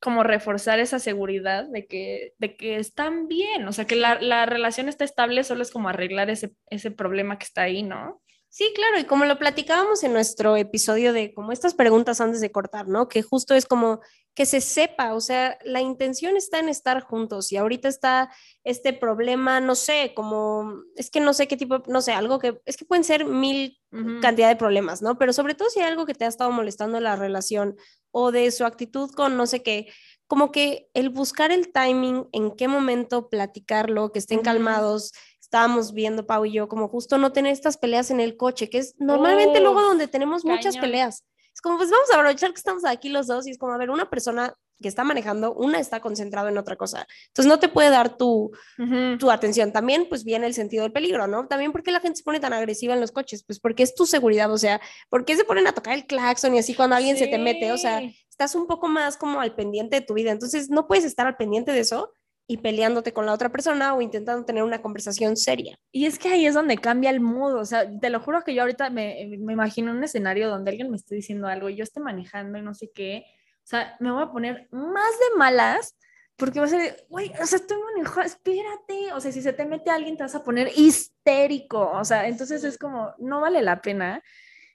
como 0.00 0.22
reforzar 0.22 0.78
esa 0.80 0.98
seguridad 0.98 1.66
de 1.68 1.86
que, 1.86 2.32
de 2.38 2.56
que 2.56 2.76
están 2.76 3.28
bien, 3.28 3.68
o 3.68 3.72
sea, 3.72 3.84
que 3.84 3.96
la, 3.96 4.18
la 4.22 4.46
relación 4.46 4.88
está 4.88 5.04
estable, 5.04 5.44
solo 5.44 5.60
es 5.60 5.70
como 5.70 5.90
arreglar 5.90 6.30
ese, 6.30 6.52
ese 6.70 6.90
problema 6.90 7.38
que 7.38 7.44
está 7.44 7.62
ahí, 7.62 7.82
¿no? 7.82 8.22
Sí, 8.50 8.72
claro, 8.74 8.98
y 8.98 9.04
como 9.04 9.26
lo 9.26 9.38
platicábamos 9.38 10.02
en 10.02 10.12
nuestro 10.14 10.56
episodio 10.56 11.12
de 11.12 11.34
como 11.34 11.52
estas 11.52 11.74
preguntas 11.74 12.20
antes 12.20 12.40
de 12.40 12.50
cortar, 12.50 12.88
¿no? 12.88 13.06
Que 13.06 13.22
justo 13.22 13.54
es 13.54 13.66
como 13.66 14.00
que 14.34 14.46
se 14.46 14.60
sepa, 14.60 15.14
o 15.14 15.20
sea, 15.20 15.58
la 15.64 15.80
intención 15.80 16.36
está 16.36 16.60
en 16.60 16.68
estar 16.68 17.02
juntos 17.02 17.52
y 17.52 17.56
ahorita 17.56 17.88
está 17.88 18.32
este 18.64 18.92
problema, 18.92 19.60
no 19.60 19.74
sé, 19.74 20.12
como, 20.14 20.82
es 20.96 21.10
que 21.10 21.20
no 21.20 21.34
sé 21.34 21.48
qué 21.48 21.56
tipo, 21.56 21.82
no 21.88 22.00
sé, 22.00 22.12
algo 22.12 22.38
que, 22.38 22.60
es 22.64 22.76
que 22.76 22.84
pueden 22.84 23.04
ser 23.04 23.24
mil 23.26 23.78
uh 23.90 23.96
-huh. 23.96 24.20
cantidad 24.20 24.48
de 24.48 24.56
problemas, 24.56 25.02
¿no? 25.02 25.18
Pero 25.18 25.32
sobre 25.32 25.54
todo 25.54 25.68
si 25.70 25.80
hay 25.80 25.86
algo 25.86 26.06
que 26.06 26.14
te 26.14 26.24
ha 26.24 26.28
estado 26.28 26.52
molestando 26.52 27.00
la 27.00 27.16
relación 27.16 27.76
o 28.12 28.30
de 28.30 28.50
su 28.52 28.64
actitud 28.64 29.10
con 29.10 29.36
no 29.36 29.46
sé 29.46 29.62
qué, 29.62 29.92
como 30.28 30.52
que 30.52 30.88
el 30.94 31.10
buscar 31.10 31.50
el 31.50 31.72
timing, 31.72 32.28
en 32.32 32.54
qué 32.54 32.68
momento 32.68 33.28
platicarlo, 33.28 34.12
que 34.12 34.20
estén 34.20 34.38
uh 34.38 34.42
-huh. 34.42 34.44
calmados, 34.44 35.12
estábamos 35.48 35.94
viendo 35.94 36.26
Pau 36.26 36.44
y 36.44 36.52
yo, 36.52 36.68
como 36.68 36.88
justo 36.88 37.16
no 37.16 37.32
tener 37.32 37.52
estas 37.52 37.78
peleas 37.78 38.10
en 38.10 38.20
el 38.20 38.36
coche, 38.36 38.68
que 38.68 38.78
es 38.78 38.94
normalmente 38.98 39.60
oh, 39.60 39.62
luego 39.62 39.80
donde 39.80 40.06
tenemos 40.06 40.42
cañón. 40.42 40.56
muchas 40.58 40.76
peleas. 40.76 41.24
Es 41.54 41.62
como, 41.62 41.78
pues 41.78 41.90
vamos 41.90 42.10
a 42.12 42.16
aprovechar 42.16 42.50
que 42.50 42.58
estamos 42.58 42.84
aquí 42.84 43.08
los 43.08 43.26
dos 43.26 43.46
y 43.46 43.50
es 43.50 43.58
como, 43.58 43.72
a 43.72 43.78
ver, 43.78 43.88
una 43.88 44.10
persona 44.10 44.54
que 44.80 44.88
está 44.88 45.04
manejando, 45.04 45.54
una 45.54 45.80
está 45.80 46.00
concentrada 46.00 46.50
en 46.50 46.58
otra 46.58 46.76
cosa. 46.76 47.06
Entonces 47.28 47.48
no 47.48 47.58
te 47.58 47.68
puede 47.68 47.88
dar 47.88 48.18
tu, 48.18 48.28
uh 48.28 48.52
-huh. 48.78 49.18
tu 49.18 49.30
atención. 49.30 49.72
También 49.72 50.06
pues 50.08 50.22
viene 50.22 50.46
el 50.46 50.52
sentido 50.52 50.82
del 50.82 50.92
peligro, 50.92 51.26
¿no? 51.26 51.48
También 51.48 51.72
porque 51.72 51.92
la 51.92 52.00
gente 52.00 52.18
se 52.18 52.24
pone 52.24 52.40
tan 52.40 52.52
agresiva 52.52 52.92
en 52.92 53.00
los 53.00 53.10
coches, 53.10 53.42
pues 53.42 53.58
porque 53.58 53.82
es 53.82 53.94
tu 53.94 54.04
seguridad, 54.04 54.52
o 54.52 54.58
sea, 54.58 54.82
¿por 55.08 55.24
qué 55.24 55.34
se 55.34 55.44
ponen 55.44 55.66
a 55.66 55.72
tocar 55.72 55.94
el 55.94 56.06
claxon 56.06 56.54
y 56.54 56.58
así 56.58 56.74
cuando 56.74 56.94
alguien 56.94 57.16
sí. 57.16 57.24
se 57.24 57.30
te 57.30 57.38
mete? 57.38 57.72
O 57.72 57.78
sea, 57.78 58.02
estás 58.28 58.54
un 58.54 58.66
poco 58.66 58.86
más 58.86 59.16
como 59.16 59.40
al 59.40 59.54
pendiente 59.54 59.96
de 59.96 60.06
tu 60.06 60.12
vida. 60.12 60.30
Entonces 60.30 60.68
no 60.68 60.86
puedes 60.86 61.06
estar 61.06 61.26
al 61.26 61.36
pendiente 61.36 61.72
de 61.72 61.80
eso 61.80 62.12
y 62.50 62.56
peleándote 62.56 63.12
con 63.12 63.26
la 63.26 63.34
otra 63.34 63.50
persona 63.50 63.94
o 63.94 64.00
intentando 64.00 64.44
tener 64.46 64.62
una 64.62 64.80
conversación 64.80 65.36
seria. 65.36 65.78
Y 65.92 66.06
es 66.06 66.18
que 66.18 66.30
ahí 66.30 66.46
es 66.46 66.54
donde 66.54 66.78
cambia 66.78 67.10
el 67.10 67.20
mood, 67.20 67.54
o 67.54 67.64
sea, 67.66 67.86
te 68.00 68.08
lo 68.08 68.20
juro 68.20 68.42
que 68.42 68.54
yo 68.54 68.62
ahorita 68.62 68.88
me, 68.88 69.36
me 69.38 69.52
imagino 69.52 69.92
un 69.92 70.02
escenario 70.02 70.48
donde 70.48 70.70
alguien 70.70 70.90
me 70.90 70.96
esté 70.96 71.14
diciendo 71.14 71.46
algo 71.46 71.68
y 71.68 71.76
yo 71.76 71.84
esté 71.84 72.00
manejando 72.00 72.58
y 72.58 72.62
no 72.62 72.72
sé 72.72 72.90
qué, 72.92 73.24
o 73.58 73.66
sea, 73.66 73.96
me 74.00 74.10
voy 74.10 74.22
a 74.22 74.32
poner 74.32 74.66
más 74.70 75.10
de 75.10 75.36
malas 75.36 75.94
porque 76.36 76.58
va 76.58 76.64
a 76.64 76.70
ser, 76.70 77.04
güey, 77.10 77.30
o 77.38 77.44
sea, 77.44 77.58
estoy 77.58 77.76
manejando, 77.94 78.22
espérate, 78.22 79.12
o 79.12 79.20
sea, 79.20 79.30
si 79.30 79.42
se 79.42 79.52
te 79.52 79.66
mete 79.66 79.90
alguien 79.90 80.16
te 80.16 80.22
vas 80.22 80.34
a 80.34 80.42
poner 80.42 80.70
histérico, 80.74 81.90
o 81.90 82.04
sea, 82.04 82.28
entonces 82.28 82.64
es 82.64 82.78
como, 82.78 83.12
no 83.18 83.42
vale 83.42 83.60
la 83.60 83.82
pena. 83.82 84.22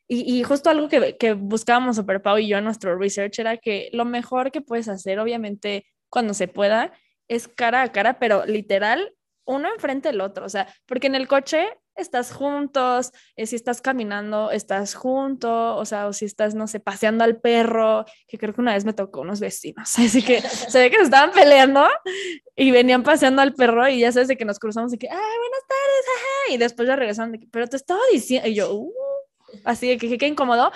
Y, 0.08 0.38
y, 0.38 0.44
justo 0.44 0.70
algo 0.70 0.90
que, 0.90 1.18
que 1.18 1.34
buscábamos 1.34 1.96
Super 1.96 2.22
Pau 2.22 2.38
y 2.38 2.50
yo 2.50 2.58
en 2.58 2.66
nuestro 2.66 2.98
research 3.00 3.40
era 3.40 3.58
que 3.58 3.90
lo 3.94 4.06
mejor 4.06 4.52
que 4.52 4.62
puedes 4.62 4.90
hacer, 4.90 5.18
obviamente, 5.20 5.86
cuando 6.10 6.34
se 6.34 6.48
pueda, 6.48 6.92
es 7.36 7.48
cara 7.48 7.82
a 7.82 7.92
cara, 7.92 8.20
pero 8.20 8.46
literal, 8.46 9.14
uno 9.46 9.72
enfrente 9.74 10.10
del 10.10 10.22
otro, 10.22 10.46
o 10.46 10.50
sea, 10.50 10.68
porque 10.86 11.08
en 11.08 11.16
el 11.16 11.28
coche 11.28 11.68
estás 11.96 12.32
juntos, 12.32 13.12
eh, 13.36 13.46
si 13.46 13.56
estás 13.56 13.82
caminando, 13.82 14.52
estás 14.52 14.96
junto, 14.96 15.76
o 15.76 15.86
sea, 15.86 16.08
o 16.08 16.14
si 16.14 16.26
estás, 16.26 16.56
no 16.56 16.68
sé, 16.68 16.80
paseando 16.80 17.24
al 17.24 17.40
perro, 17.40 18.06
que 18.28 18.38
creo 18.38 18.54
que 18.54 18.62
una 18.62 18.74
vez 18.74 18.86
me 18.86 18.94
tocó 18.94 19.22
unos 19.22 19.40
vecinos, 19.40 19.94
así 20.00 20.24
que 20.24 20.42
se 20.42 20.80
ve 20.80 20.90
que 20.90 20.98
se 20.98 21.04
estaban 21.04 21.32
peleando 21.32 21.88
y 22.56 22.72
venían 22.72 23.04
paseando 23.04 23.42
al 23.42 23.54
perro 23.54 23.88
y 23.88 24.00
ya 24.00 24.12
sabes 24.12 24.28
de 24.28 24.38
que 24.38 24.46
nos 24.46 24.60
cruzamos 24.60 24.92
de 24.92 24.98
que, 24.98 25.08
ay, 25.08 25.16
buenas 25.16 25.68
tardes, 25.68 26.06
ajá, 26.16 26.54
y 26.54 26.58
después 26.58 26.88
ya 26.88 26.96
regresaron 26.96 27.32
de 27.32 27.40
que, 27.40 27.48
pero 27.52 27.68
te 27.68 27.78
estaba 27.78 28.02
diciendo, 28.12 28.48
y 28.48 28.56
yo, 28.56 28.74
uh, 28.74 28.94
así 29.66 29.88
de 29.88 29.98
que 29.98 30.18
qué 30.18 30.28
incómodo, 30.28 30.72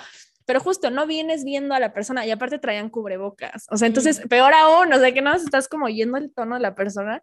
pero 0.48 0.60
justo 0.60 0.90
no 0.90 1.06
vienes 1.06 1.44
viendo 1.44 1.74
a 1.74 1.78
la 1.78 1.92
persona 1.92 2.24
y 2.24 2.30
aparte 2.30 2.58
traían 2.58 2.88
cubrebocas, 2.88 3.66
o 3.68 3.76
sea, 3.76 3.86
entonces 3.86 4.22
peor 4.30 4.54
aún, 4.54 4.90
o 4.90 4.98
sea, 4.98 5.12
que 5.12 5.20
no 5.20 5.34
estás 5.34 5.68
como 5.68 5.90
yendo 5.90 6.16
el 6.16 6.32
tono 6.32 6.54
de 6.54 6.62
la 6.62 6.74
persona 6.74 7.22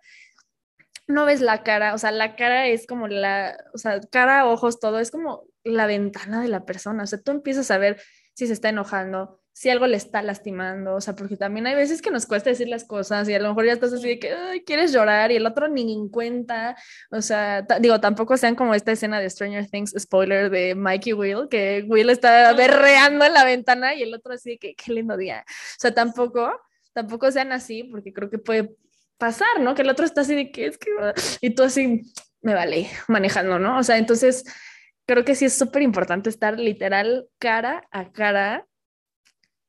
no 1.08 1.26
ves 1.26 1.42
la 1.42 1.64
cara, 1.64 1.96
o 1.96 1.98
sea, 1.98 2.12
la 2.12 2.36
cara 2.36 2.68
es 2.68 2.86
como 2.86 3.08
la, 3.08 3.58
o 3.74 3.80
sea, 3.80 4.00
cara, 4.12 4.48
ojos, 4.48 4.80
todo, 4.80 5.00
es 5.00 5.10
como 5.10 5.46
la 5.64 5.88
ventana 5.88 6.40
de 6.42 6.50
la 6.50 6.66
persona, 6.66 7.04
o 7.04 7.08
sea, 7.08 7.20
tú 7.20 7.32
empiezas 7.32 7.72
a 7.72 7.80
ver 7.80 8.00
si 8.36 8.46
se 8.46 8.54
está 8.54 8.70
enojando, 8.70 9.42
si 9.56 9.70
algo 9.70 9.88
le 9.88 9.96
está 9.96 10.22
lastimando, 10.22 10.96
o 10.96 11.02
sea, 11.02 11.16
porque 11.16 11.38
también 11.38 11.66
hay 11.66 11.76
veces 11.76 12.02
que 12.02 12.12
nos 12.12 12.26
cuesta 12.26 12.50
decir 12.50 12.68
las 12.68 12.84
cosas 12.84 13.30
y 13.30 13.34
a 13.34 13.40
lo 13.40 13.48
mejor 13.48 13.66
ya 13.66 13.72
estás 13.72 13.94
así 13.94 14.06
de 14.06 14.20
que 14.20 14.34
Ay, 14.34 14.66
quieres 14.66 14.92
llorar 14.92 15.32
y 15.32 15.38
el 15.38 15.46
otro 15.46 15.70
ni 15.70 15.94
en 15.94 16.10
cuenta, 16.10 16.76
o 17.10 17.22
sea, 17.22 17.66
digo, 17.80 18.02
tampoco 18.02 18.36
sean 18.36 18.56
como 18.56 18.76
esta 18.76 18.92
escena 18.92 19.18
de 19.22 19.30
Stranger 19.30 19.66
Things, 19.70 19.96
spoiler 19.98 20.50
de 20.50 20.76
Mikey 20.76 21.14
Will, 21.14 21.48
que 21.50 21.86
Will 21.88 22.10
está 22.10 22.52
berreando 22.52 23.24
en 23.24 23.34
la 23.34 23.46
ventana 23.46 23.96
y 23.96 24.04
el 24.04 24.14
otro 24.14 24.34
así 24.34 24.52
de 24.52 24.58
que 24.58 24.76
qué 24.76 24.92
lindo 24.92 25.16
día, 25.16 25.46
o 25.48 25.80
sea, 25.80 25.94
tampoco, 25.94 26.52
tampoco 26.92 27.32
sean 27.32 27.54
así 27.54 27.86
porque 27.86 28.12
creo 28.12 28.30
que 28.30 28.40
puede 28.40 28.76
pasar, 29.18 29.62
¿no? 29.62 29.74
Que 29.74 29.84
el 29.84 29.90
otro 29.90 30.06
está 30.06 30.20
así 30.22 30.36
de 30.36 30.52
que 30.52 30.66
es 30.66 30.78
que... 30.78 30.90
Y 31.40 31.52
tú 31.52 31.64
así, 31.64 32.02
me 32.42 32.54
vale, 32.54 32.90
manejando, 33.08 33.58
¿no? 33.58 33.80
O 33.80 33.84
sea, 33.84 33.98
entonces 33.98 34.44
creo 35.06 35.24
que 35.24 35.36
sí 35.36 35.46
es 35.46 35.58
súper 35.58 35.82
importante 35.82 36.30
estar 36.30 36.60
literal 36.60 37.30
cara 37.40 37.88
a 37.92 38.12
cara 38.12 38.68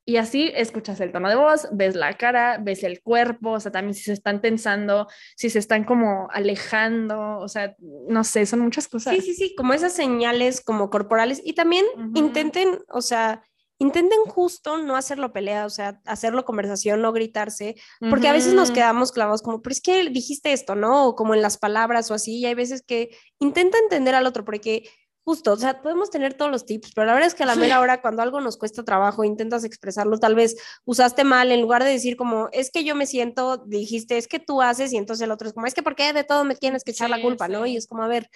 y 0.08 0.18
así 0.18 0.52
escuchas 0.54 1.00
el 1.00 1.10
tono 1.10 1.28
de 1.28 1.34
voz, 1.34 1.68
ves 1.72 1.96
la 1.96 2.16
cara, 2.16 2.58
ves 2.62 2.84
el 2.84 3.02
cuerpo, 3.02 3.50
o 3.50 3.60
sea, 3.60 3.72
también 3.72 3.92
si 3.92 4.04
se 4.04 4.12
están 4.12 4.40
tensando, 4.40 5.08
si 5.36 5.50
se 5.50 5.58
están 5.58 5.82
como 5.82 6.28
alejando, 6.30 7.38
o 7.38 7.48
sea, 7.48 7.74
no 8.08 8.22
sé, 8.22 8.46
son 8.46 8.60
muchas 8.60 8.86
cosas. 8.86 9.16
Sí, 9.16 9.20
sí, 9.20 9.34
sí, 9.34 9.54
como 9.56 9.74
esas 9.74 9.92
señales 9.92 10.60
como 10.60 10.90
corporales 10.90 11.42
y 11.44 11.54
también 11.54 11.84
intenten, 12.14 12.78
o 12.88 13.02
sea, 13.02 13.42
intenten 13.78 14.20
justo 14.26 14.78
no 14.78 14.94
hacerlo 14.94 15.32
pelea, 15.32 15.66
o 15.66 15.70
sea, 15.70 16.00
hacerlo 16.04 16.44
conversación, 16.44 17.02
no 17.02 17.12
gritarse, 17.12 17.74
porque 18.08 18.28
a 18.28 18.32
veces 18.32 18.54
nos 18.54 18.70
quedamos 18.70 19.10
clavados 19.10 19.42
como, 19.42 19.60
pero 19.60 19.72
es 19.72 19.80
que 19.80 20.08
dijiste 20.10 20.52
esto, 20.52 20.76
¿no? 20.76 21.08
O 21.08 21.16
como 21.16 21.34
en 21.34 21.42
las 21.42 21.58
palabras 21.58 22.12
o 22.12 22.14
así, 22.14 22.38
y 22.38 22.46
hay 22.46 22.54
veces 22.54 22.82
que 22.82 23.10
intenta 23.40 23.76
entender 23.78 24.14
al 24.14 24.26
otro, 24.26 24.44
porque 24.44 24.88
justo, 25.26 25.54
o 25.54 25.56
sea, 25.56 25.82
podemos 25.82 26.08
tener 26.08 26.34
todos 26.34 26.52
los 26.52 26.66
tips, 26.66 26.92
pero 26.94 27.08
la 27.08 27.14
verdad 27.14 27.26
es 27.26 27.34
que 27.34 27.42
a 27.42 27.46
la 27.46 27.56
mera 27.56 27.80
hora, 27.80 28.00
cuando 28.00 28.22
algo 28.22 28.40
nos 28.40 28.56
cuesta 28.56 28.84
trabajo, 28.84 29.24
intentas 29.24 29.64
expresarlo, 29.64 30.20
tal 30.20 30.36
vez 30.36 30.56
usaste 30.84 31.24
mal, 31.24 31.50
en 31.50 31.62
lugar 31.62 31.82
de 31.82 31.90
decir 31.90 32.16
como, 32.16 32.48
es 32.52 32.70
que 32.70 32.84
yo 32.84 32.94
me 32.94 33.06
siento, 33.06 33.56
dijiste, 33.66 34.18
es 34.18 34.28
que 34.28 34.38
tú 34.38 34.62
haces, 34.62 34.92
y 34.92 34.96
entonces 34.96 35.24
el 35.24 35.32
otro 35.32 35.48
es 35.48 35.54
como, 35.54 35.66
es 35.66 35.74
que 35.74 35.82
¿por 35.82 35.96
qué 35.96 36.12
de 36.12 36.22
todo 36.22 36.44
me 36.44 36.54
tienes 36.54 36.84
que 36.84 36.92
echar 36.92 37.10
la 37.10 37.20
culpa, 37.20 37.48
¿no? 37.48 37.66
Y 37.66 37.76
es 37.76 37.88
como, 37.88 38.04
a 38.04 38.06
ver, 38.06 38.30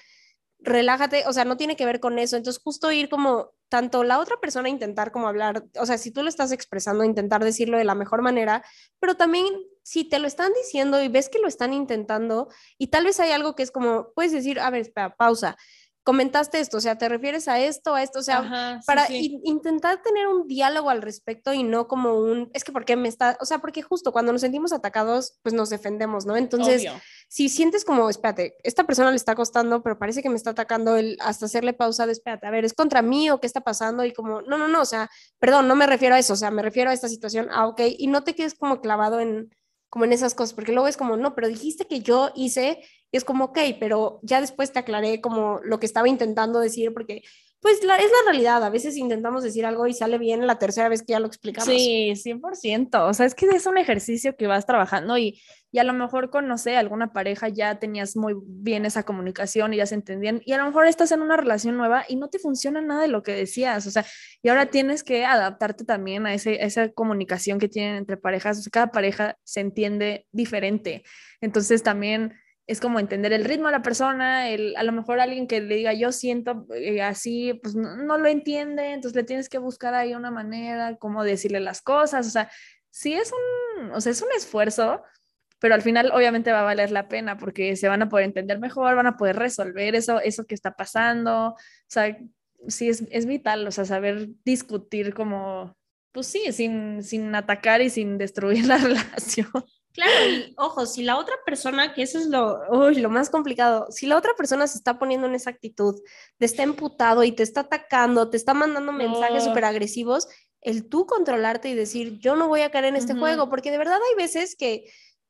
relájate, 0.59 1.29
o 1.29 1.33
sea, 1.33 1.45
no 1.45 1.57
tiene 1.57 1.77
que 1.77 1.87
ver 1.87 2.01
con 2.01 2.19
eso. 2.19 2.37
Entonces, 2.37 2.61
justo 2.63 2.91
ir 2.91 3.09
como 3.09 3.53
tanto 3.69 4.03
la 4.03 4.19
otra 4.19 4.39
persona 4.41 4.69
intentar 4.69 5.13
como 5.13 5.29
hablar, 5.29 5.65
o 5.79 5.87
sea, 5.87 5.97
si 5.97 6.11
tú 6.11 6.25
lo 6.25 6.29
estás 6.29 6.51
expresando, 6.51 7.05
intentar 7.05 7.45
decirlo 7.45 7.79
de 7.79 7.85
la 7.85 7.95
mejor 7.95 8.21
manera, 8.21 8.65
pero 8.99 9.15
también 9.15 9.47
si 9.85 10.05
te 10.05 10.19
lo 10.19 10.27
están 10.27 10.53
diciendo 10.55 11.01
y 11.01 11.07
ves 11.07 11.29
que 11.29 11.39
lo 11.39 11.47
están 11.47 11.73
intentando 11.73 12.49
y 12.79 12.89
tal 12.89 13.05
vez 13.05 13.21
hay 13.21 13.31
algo 13.31 13.55
que 13.55 13.63
es 13.63 13.71
como, 13.71 14.13
puedes 14.13 14.33
decir, 14.33 14.59
a 14.59 14.71
ver, 14.71 14.81
espera, 14.81 15.15
pausa 15.15 15.57
comentaste 16.11 16.59
esto, 16.59 16.79
o 16.79 16.81
sea, 16.81 16.99
te 16.99 17.09
refieres 17.09 17.47
a 17.47 17.61
esto, 17.61 17.95
a 17.95 18.03
esto, 18.03 18.19
o 18.19 18.23
sea, 18.23 18.81
para 18.85 19.07
intentar 19.13 20.03
tener 20.03 20.27
un 20.27 20.49
diálogo 20.49 20.91
al 20.91 21.03
respecto 21.03 21.53
y 21.53 21.63
no 21.63 21.87
como 21.87 22.19
un, 22.19 22.51
es 22.53 22.65
que 22.65 22.73
porque 22.73 22.97
me 22.97 23.09
está, 23.09 23.39
o 23.41 23.45
sea, 23.45 23.61
porque 23.61 23.81
justo 23.81 24.11
cuando 24.11 24.33
nos 24.33 24.41
sentimos 24.41 24.73
atacados, 24.73 25.39
pues 25.45 25.55
nos 25.55 25.71
defendemos, 25.71 26.27
¿no? 26.27 26.37
Entonces, 26.37 26.85
si 27.29 27.49
sientes 27.49 27.85
como, 27.85 28.11
espérate, 28.11 28.57
esta 28.65 28.83
persona 28.83 29.11
le 29.11 29.17
está 29.17 29.37
costando, 29.37 29.85
pero 29.85 30.01
parece 30.01 30.21
que 30.21 30.29
me 30.29 30.35
está 30.35 30.51
atacando, 30.51 30.97
el, 30.97 31.17
hasta 31.21 31.47
hacerle 31.47 31.75
pausa 31.75 32.07
de, 32.07 32.13
espérate, 32.13 32.45
a 32.45 32.51
ver, 32.51 32.65
¿es 32.65 32.75
contra 32.75 33.03
mí 33.03 33.31
o 33.31 33.39
qué 33.39 33.47
está 33.47 33.61
pasando? 33.61 34.05
Y 34.05 34.13
como, 34.13 34.43
no, 34.43 34.59
no, 34.59 34.67
no, 34.67 34.81
o 34.81 34.87
sea, 34.87 35.09
perdón, 35.39 35.69
no 35.69 35.77
me 35.77 35.87
refiero 35.87 36.17
a 36.17 36.19
eso, 36.19 36.33
o 36.33 36.37
sea, 36.37 36.51
me 36.51 36.63
refiero 36.63 36.91
a 36.91 36.93
esta 36.93 37.09
situación, 37.09 37.47
ah, 37.53 37.69
ok, 37.69 37.83
y 37.99 38.09
no 38.09 38.25
te 38.25 38.35
quedes 38.35 38.55
como 38.55 38.81
clavado 38.81 39.21
en, 39.21 39.55
como 39.91 40.05
en 40.05 40.13
esas 40.13 40.35
cosas, 40.35 40.55
porque 40.55 40.73
luego 40.73 40.89
es 40.89 40.97
como, 40.97 41.17
no, 41.17 41.35
pero 41.35 41.49
dijiste 41.49 41.87
que 41.87 42.01
yo 42.01 42.31
hice 42.37 42.81
y 43.13 43.17
es 43.17 43.25
como, 43.25 43.47
ok, 43.47 43.59
pero 43.81 44.21
ya 44.23 44.41
después 44.41 44.73
te 44.73 44.79
aclaré 44.79 45.21
como 45.21 45.61
lo 45.65 45.81
que 45.81 45.87
estaba 45.87 46.09
intentando 46.09 46.61
decir, 46.61 46.95
porque 46.95 47.23
pues 47.61 47.85
la, 47.85 47.97
es 47.97 48.11
la 48.11 48.31
realidad. 48.33 48.65
A 48.65 48.71
veces 48.71 48.97
intentamos 48.97 49.43
decir 49.43 49.67
algo 49.67 49.87
y 49.87 49.93
sale 49.93 50.17
bien 50.17 50.47
la 50.47 50.59
tercera 50.59 50.89
vez 50.89 51.03
que 51.03 51.13
ya 51.13 51.21
lo 51.21 51.27
explicamos. 51.27 51.69
Sí, 51.69 52.13
100%. 52.15 53.09
O 53.09 53.13
sea, 53.13 53.27
es 53.27 53.35
que 53.35 53.47
es 53.47 53.67
un 53.67 53.77
ejercicio 53.77 54.35
que 54.35 54.47
vas 54.47 54.65
trabajando 54.65 55.19
y, 55.19 55.43
y 55.71 55.79
a 55.79 55.85
lo 55.85 55.93
mejor 55.93 56.31
con, 56.31 56.49
no 56.49 56.57
sé, 56.57 56.77
alguna 56.77 57.13
pareja 57.13 57.49
ya 57.49 57.79
tenías 57.79 58.17
muy 58.17 58.35
bien 58.45 58.87
esa 58.87 59.03
comunicación 59.03 59.75
y 59.75 59.77
ya 59.77 59.87
se 59.87 59.95
entendían. 59.95 60.41
Y 60.47 60.53
a 60.53 60.59
lo 60.59 60.65
mejor 60.65 60.87
estás 60.87 61.13
en 61.13 61.21
una 61.21 61.37
relación 61.37 61.77
nueva 61.77 62.05
y 62.09 62.17
no 62.17 62.29
te 62.29 62.39
funciona 62.39 62.81
nada 62.81 63.03
de 63.03 63.09
lo 63.09 63.23
que 63.23 63.33
decías. 63.33 63.87
O 63.87 63.91
sea, 63.91 64.07
y 64.43 64.49
ahora 64.49 64.67
tienes 64.67 65.05
que 65.05 65.27
adaptarte 65.27 65.85
también 65.85 66.27
a, 66.27 66.33
ese, 66.33 66.63
a 66.63 66.65
esa 66.65 66.89
comunicación 66.89 67.59
que 67.59 67.69
tienen 67.69 67.97
entre 67.97 68.17
parejas. 68.17 68.59
O 68.59 68.63
sea, 68.63 68.71
cada 68.71 68.91
pareja 68.91 69.37
se 69.45 69.61
entiende 69.61 70.27
diferente. 70.33 71.05
Entonces 71.43 71.83
también 71.83 72.35
es 72.71 72.81
como 72.81 73.01
entender 73.01 73.33
el 73.33 73.45
ritmo 73.45 73.67
de 73.67 73.73
la 73.73 73.83
persona, 73.83 74.49
el, 74.49 74.77
a 74.77 74.85
lo 74.85 74.93
mejor 74.93 75.19
alguien 75.19 75.49
que 75.49 75.61
le 75.61 75.75
diga 75.75 75.93
yo 75.93 76.13
siento 76.13 76.67
eh, 76.73 77.03
así, 77.03 77.53
pues 77.55 77.75
no, 77.75 78.17
lo 78.17 78.29
entiende, 78.29 78.93
entonces 78.93 79.17
le 79.17 79.25
tienes 79.25 79.49
que 79.49 79.59
buscar 79.59 79.93
ahí 79.93 80.15
una 80.15 80.31
manera, 80.31 80.97
como 80.97 81.25
decirle 81.25 81.59
las 81.59 81.83
cosas, 81.83 82.29
o 82.29 82.31
sea, 82.31 82.49
sí 82.91 83.13
es 83.13 83.33
un, 83.33 83.91
o 83.91 84.01
sea, 84.01 84.13
es 84.13 84.23
un 84.23 84.29
esfuerzo, 84.37 85.03
pero 85.59 85.75
al 85.75 85.83
final 85.83 86.13
obviamente 86.15 86.53
va 86.53 86.61
a 86.61 86.65
valer 86.65 86.93
la 86.93 87.09
pena 87.09 87.37
porque 87.39 87.75
se 87.75 87.89
van 87.89 88.03
a 88.03 88.09
poder 88.09 88.27
entender 88.27 88.61
mejor, 88.61 88.95
van 88.95 89.09
a 89.09 89.17
poder 89.17 89.35
resolver 89.37 89.97
eso, 89.97 90.21
eso 90.21 90.45
que 90.47 90.55
está 90.55 90.77
pasando, 90.77 91.49
o 91.49 91.57
sea, 91.89 92.17
sí 92.69 92.89
es, 92.89 93.03
es 93.11 93.27
vital, 93.27 93.67
o 93.67 93.73
sea, 93.73 93.85
saber 93.85 94.29
discutir 94.45 95.13
como, 95.13 95.77
pues 96.13 96.29
sí, 96.29 96.53
sin, 96.53 97.03
sin 97.03 97.35
atacar 97.35 97.83
y 97.83 97.91
sin 97.91 98.17
destruir 98.17 98.65
la 98.69 98.77
relación. 98.77 99.51
Claro, 99.93 100.13
y 100.29 100.55
ojo, 100.57 100.87
si 100.87 101.03
la 101.03 101.19
otra 101.19 101.35
persona, 101.45 101.93
que 101.95 102.03
eso 102.03 102.19
es 102.19 102.27
lo, 102.27 102.91
lo 102.91 103.11
más 103.11 103.29
complicado, 103.29 103.89
si 103.91 104.07
la 104.07 104.17
otra 104.17 104.35
persona 104.37 104.67
se 104.67 104.79
está 104.79 104.99
poniendo 104.99 105.27
en 105.27 105.35
esa 105.35 105.51
actitud, 105.51 106.01
te 106.39 106.45
está 106.45 106.63
emputado 106.63 107.25
y 107.25 107.33
te 107.33 107.43
está 107.43 107.63
atacando, 107.63 108.31
te 108.31 108.37
está 108.37 108.55
mandando 108.55 108.93
mensajes 108.93 109.45
súper 109.45 109.65
agresivos, 109.65 110.29
el 110.61 110.89
tú 110.89 111.07
controlarte 111.07 111.69
y 111.69 111.75
decir, 111.75 112.19
yo 112.19 112.37
no 112.37 112.49
voy 112.49 112.61
a 112.61 112.71
caer 112.71 112.85
en 112.87 112.97
este 112.97 113.15
juego, 113.15 113.49
porque 113.51 113.71
de 113.71 113.79
verdad 113.79 113.99
hay 114.11 114.17
veces 114.17 114.55
que, 114.57 114.85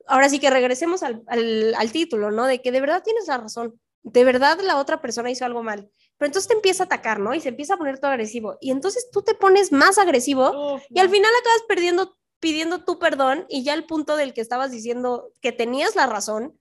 ahora 0.07 0.29
sí 0.29 0.39
que 0.39 0.51
regresemos 0.51 1.03
al, 1.03 1.23
al, 1.27 1.75
al 1.75 1.93
título, 1.93 2.31
¿no? 2.31 2.47
De 2.47 2.61
que 2.61 2.73
de 2.73 2.81
verdad 2.81 3.03
tienes 3.03 3.29
la 3.29 3.39
razón, 3.39 3.81
de 4.03 4.25
verdad 4.25 4.59
la 4.61 4.77
otra 4.77 5.01
persona 5.01 5.31
hizo 5.31 5.45
algo 5.45 5.63
mal, 5.63 5.91
pero 6.17 6.27
entonces 6.27 6.49
te 6.49 6.55
empieza 6.55 6.85
a 6.85 6.87
atacar, 6.87 7.19
¿no? 7.19 7.35
Y 7.35 7.41
se 7.41 7.49
empieza 7.49 7.75
a 7.75 7.79
poner 7.79 7.99
todo 7.99 8.11
agresivo. 8.11 8.59
Y 8.61 8.71
entonces 8.71 9.09
tú 9.11 9.23
te 9.23 9.35
pones 9.35 9.73
más 9.73 9.99
agresivo 9.99 10.81
y 10.91 10.99
al 10.99 11.09
final 11.09 11.31
acabas 11.41 11.63
perdiendo 11.67 12.19
pidiendo 12.41 12.85
tu 12.85 12.99
perdón 12.99 13.47
y 13.49 13.65
ya 13.65 13.75
el 13.75 13.87
punto 13.87 14.17
del 14.17 14.35
que 14.35 14.41
estabas 14.41 14.71
diciendo 14.71 15.33
que 15.41 15.53
tenías 15.53 15.97
la 15.97 16.07
razón, 16.07 16.59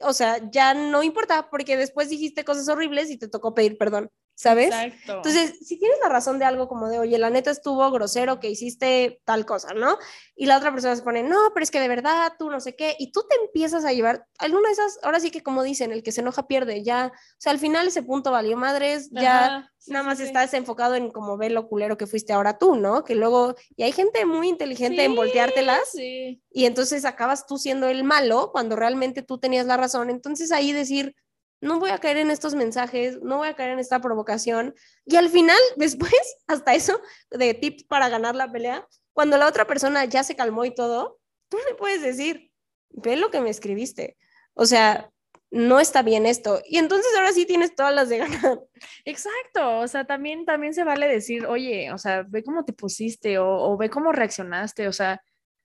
o 0.00 0.12
sea, 0.12 0.38
ya 0.50 0.74
no 0.74 1.02
importa 1.02 1.48
porque 1.50 1.76
después 1.76 2.08
dijiste 2.10 2.44
cosas 2.44 2.68
horribles 2.68 3.10
y 3.10 3.18
te 3.18 3.28
tocó 3.28 3.54
pedir 3.54 3.78
perdón. 3.78 4.10
¿Sabes? 4.42 4.66
Exacto. 4.66 5.12
Entonces, 5.18 5.56
si 5.64 5.78
tienes 5.78 5.98
la 6.02 6.08
razón 6.08 6.40
de 6.40 6.44
algo 6.44 6.66
como 6.66 6.88
de, 6.88 6.98
oye, 6.98 7.16
la 7.16 7.30
neta 7.30 7.52
estuvo 7.52 7.88
grosero 7.92 8.40
que 8.40 8.50
hiciste 8.50 9.20
tal 9.24 9.46
cosa, 9.46 9.72
¿no? 9.72 9.98
Y 10.34 10.46
la 10.46 10.56
otra 10.56 10.72
persona 10.72 10.96
se 10.96 11.02
pone, 11.02 11.22
no, 11.22 11.38
pero 11.54 11.62
es 11.62 11.70
que 11.70 11.78
de 11.78 11.86
verdad 11.86 12.32
tú 12.36 12.50
no 12.50 12.58
sé 12.60 12.74
qué, 12.74 12.96
y 12.98 13.12
tú 13.12 13.24
te 13.30 13.36
empiezas 13.36 13.84
a 13.84 13.92
llevar, 13.92 14.26
alguna 14.38 14.66
de 14.66 14.72
esas, 14.72 14.98
ahora 15.04 15.20
sí 15.20 15.30
que 15.30 15.44
como 15.44 15.62
dicen, 15.62 15.92
el 15.92 16.02
que 16.02 16.10
se 16.10 16.22
enoja 16.22 16.48
pierde, 16.48 16.82
ya, 16.82 17.12
o 17.14 17.34
sea, 17.38 17.52
al 17.52 17.60
final 17.60 17.86
ese 17.86 18.02
punto 18.02 18.32
valió 18.32 18.56
madres, 18.56 19.10
ya 19.12 19.70
nada 19.86 20.04
más 20.04 20.18
estás 20.18 20.52
enfocado 20.54 20.96
en 20.96 21.12
como 21.12 21.36
ver 21.36 21.52
lo 21.52 21.68
culero 21.68 21.96
que 21.96 22.08
fuiste 22.08 22.32
ahora 22.32 22.58
tú, 22.58 22.74
¿no? 22.74 23.04
Que 23.04 23.14
luego, 23.14 23.54
y 23.76 23.84
hay 23.84 23.92
gente 23.92 24.24
muy 24.26 24.48
inteligente 24.48 25.04
en 25.04 25.14
volteártelas, 25.14 25.94
y 25.94 26.40
entonces 26.64 27.04
acabas 27.04 27.46
tú 27.46 27.58
siendo 27.58 27.86
el 27.86 28.02
malo 28.02 28.50
cuando 28.50 28.74
realmente 28.74 29.22
tú 29.22 29.38
tenías 29.38 29.66
la 29.66 29.76
razón, 29.76 30.10
entonces 30.10 30.50
ahí 30.50 30.72
decir, 30.72 31.14
no 31.62 31.78
voy 31.78 31.90
a 31.90 31.98
caer 31.98 32.18
en 32.18 32.30
estos 32.30 32.54
mensajes, 32.54 33.22
no 33.22 33.38
voy 33.38 33.48
a 33.48 33.54
caer 33.54 33.70
en 33.70 33.78
esta 33.78 34.00
provocación. 34.00 34.74
Y 35.06 35.16
al 35.16 35.30
final, 35.30 35.56
después, 35.76 36.12
hasta 36.46 36.74
eso, 36.74 37.00
de 37.30 37.54
tips 37.54 37.84
para 37.84 38.10
ganar 38.10 38.34
la 38.34 38.50
pelea, 38.50 38.86
cuando 39.14 39.38
la 39.38 39.46
otra 39.46 39.66
persona 39.66 40.04
ya 40.04 40.24
se 40.24 40.36
calmó 40.36 40.64
y 40.64 40.74
todo, 40.74 41.20
tú 41.48 41.56
le 41.68 41.74
puedes 41.76 42.02
decir, 42.02 42.50
ve 42.90 43.16
lo 43.16 43.30
que 43.30 43.40
me 43.40 43.48
escribiste. 43.48 44.16
O 44.54 44.66
sea, 44.66 45.10
no 45.50 45.78
está 45.78 46.02
bien 46.02 46.26
esto. 46.26 46.60
Y 46.66 46.78
entonces 46.78 47.12
ahora 47.16 47.32
sí 47.32 47.46
tienes 47.46 47.76
todas 47.76 47.94
las 47.94 48.08
de 48.08 48.18
ganar. 48.18 48.60
Exacto, 49.04 49.78
o 49.78 49.86
sea, 49.86 50.04
también, 50.04 50.44
también 50.44 50.74
se 50.74 50.82
vale 50.82 51.06
decir, 51.06 51.46
oye, 51.46 51.92
o 51.92 51.98
sea, 51.98 52.24
ve 52.28 52.42
cómo 52.42 52.64
te 52.64 52.72
pusiste 52.72 53.38
o, 53.38 53.46
o 53.48 53.76
ve 53.76 53.88
cómo 53.88 54.10
reaccionaste, 54.10 54.88
o 54.88 54.92
sea, 54.92 55.22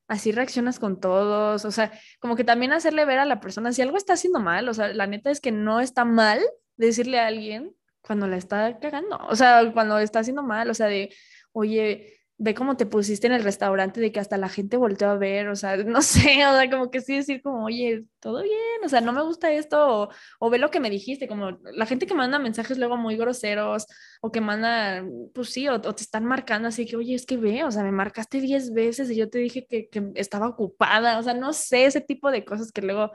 así 0.07 0.31
reaccionas 0.31 0.79
con 0.79 0.99
todos, 0.99 1.65
o 1.65 1.71
sea, 1.71 1.91
como 2.19 2.35
que 2.35 2.43
también 2.43 2.71
hacerle 2.71 3.05
ver 3.05 3.19
a 3.19 3.25
la 3.25 3.39
persona 3.39 3.73
si 3.73 3.81
algo 3.81 3.97
está 3.97 4.13
haciendo 4.13 4.39
mal, 4.39 4.69
o 4.69 4.73
sea, 4.73 4.89
la 4.93 5.07
neta 5.07 5.31
es 5.31 5.41
que 5.41 5.51
no 5.51 5.79
está 5.79 6.05
mal, 6.05 6.39
decirle 6.77 7.19
a 7.19 7.27
alguien 7.27 7.75
cuando 8.01 8.27
la 8.27 8.37
está 8.37 8.79
cagando, 8.79 9.17
o 9.29 9.35
sea, 9.35 9.71
cuando 9.73 9.99
está 9.99 10.19
haciendo 10.19 10.43
mal, 10.43 10.69
o 10.69 10.73
sea, 10.73 10.87
de, 10.87 11.13
oye, 11.51 12.16
ve 12.39 12.53
cómo 12.53 12.77
te 12.77 12.85
pusiste 12.85 13.27
en 13.27 13.33
el 13.33 13.43
restaurante 13.43 13.99
de 13.99 14.11
que 14.11 14.19
hasta 14.19 14.37
la 14.37 14.49
gente 14.49 14.77
volteó 14.77 15.09
a 15.09 15.17
ver, 15.17 15.47
o 15.49 15.55
sea, 15.55 15.77
no 15.77 16.01
sé, 16.01 16.45
o 16.45 16.51
sea, 16.53 16.69
como 16.69 16.91
que 16.91 17.01
sí 17.01 17.15
decir 17.15 17.41
como, 17.41 17.65
oye, 17.65 18.05
todo 18.19 18.43
bien, 18.43 18.55
o 18.83 18.89
sea, 18.89 19.01
no 19.01 19.11
me 19.11 19.23
gusta 19.23 19.51
esto, 19.51 20.09
o, 20.39 20.49
ve 20.49 20.59
lo 20.59 20.69
que 20.69 20.79
me 20.79 20.89
dijiste, 20.89 21.27
como 21.27 21.51
la 21.63 21.85
gente 21.85 22.05
que 22.05 22.13
manda 22.13 22.39
mensajes 22.39 22.77
luego 22.77 22.97
muy 22.97 23.17
groseros, 23.17 23.87
o 24.21 24.31
que 24.31 24.41
manda, 24.41 25.03
pues 25.33 25.49
sí, 25.49 25.67
o, 25.67 25.81
te 25.81 26.03
están 26.03 26.25
marcando 26.25 26.67
así 26.67 26.85
que, 26.85 26.95
oye, 26.95 27.15
es 27.15 27.25
que 27.25 27.37
ve, 27.37 27.63
o 27.63 27.71
sea, 27.71 27.83
me 27.83 27.91
marcaste 27.91 28.39
10 28.39 28.73
veces 28.73 29.09
y 29.09 29.15
yo 29.15 29.29
te 29.29 29.39
dije 29.39 29.65
que, 29.67 29.89
que 29.89 30.11
estaba 30.15 30.47
ocupada, 30.47 31.17
o 31.19 31.23
sea, 31.23 31.33
no 31.33 31.53
sé, 31.53 31.85
ese 31.85 32.01
tipo 32.01 32.31
de 32.31 32.45
cosas 32.45 32.71
que 32.71 32.81
luego 32.81 33.11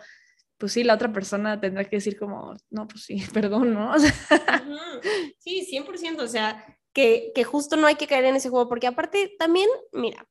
pues 0.59 0.75
sí, 0.75 0.85
la 0.85 0.95
otra 0.95 1.13
persona 1.13 1.61
tendrá 1.61 1.83
que 1.83 1.97
decir 1.97 2.17
como, 2.17 2.55
no, 2.71 2.87
pues 2.87 3.03
sí, 3.03 3.17
perdón, 3.35 3.75
¿no? 3.75 3.91
O 3.93 3.99
sea, 3.99 4.13
sí, 5.39 5.67
100%, 5.69 6.21
o 6.21 6.29
sea, 6.29 6.65
que, 6.93 7.33
que 7.35 7.45
justo 7.45 7.77
no 7.77 7.87
hay 7.87 7.95
que 7.95 8.07
caer 8.07 8.25
en 8.25 8.37
ese 8.37 8.49
juego, 8.49 8.69
porque 8.69 8.87
aparte 8.87 9.35
también, 9.39 9.69
mira, 9.93 10.27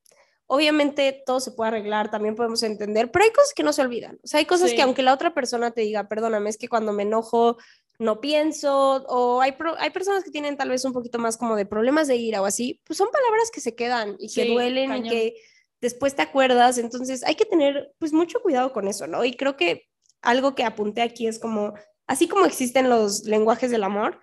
obviamente 0.47 1.23
todo 1.25 1.39
se 1.39 1.51
puede 1.51 1.69
arreglar, 1.69 2.11
también 2.11 2.35
podemos 2.35 2.61
entender, 2.63 3.09
pero 3.09 3.23
hay 3.23 3.31
cosas 3.31 3.53
que 3.55 3.63
no 3.63 3.71
se 3.71 3.81
olvidan. 3.81 4.19
O 4.21 4.27
sea, 4.27 4.39
hay 4.39 4.45
cosas 4.45 4.73
que 4.73 4.81
aunque 4.81 5.01
la 5.01 5.13
otra 5.13 5.33
persona 5.33 5.71
te 5.71 5.79
diga, 5.79 6.09
perdóname, 6.09 6.49
es 6.49 6.57
que 6.57 6.67
cuando 6.67 6.91
me 6.91 7.03
enojo 7.03 7.57
no 7.99 8.19
pienso, 8.19 9.05
o 9.07 9.39
hay, 9.39 9.55
hay 9.77 9.91
personas 9.91 10.23
que 10.23 10.31
tienen 10.31 10.57
tal 10.57 10.69
vez 10.69 10.83
un 10.83 10.91
poquito 10.91 11.19
más 11.19 11.37
como 11.37 11.55
de 11.55 11.65
problemas 11.65 12.07
de 12.07 12.17
ira 12.17 12.41
o 12.41 12.45
así, 12.45 12.81
pues 12.83 12.97
son 12.97 13.09
palabras 13.11 13.49
que 13.49 13.61
se 13.61 13.75
quedan 13.75 14.17
y 14.19 14.27
que 14.33 14.45
duelen 14.45 15.05
y 15.05 15.09
que 15.09 15.35
después 15.79 16.15
te 16.15 16.21
acuerdas. 16.21 16.77
Entonces 16.77 17.23
hay 17.23 17.35
que 17.35 17.45
tener 17.45 17.93
pues 17.97 18.11
mucho 18.11 18.41
cuidado 18.41 18.73
con 18.73 18.89
eso, 18.89 19.07
¿no? 19.07 19.23
Y 19.23 19.37
creo 19.37 19.55
que 19.55 19.87
algo 20.21 20.53
que 20.53 20.65
apunté 20.65 21.01
aquí 21.01 21.27
es 21.27 21.39
como, 21.39 21.75
así 22.07 22.27
como 22.27 22.45
existen 22.45 22.89
los 22.89 23.23
lenguajes 23.23 23.71
del 23.71 23.85
amor, 23.85 24.19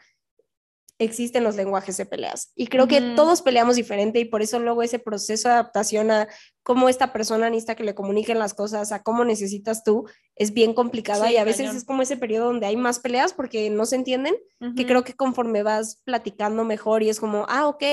existen 0.98 1.44
los 1.44 1.54
lenguajes 1.54 1.96
de 1.96 2.06
peleas. 2.06 2.52
Y 2.56 2.66
creo 2.66 2.88
que 2.88 3.00
todos 3.14 3.42
peleamos 3.42 3.76
diferente 3.76 4.18
y 4.18 4.24
por 4.24 4.42
eso 4.42 4.58
luego 4.58 4.82
ese 4.82 4.98
proceso 4.98 5.48
de 5.48 5.54
adaptación 5.54 6.10
a 6.10 6.28
cómo 6.64 6.88
esta 6.88 7.12
persona 7.12 7.48
necesita 7.48 7.76
que 7.76 7.84
le 7.84 7.94
comuniquen 7.94 8.38
las 8.38 8.52
cosas, 8.52 8.90
a 8.90 9.02
cómo 9.02 9.24
necesitas 9.24 9.84
tú, 9.84 10.08
es 10.34 10.52
bien 10.52 10.74
complicado 10.74 11.28
y 11.28 11.36
a 11.36 11.44
veces 11.44 11.74
es 11.74 11.84
como 11.84 12.02
ese 12.02 12.16
periodo 12.16 12.46
donde 12.46 12.66
hay 12.66 12.76
más 12.76 12.98
peleas 12.98 13.32
porque 13.32 13.70
no 13.70 13.86
se 13.86 13.96
entienden, 13.96 14.34
que 14.76 14.86
creo 14.86 15.04
que 15.04 15.14
conforme 15.14 15.62
vas 15.62 16.02
platicando 16.04 16.64
mejor 16.64 17.02
y 17.02 17.10
es 17.10 17.20
como, 17.20 17.46
ah, 17.48 17.68
ok, 17.68 17.84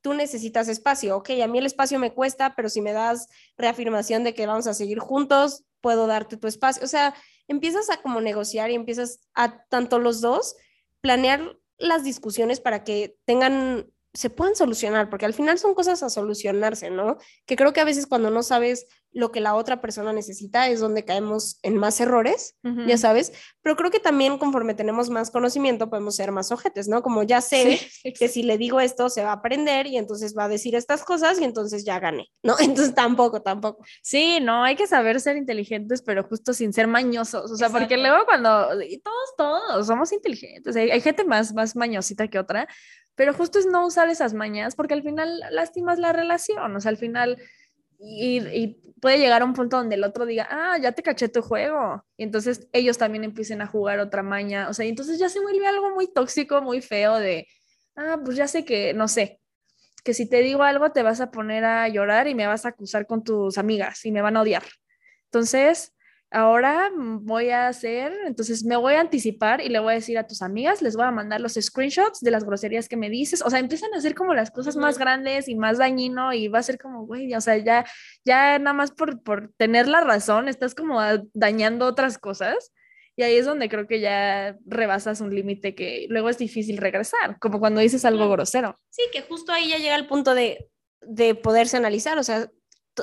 tú 0.00 0.14
necesitas 0.14 0.68
espacio, 0.68 1.16
ok, 1.16 1.30
a 1.42 1.48
mí 1.48 1.58
el 1.58 1.66
espacio 1.66 1.98
me 1.98 2.12
cuesta, 2.12 2.54
pero 2.54 2.68
si 2.68 2.80
me 2.80 2.92
das 2.92 3.26
reafirmación 3.56 4.22
de 4.22 4.34
que 4.34 4.46
vamos 4.46 4.68
a 4.68 4.74
seguir 4.74 5.00
juntos, 5.00 5.64
puedo 5.80 6.06
darte 6.06 6.36
tu 6.36 6.46
espacio. 6.46 6.84
O 6.84 6.86
sea, 6.86 7.14
empiezas 7.48 7.90
a 7.90 8.00
como 8.00 8.20
negociar 8.20 8.70
y 8.70 8.74
empiezas 8.74 9.20
a 9.34 9.64
tanto 9.66 9.98
los 9.98 10.20
dos 10.20 10.54
planear 11.00 11.56
las 11.78 12.04
discusiones 12.04 12.60
para 12.60 12.84
que 12.84 13.18
tengan, 13.24 13.90
se 14.14 14.30
puedan 14.30 14.56
solucionar, 14.56 15.10
porque 15.10 15.26
al 15.26 15.34
final 15.34 15.58
son 15.58 15.74
cosas 15.74 16.02
a 16.02 16.10
solucionarse, 16.10 16.90
¿no? 16.90 17.18
Que 17.44 17.56
creo 17.56 17.72
que 17.72 17.80
a 17.80 17.84
veces 17.84 18.06
cuando 18.06 18.30
no 18.30 18.42
sabes 18.42 18.86
lo 19.16 19.32
que 19.32 19.40
la 19.40 19.54
otra 19.54 19.80
persona 19.80 20.12
necesita 20.12 20.68
es 20.68 20.78
donde 20.80 21.06
caemos 21.06 21.58
en 21.62 21.78
más 21.78 22.00
errores, 22.00 22.54
ya 22.86 22.98
sabes, 22.98 23.32
pero 23.62 23.74
creo 23.74 23.90
que 23.90 23.98
también 23.98 24.36
conforme 24.36 24.74
tenemos 24.74 25.08
más 25.08 25.30
conocimiento 25.30 25.88
podemos 25.88 26.16
ser 26.16 26.32
más 26.32 26.52
ojetes, 26.52 26.86
¿no? 26.86 27.02
Como 27.02 27.22
ya 27.22 27.40
sé 27.40 27.80
que 28.18 28.28
si 28.28 28.42
le 28.42 28.58
digo 28.58 28.78
esto 28.78 29.08
se 29.08 29.24
va 29.24 29.30
a 29.30 29.36
aprender 29.36 29.86
y 29.86 29.96
entonces 29.96 30.34
va 30.36 30.44
a 30.44 30.48
decir 30.48 30.74
estas 30.74 31.02
cosas 31.02 31.40
y 31.40 31.44
entonces 31.44 31.86
ya 31.86 31.98
gané, 31.98 32.28
¿no? 32.42 32.56
Entonces 32.60 32.94
tampoco, 32.94 33.40
tampoco. 33.40 33.82
Sí, 34.02 34.38
no, 34.42 34.64
hay 34.64 34.76
que 34.76 34.86
saber 34.86 35.18
ser 35.18 35.38
inteligentes, 35.38 36.02
pero 36.02 36.22
justo 36.24 36.52
sin 36.52 36.74
ser 36.74 36.86
mañosos, 36.86 37.50
o 37.50 37.56
sea, 37.56 37.70
porque 37.70 37.96
luego 37.96 38.26
cuando, 38.26 38.82
y 38.82 38.98
todos, 38.98 39.34
todos 39.38 39.86
somos 39.86 40.12
inteligentes, 40.12 40.76
hay, 40.76 40.90
hay 40.90 41.00
gente 41.00 41.24
más, 41.24 41.54
más 41.54 41.74
mañosita 41.74 42.28
que 42.28 42.38
otra, 42.38 42.68
pero 43.14 43.32
justo 43.32 43.58
es 43.58 43.64
no 43.64 43.86
usar 43.86 44.10
esas 44.10 44.34
mañas 44.34 44.74
porque 44.74 44.92
al 44.92 45.02
final 45.02 45.40
lastimas 45.52 45.98
la 45.98 46.12
relación, 46.12 46.76
o 46.76 46.80
sea, 46.80 46.90
al 46.90 46.98
final 46.98 47.38
y, 48.00 48.76
puede 49.00 49.18
llegar 49.18 49.42
a 49.42 49.44
un 49.44 49.52
punto 49.52 49.76
donde 49.76 49.94
el 49.94 50.04
otro 50.04 50.24
diga, 50.24 50.48
ah, 50.50 50.78
ya 50.78 50.92
te 50.92 51.02
caché 51.02 51.28
tu 51.28 51.42
juego. 51.42 52.04
Y 52.16 52.24
entonces 52.24 52.66
ellos 52.72 52.96
también 52.98 53.24
empiecen 53.24 53.60
a 53.60 53.66
jugar 53.66 54.00
otra 54.00 54.22
maña. 54.22 54.68
O 54.70 54.74
sea, 54.74 54.86
y 54.86 54.88
entonces 54.88 55.18
ya 55.18 55.28
se 55.28 55.38
vuelve 55.40 55.66
algo 55.66 55.94
muy 55.94 56.12
tóxico, 56.12 56.62
muy 56.62 56.80
feo 56.80 57.18
de, 57.18 57.46
ah, 57.94 58.18
pues 58.24 58.36
ya 58.36 58.48
sé 58.48 58.64
que, 58.64 58.94
no 58.94 59.06
sé, 59.06 59.40
que 60.02 60.14
si 60.14 60.28
te 60.28 60.38
digo 60.38 60.62
algo 60.62 60.92
te 60.92 61.02
vas 61.02 61.20
a 61.20 61.30
poner 61.30 61.64
a 61.64 61.88
llorar 61.88 62.28
y 62.28 62.34
me 62.34 62.46
vas 62.46 62.64
a 62.64 62.70
acusar 62.70 63.06
con 63.06 63.24
tus 63.24 63.58
amigas 63.58 64.04
y 64.04 64.12
me 64.12 64.22
van 64.22 64.36
a 64.36 64.42
odiar. 64.42 64.62
Entonces, 65.24 65.95
ahora 66.30 66.90
voy 66.94 67.50
a 67.50 67.68
hacer, 67.68 68.12
entonces 68.26 68.64
me 68.64 68.76
voy 68.76 68.94
a 68.94 69.00
anticipar 69.00 69.60
y 69.60 69.68
le 69.68 69.78
voy 69.78 69.92
a 69.92 69.94
decir 69.96 70.18
a 70.18 70.26
tus 70.26 70.42
amigas, 70.42 70.82
les 70.82 70.96
voy 70.96 71.06
a 71.06 71.10
mandar 71.10 71.40
los 71.40 71.54
screenshots 71.54 72.20
de 72.20 72.30
las 72.30 72.44
groserías 72.44 72.88
que 72.88 72.96
me 72.96 73.10
dices, 73.10 73.42
o 73.42 73.50
sea, 73.50 73.58
empiezan 73.58 73.94
a 73.94 73.98
hacer 73.98 74.14
como 74.14 74.34
las 74.34 74.50
cosas 74.50 74.76
más 74.76 74.98
grandes 74.98 75.48
y 75.48 75.54
más 75.54 75.78
dañino 75.78 76.32
y 76.32 76.48
va 76.48 76.58
a 76.58 76.64
ser 76.64 76.78
como, 76.78 77.06
güey, 77.06 77.32
o 77.34 77.40
sea, 77.40 77.56
ya, 77.58 77.86
ya 78.24 78.58
nada 78.58 78.74
más 78.74 78.90
por, 78.90 79.22
por 79.22 79.52
tener 79.56 79.88
la 79.88 80.00
razón, 80.00 80.48
estás 80.48 80.74
como 80.74 81.00
dañando 81.32 81.86
otras 81.86 82.18
cosas. 82.18 82.72
Y 83.18 83.22
ahí 83.22 83.36
es 83.36 83.46
donde 83.46 83.70
creo 83.70 83.86
que 83.86 84.00
ya 84.00 84.58
rebasas 84.66 85.22
un 85.22 85.34
límite 85.34 85.74
que 85.74 86.04
luego 86.10 86.28
es 86.28 86.36
difícil 86.36 86.76
regresar, 86.76 87.38
como 87.38 87.60
cuando 87.60 87.80
dices 87.80 88.04
algo 88.04 88.28
grosero. 88.28 88.78
Sí, 88.90 89.04
que 89.10 89.22
justo 89.22 89.52
ahí 89.52 89.70
ya 89.70 89.78
llega 89.78 89.96
el 89.96 90.06
punto 90.06 90.34
de, 90.34 90.68
de 91.00 91.34
poderse 91.34 91.78
analizar, 91.78 92.18
o 92.18 92.22
sea, 92.22 92.50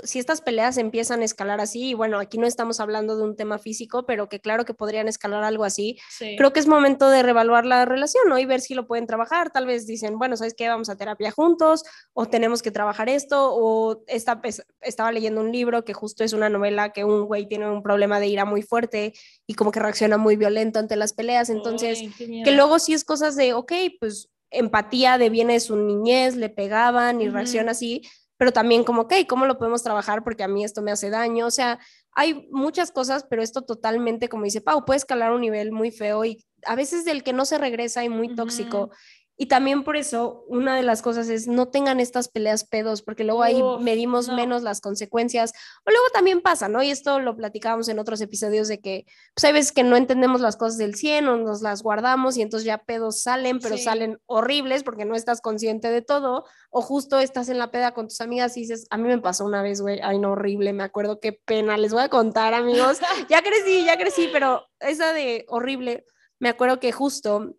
si 0.03 0.19
estas 0.19 0.41
peleas 0.41 0.77
empiezan 0.77 1.21
a 1.21 1.25
escalar 1.25 1.61
así, 1.61 1.89
y 1.89 1.93
bueno, 1.93 2.19
aquí 2.19 2.37
no 2.37 2.47
estamos 2.47 2.79
hablando 2.79 3.17
de 3.17 3.23
un 3.23 3.35
tema 3.35 3.59
físico, 3.59 4.05
pero 4.05 4.29
que 4.29 4.39
claro 4.39 4.65
que 4.65 4.73
podrían 4.73 5.07
escalar 5.07 5.43
algo 5.43 5.63
así, 5.63 5.99
creo 6.37 6.53
que 6.53 6.59
es 6.59 6.67
momento 6.67 7.09
de 7.09 7.23
revaluar 7.23 7.65
la 7.65 7.85
relación, 7.85 8.27
¿no? 8.27 8.37
Y 8.39 8.45
ver 8.45 8.61
si 8.61 8.73
lo 8.73 8.87
pueden 8.87 9.07
trabajar. 9.07 9.51
Tal 9.51 9.65
vez 9.65 9.85
dicen, 9.85 10.17
bueno, 10.17 10.37
¿sabes 10.37 10.53
qué? 10.55 10.67
Vamos 10.67 10.89
a 10.89 10.95
terapia 10.95 11.31
juntos, 11.31 11.83
o 12.13 12.25
tenemos 12.25 12.61
que 12.61 12.71
trabajar 12.71 13.09
esto, 13.09 13.53
o 13.53 14.03
esta, 14.07 14.41
estaba 14.81 15.11
leyendo 15.11 15.41
un 15.41 15.51
libro 15.51 15.85
que 15.85 15.93
justo 15.93 16.23
es 16.23 16.33
una 16.33 16.49
novela 16.49 16.91
que 16.91 17.03
un 17.03 17.25
güey 17.25 17.47
tiene 17.47 17.69
un 17.69 17.83
problema 17.83 18.19
de 18.19 18.27
ira 18.27 18.45
muy 18.45 18.61
fuerte 18.61 19.13
y 19.47 19.53
como 19.53 19.71
que 19.71 19.79
reacciona 19.79 20.17
muy 20.17 20.35
violento 20.35 20.79
ante 20.79 20.95
las 20.95 21.13
peleas. 21.13 21.49
Entonces, 21.49 21.99
que 22.17 22.51
luego 22.51 22.79
sí 22.79 22.93
es 22.93 23.03
cosas 23.03 23.35
de, 23.35 23.53
ok, 23.53 23.73
pues 23.99 24.29
empatía 24.49 25.17
de 25.17 25.29
viene 25.29 25.59
su 25.59 25.75
niñez, 25.75 26.35
le 26.35 26.49
pegaban 26.49 27.21
y 27.21 27.29
reacciona 27.29 27.71
así 27.71 28.03
pero 28.37 28.51
también 28.51 28.83
como, 28.83 29.03
ok, 29.03 29.13
¿cómo 29.27 29.45
lo 29.45 29.57
podemos 29.57 29.83
trabajar? 29.83 30.23
Porque 30.23 30.43
a 30.43 30.47
mí 30.47 30.63
esto 30.63 30.81
me 30.81 30.91
hace 30.91 31.09
daño. 31.09 31.45
O 31.45 31.51
sea, 31.51 31.79
hay 32.11 32.47
muchas 32.51 32.91
cosas, 32.91 33.25
pero 33.29 33.41
esto 33.41 33.61
totalmente, 33.63 34.29
como 34.29 34.43
dice 34.43 34.61
Pau, 34.61 34.85
puede 34.85 34.97
escalar 34.97 35.31
un 35.31 35.41
nivel 35.41 35.71
muy 35.71 35.91
feo 35.91 36.25
y 36.25 36.43
a 36.65 36.75
veces 36.75 37.05
del 37.05 37.23
que 37.23 37.33
no 37.33 37.45
se 37.45 37.57
regresa 37.57 38.03
y 38.03 38.09
muy 38.09 38.35
tóxico. 38.35 38.91
Y 39.35 39.47
también 39.47 39.83
por 39.83 39.97
eso, 39.97 40.45
una 40.47 40.75
de 40.75 40.83
las 40.83 41.01
cosas 41.01 41.27
es 41.27 41.47
no 41.47 41.67
tengan 41.67 41.99
estas 41.99 42.27
peleas 42.27 42.65
pedos, 42.65 43.01
porque 43.01 43.23
luego 43.23 43.41
ahí 43.41 43.63
medimos 43.79 44.29
menos 44.29 44.61
las 44.61 44.79
consecuencias. 44.79 45.53
O 45.85 45.89
luego 45.89 46.05
también 46.13 46.41
pasa, 46.41 46.69
¿no? 46.69 46.83
Y 46.83 46.91
esto 46.91 47.19
lo 47.19 47.35
platicábamos 47.35 47.89
en 47.89 47.97
otros 47.97 48.21
episodios 48.21 48.67
de 48.67 48.79
que, 48.79 49.05
pues 49.33 49.43
hay 49.45 49.53
veces 49.53 49.71
que 49.71 49.83
no 49.83 49.95
entendemos 49.95 50.39
las 50.39 50.55
cosas 50.55 50.77
del 50.77 50.93
100 50.93 51.27
o 51.27 51.37
nos 51.37 51.63
las 51.63 51.81
guardamos 51.81 52.37
y 52.37 52.43
entonces 52.43 52.65
ya 52.65 52.77
pedos 52.77 53.21
salen, 53.21 53.59
pero 53.59 53.77
salen 53.77 54.19
horribles 54.27 54.83
porque 54.83 55.05
no 55.05 55.15
estás 55.15 55.41
consciente 55.41 55.89
de 55.89 56.03
todo. 56.03 56.45
O 56.69 56.81
justo 56.81 57.19
estás 57.19 57.49
en 57.49 57.57
la 57.57 57.71
peda 57.71 57.93
con 57.95 58.07
tus 58.07 58.21
amigas 58.21 58.55
y 58.55 58.61
dices, 58.61 58.85
a 58.91 58.97
mí 58.97 59.07
me 59.07 59.17
pasó 59.17 59.45
una 59.45 59.63
vez, 59.63 59.81
güey, 59.81 59.99
ay, 60.03 60.19
no, 60.19 60.33
horrible, 60.33 60.73
me 60.73 60.83
acuerdo 60.83 61.19
qué 61.19 61.33
pena, 61.33 61.75
les 61.77 61.91
voy 61.91 62.03
a 62.03 62.09
contar, 62.09 62.53
amigos. 62.53 62.99
ya 63.29 63.41
crecí, 63.41 63.83
ya 63.83 63.97
crecí, 63.97 64.29
pero 64.31 64.67
esa 64.79 65.11
de 65.11 65.45
horrible, 65.47 66.05
me 66.39 66.49
acuerdo 66.49 66.79
que 66.79 66.91
justo 66.91 67.55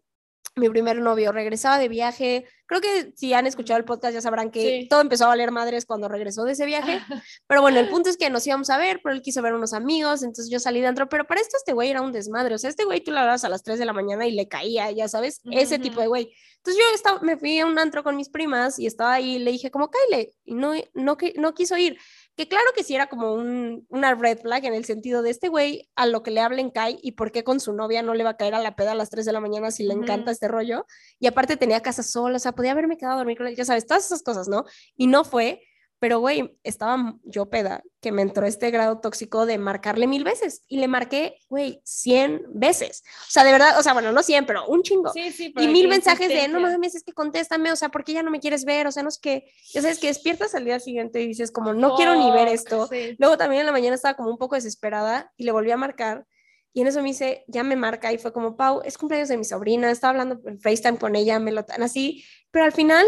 mi 0.57 0.69
primer 0.69 1.01
novio, 1.01 1.33
regresaba 1.33 1.79
de 1.79 1.88
viaje. 1.88 2.47
Creo 2.67 2.81
que 2.81 3.12
si 3.17 3.35
han 3.35 3.47
escuchado 3.47 3.79
el 3.79 3.85
podcast 3.85 4.14
ya 4.14 4.21
sabrán 4.21 4.51
que 4.51 4.87
todo 4.88 5.01
empezó 5.01 5.25
a 5.25 5.29
valer 5.29 5.51
madres 5.51 5.85
cuando 5.85 6.09
regresó 6.09 6.45
de 6.45 6.53
ese 6.53 6.64
viaje. 6.64 7.01
Pero 7.47 7.61
bueno, 7.61 7.81
el 7.81 7.88
punto 7.88 8.09
es 8.09 8.17
que 8.17 8.31
nos 8.31 8.47
íbamos 8.47 8.71
a 8.71 8.79
ver, 8.79 9.01
pero 9.03 9.14
él 9.14 9.23
quiso 9.23 9.43
ver 9.43 9.55
unos 9.55 9.73
amigos, 9.73 10.23
entonces 10.23 10.51
yo 10.51 10.61
salí 10.61 10.81
dentro. 10.81 11.09
Pero 11.09 11.27
para 11.27 11.40
esto 11.40 11.57
este 11.57 11.73
güey 11.73 11.90
era 11.90 12.01
un 12.01 12.12
desmadre. 12.12 12.55
O 12.55 12.59
sea, 12.59 12.71
este 12.71 12.85
güey 12.85 13.03
tú 13.03 13.11
lo 13.11 13.19
hablabas 13.19 13.45
a 13.45 13.49
las 13.49 13.62
3 13.62 13.79
de 13.79 13.85
la 13.85 13.93
mañana 13.93 14.27
y 14.27 14.33
le 14.33 14.49
caía, 14.49 14.90
ya 14.93 15.09
sabes, 15.09 15.40
ese 15.51 15.79
tipo 15.79 16.01
de 16.01 16.07
güey. 16.07 16.33
Entonces 16.59 16.83
yo 16.83 16.95
estaba, 16.95 17.21
me 17.21 17.37
fui 17.37 17.59
a 17.59 17.67
un 17.67 17.79
antro 17.79 18.03
con 18.03 18.17
mis 18.17 18.31
primas 18.31 18.79
y 18.79 18.87
estaba 18.87 19.14
ahí 19.14 19.37
y 19.37 19.38
le 19.38 19.51
dije 19.51 19.71
como, 19.71 19.90
Kyle, 19.90 20.33
y 20.45 20.55
no, 20.55 20.73
no, 20.95 21.19
no 21.37 21.55
quiso 21.55 21.77
ir 21.77 21.99
que 22.37 22.49
claro 22.49 22.66
que 22.75 22.83
sí 22.83 22.94
era 22.94 23.07
como 23.07 23.33
un, 23.33 23.87
una 23.90 24.15
red 24.15 24.38
flag 24.40 24.65
en 24.65 24.75
el 24.75 24.85
sentido 24.85 25.23
de 25.23 25.31
este 25.31 25.48
güey 25.48 25.88
a 25.94 26.06
lo 26.06 26.23
que 26.23 26.31
le 26.31 26.40
hablen 26.40 26.71
cae 26.71 26.98
y 27.00 27.13
por 27.13 27.31
qué 27.31 27.44
con 27.44 27.61
su 27.61 27.73
novia 27.73 28.02
no 28.02 28.15
le 28.15 28.25
va 28.25 28.31
a 28.31 28.37
caer 28.37 28.54
a 28.54 28.61
la 28.61 28.75
peda 28.75 28.92
a 28.92 28.96
las 28.96 29.11
3 29.11 29.25
de 29.25 29.33
la 29.33 29.40
mañana 29.40 29.71
si 29.71 29.85
le 29.85 29.94
encanta 29.94 30.31
este 30.31 30.48
rollo. 30.48 30.87
Y 31.19 31.27
aparte 31.27 31.56
tenía 31.56 31.81
casa 31.81 32.02
sola, 32.02 32.37
o 32.37 32.40
sea, 32.40 32.52
podía 32.52 32.73
haberme 32.73 32.96
quedado 32.96 33.15
a 33.15 33.19
dormir 33.19 33.38
con 33.38 33.46
él, 33.46 33.54
ya 33.54 33.65
sabes, 33.65 33.87
todas 33.87 34.06
esas 34.06 34.23
cosas, 34.23 34.48
¿no? 34.48 34.65
Y 34.96 35.06
no 35.06 35.25
fue. 35.25 35.61
Pero, 36.05 36.19
güey, 36.19 36.55
estaba 36.65 37.17
yo 37.25 37.48
peda, 37.48 37.83
que 38.02 38.13
me 38.13 38.21
entró 38.21 38.44
este 38.44 38.71
grado 38.71 39.00
tóxico 39.00 39.46
de 39.46 39.57
marcarle 39.57 40.07
mil 40.07 40.23
veces. 40.23 40.63
Y 40.69 40.77
le 40.77 40.87
marqué, 40.87 41.38
güey, 41.48 41.81
cien 41.83 42.42
veces. 42.50 43.02
O 43.23 43.31
sea, 43.31 43.42
de 43.42 43.52
verdad, 43.52 43.79
o 43.79 43.83
sea, 43.83 43.94
bueno, 43.94 44.13
no 44.13 44.23
cien, 44.23 44.44
pero 44.44 44.67
un 44.67 44.83
chingo. 44.83 45.11
Sí, 45.15 45.33
sí, 45.33 45.55
y 45.57 45.67
mil 45.67 45.88
mensajes 45.88 46.29
de, 46.29 46.46
no 46.48 46.61
mames, 46.61 46.94
es 46.94 47.05
que 47.05 47.15
contéstame, 47.15 47.73
o 47.73 47.77
sea, 47.77 47.88
¿por 47.88 48.05
qué 48.05 48.13
ya 48.13 48.23
no 48.23 48.31
me 48.31 48.38
quieres 48.38 48.67
ver? 48.67 48.87
O 48.87 48.92
sea, 48.92 49.02
no 49.02 49.09
es 49.09 49.19
que, 49.19 49.50
ya 49.73 49.81
sabes, 49.81 49.98
que 49.98 50.09
despiertas 50.09 50.55
al 50.55 50.67
día 50.67 50.79
siguiente 50.79 51.23
y 51.23 51.29
dices, 51.29 51.50
como, 51.50 51.73
no 51.73 51.96
quiero 51.96 52.17
ni 52.17 52.31
ver 52.33 52.48
esto. 52.48 52.87
Luego 53.17 53.38
también 53.38 53.61
en 53.61 53.67
la 53.67 53.73
mañana 53.73 53.94
estaba 53.94 54.13
como 54.13 54.29
un 54.29 54.37
poco 54.37 54.57
desesperada 54.57 55.33
y 55.38 55.44
le 55.44 55.52
volví 55.52 55.71
a 55.71 55.79
marcar 55.79 56.27
Y 56.75 56.83
en 56.83 56.88
eso 56.88 57.00
me 57.00 57.09
dice, 57.09 57.44
ya 57.46 57.63
me 57.63 57.77
marca 57.77 58.13
y 58.13 58.19
fue 58.19 58.35
como, 58.35 58.59
Pau, 58.59 58.83
es 58.85 58.98
cumpleaños 58.98 59.31
de 59.31 59.38
mi 59.38 59.44
sobrina, 59.44 59.90
estaba 59.90 60.11
hablando 60.11 60.38
en 60.46 60.61
FaceTime 60.61 60.98
con 60.98 61.17
ella, 61.17 61.38
me 61.38 61.50
lo 61.50 61.65
tan 61.65 61.83
así, 61.83 62.27
pero 62.50 62.67
al 62.67 62.73
final, 62.73 63.07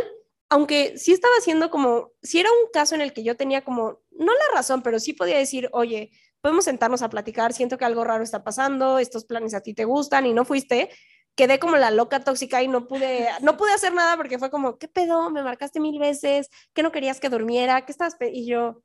aunque 0.49 0.97
sí 0.97 1.13
estaba 1.13 1.35
haciendo 1.39 1.71
como, 1.71 2.13
si 2.23 2.39
era 2.41 2.51
un 2.51 2.71
caso 2.73 2.95
en 2.95 3.01
el 3.01 3.13
que 3.13 3.25
yo 3.25 3.37
tenía 3.37 3.65
como, 3.65 4.01
no 4.11 4.33
la 4.33 4.55
razón, 4.55 4.83
pero 4.83 5.01
sí 5.01 5.13
podía 5.13 5.39
decir, 5.39 5.69
oye, 5.73 6.11
podemos 6.41 6.65
sentarnos 6.65 7.03
a 7.03 7.11
platicar, 7.11 7.53
siento 7.53 7.79
que 7.79 7.85
algo 7.85 8.05
raro 8.05 8.23
está 8.23 8.45
pasando, 8.45 8.99
estos 8.99 9.25
planes 9.25 9.55
a 9.55 9.61
ti 9.61 9.75
te 9.75 9.85
gustan 9.85 10.27
y 10.27 10.33
no 10.33 10.45
fuiste, 10.45 10.91
quedé 11.35 11.59
como 11.59 11.77
la 11.77 11.91
loca 11.91 12.23
tóxica 12.23 12.63
y 12.63 12.69
no 12.69 12.87
pude, 12.87 13.29
no 13.43 13.57
pude 13.57 13.73
hacer 13.73 13.93
nada 13.93 14.17
porque 14.17 14.39
fue 14.39 14.51
como, 14.51 14.79
¿qué 14.79 14.89
pedo? 14.89 15.31
Me 15.31 15.43
marcaste 15.43 15.81
mil 15.81 15.99
veces, 15.99 16.49
que 16.73 16.83
no 16.83 16.93
querías 16.93 17.21
que 17.21 17.29
durmiera, 17.29 17.85
¿qué 17.85 17.93
estás? 17.93 18.17
Y 18.21 18.47
yo, 18.47 18.83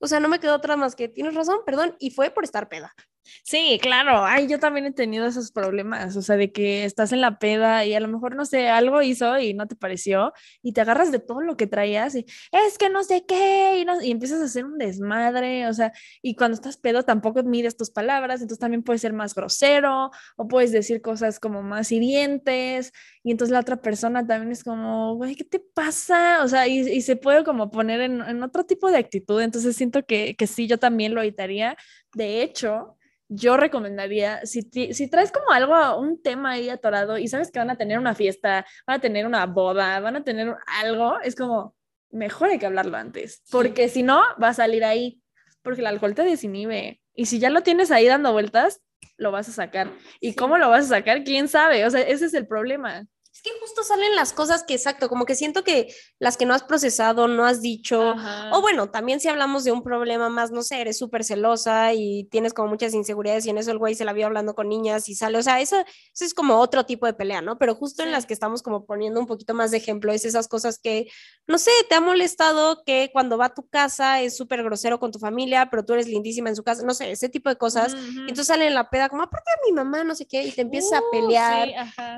o 0.00 0.06
sea, 0.06 0.20
no 0.20 0.28
me 0.28 0.40
quedó 0.40 0.54
otra 0.54 0.76
más 0.76 0.96
que, 0.96 1.08
tienes 1.08 1.34
razón, 1.34 1.60
perdón, 1.66 1.96
y 1.98 2.10
fue 2.10 2.30
por 2.30 2.44
estar 2.44 2.68
peda. 2.68 2.94
Sí, 3.42 3.78
claro. 3.80 4.24
Ay, 4.24 4.46
yo 4.48 4.58
también 4.58 4.86
he 4.86 4.92
tenido 4.92 5.26
esos 5.26 5.50
problemas, 5.50 6.16
o 6.16 6.22
sea, 6.22 6.36
de 6.36 6.52
que 6.52 6.84
estás 6.84 7.12
en 7.12 7.20
la 7.20 7.38
peda 7.38 7.84
y 7.84 7.94
a 7.94 8.00
lo 8.00 8.08
mejor, 8.08 8.36
no 8.36 8.44
sé, 8.44 8.68
algo 8.68 9.02
hizo 9.02 9.38
y 9.38 9.54
no 9.54 9.66
te 9.66 9.76
pareció 9.76 10.32
y 10.62 10.72
te 10.72 10.80
agarras 10.80 11.10
de 11.12 11.18
todo 11.18 11.40
lo 11.40 11.56
que 11.56 11.66
traías 11.66 12.14
y 12.14 12.26
es 12.52 12.78
que 12.78 12.90
no 12.90 13.02
sé 13.04 13.24
qué 13.26 13.78
y, 13.80 13.84
no, 13.84 14.00
y 14.02 14.10
empiezas 14.10 14.40
a 14.40 14.44
hacer 14.44 14.64
un 14.64 14.78
desmadre, 14.78 15.68
o 15.68 15.72
sea, 15.72 15.92
y 16.22 16.36
cuando 16.36 16.54
estás 16.54 16.76
pedo 16.76 17.02
tampoco 17.04 17.42
mides 17.42 17.76
tus 17.76 17.90
palabras, 17.90 18.40
entonces 18.40 18.58
también 18.60 18.82
puedes 18.82 19.00
ser 19.02 19.12
más 19.12 19.34
grosero 19.34 20.10
o 20.36 20.48
puedes 20.48 20.72
decir 20.72 21.00
cosas 21.00 21.40
como 21.40 21.62
más 21.62 21.92
hirientes 21.92 22.92
y 23.22 23.30
entonces 23.30 23.52
la 23.52 23.60
otra 23.60 23.80
persona 23.80 24.26
también 24.26 24.52
es 24.52 24.64
como, 24.64 25.14
güey, 25.16 25.34
¿qué 25.34 25.44
te 25.44 25.60
pasa? 25.60 26.42
O 26.42 26.48
sea, 26.48 26.66
y, 26.68 26.80
y 26.80 27.00
se 27.02 27.16
puede 27.16 27.44
como 27.44 27.70
poner 27.70 28.00
en, 28.00 28.20
en, 28.22 28.42
otro 28.42 28.64
tipo 28.64 28.90
de 28.90 28.98
actitud, 28.98 29.40
entonces 29.40 29.76
siento 29.76 30.04
que, 30.04 30.36
que 30.36 30.46
sí, 30.46 30.66
yo 30.66 30.78
también 30.78 31.14
lo 31.14 31.22
evitaría. 31.22 31.76
De 32.14 32.42
hecho, 32.42 32.96
yo 33.28 33.56
recomendaría, 33.56 34.44
si, 34.44 34.62
si 34.62 35.08
traes 35.08 35.32
como 35.32 35.50
algo, 35.50 35.98
un 35.98 36.20
tema 36.22 36.52
ahí 36.52 36.68
atorado 36.68 37.18
y 37.18 37.28
sabes 37.28 37.50
que 37.50 37.58
van 37.58 37.70
a 37.70 37.76
tener 37.76 37.98
una 37.98 38.14
fiesta, 38.14 38.66
van 38.86 38.98
a 38.98 39.00
tener 39.00 39.26
una 39.26 39.46
boda, 39.46 40.00
van 40.00 40.16
a 40.16 40.24
tener 40.24 40.54
algo, 40.82 41.20
es 41.20 41.34
como, 41.34 41.74
mejor 42.10 42.50
hay 42.50 42.58
que 42.58 42.66
hablarlo 42.66 42.96
antes, 42.96 43.42
porque 43.50 43.88
si 43.88 44.02
no, 44.02 44.22
va 44.42 44.48
a 44.48 44.54
salir 44.54 44.84
ahí, 44.84 45.20
porque 45.62 45.80
el 45.80 45.86
alcohol 45.86 46.14
te 46.14 46.24
desinhibe. 46.24 47.00
Y 47.14 47.26
si 47.26 47.38
ya 47.38 47.50
lo 47.50 47.62
tienes 47.62 47.90
ahí 47.90 48.06
dando 48.06 48.32
vueltas, 48.32 48.82
lo 49.16 49.32
vas 49.32 49.48
a 49.48 49.52
sacar. 49.52 49.90
¿Y 50.20 50.34
cómo 50.34 50.58
lo 50.58 50.68
vas 50.68 50.86
a 50.86 50.96
sacar? 50.96 51.24
¿Quién 51.24 51.48
sabe? 51.48 51.86
O 51.86 51.90
sea, 51.90 52.02
ese 52.02 52.26
es 52.26 52.34
el 52.34 52.46
problema 52.46 53.06
que 53.42 53.50
justo 53.60 53.82
salen 53.82 54.14
las 54.14 54.32
cosas 54.32 54.62
que, 54.62 54.74
exacto, 54.74 55.08
como 55.08 55.24
que 55.24 55.34
siento 55.34 55.64
que 55.64 55.94
las 56.18 56.36
que 56.36 56.46
no 56.46 56.54
has 56.54 56.62
procesado, 56.62 57.28
no 57.28 57.44
has 57.44 57.60
dicho, 57.60 58.14
o 58.52 58.60
bueno, 58.60 58.90
también 58.90 59.20
si 59.20 59.28
hablamos 59.28 59.64
de 59.64 59.72
un 59.72 59.82
problema 59.82 60.28
más, 60.28 60.50
no 60.50 60.62
sé, 60.62 60.80
eres 60.80 60.98
súper 60.98 61.24
celosa 61.24 61.92
y 61.94 62.24
tienes 62.30 62.54
como 62.54 62.68
muchas 62.68 62.94
inseguridades 62.94 63.46
y 63.46 63.50
en 63.50 63.58
eso 63.58 63.70
el 63.70 63.78
güey 63.78 63.94
se 63.94 64.04
la 64.04 64.12
vio 64.12 64.26
hablando 64.26 64.54
con 64.54 64.68
niñas 64.68 65.08
y 65.08 65.14
sale, 65.14 65.38
o 65.38 65.42
sea, 65.42 65.60
eso, 65.60 65.78
eso 65.78 66.24
es 66.24 66.34
como 66.34 66.58
otro 66.58 66.86
tipo 66.86 67.06
de 67.06 67.14
pelea, 67.14 67.42
¿no? 67.42 67.58
Pero 67.58 67.74
justo 67.74 68.02
en 68.02 68.12
las 68.12 68.26
que 68.26 68.34
estamos 68.34 68.62
como 68.62 68.86
poniendo 68.86 69.18
un 69.20 69.26
poquito 69.26 69.54
más 69.54 69.70
de 69.70 69.78
ejemplo, 69.78 70.12
es 70.12 70.24
esas 70.24 70.48
cosas 70.48 70.78
que, 70.78 71.08
no 71.46 71.58
sé, 71.58 71.72
te 71.88 71.94
ha 71.94 72.00
molestado 72.00 72.82
que 72.84 73.10
cuando 73.12 73.36
va 73.36 73.46
a 73.46 73.54
tu 73.54 73.66
casa 73.68 74.20
es 74.20 74.36
súper 74.36 74.62
grosero 74.62 75.00
con 75.00 75.10
tu 75.10 75.18
familia, 75.18 75.68
pero 75.70 75.84
tú 75.84 75.94
eres 75.94 76.06
lindísima 76.06 76.48
en 76.50 76.56
su 76.56 76.62
casa, 76.62 76.82
no 76.84 76.94
sé, 76.94 77.10
ese 77.10 77.28
tipo 77.28 77.48
de 77.48 77.56
cosas, 77.56 77.94
y 77.94 78.20
entonces 78.20 78.46
sale 78.46 78.66
en 78.66 78.74
la 78.74 78.90
peda 78.90 79.08
como, 79.08 79.22
aparte 79.22 79.50
de 79.50 79.70
mi 79.70 79.74
mamá, 79.74 80.04
no 80.04 80.14
sé 80.14 80.26
qué, 80.26 80.44
y 80.44 80.52
te 80.52 80.62
empiezas 80.62 80.92
a 80.92 81.00
uh, 81.00 81.10
pelear, 81.10 81.68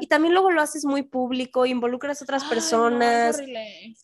y 0.00 0.06
también 0.06 0.34
luego 0.34 0.50
lo 0.50 0.60
haces 0.60 0.84
muy 0.84 1.05
público, 1.08 1.66
involucras 1.66 2.20
a 2.20 2.24
otras 2.24 2.44
personas. 2.44 3.40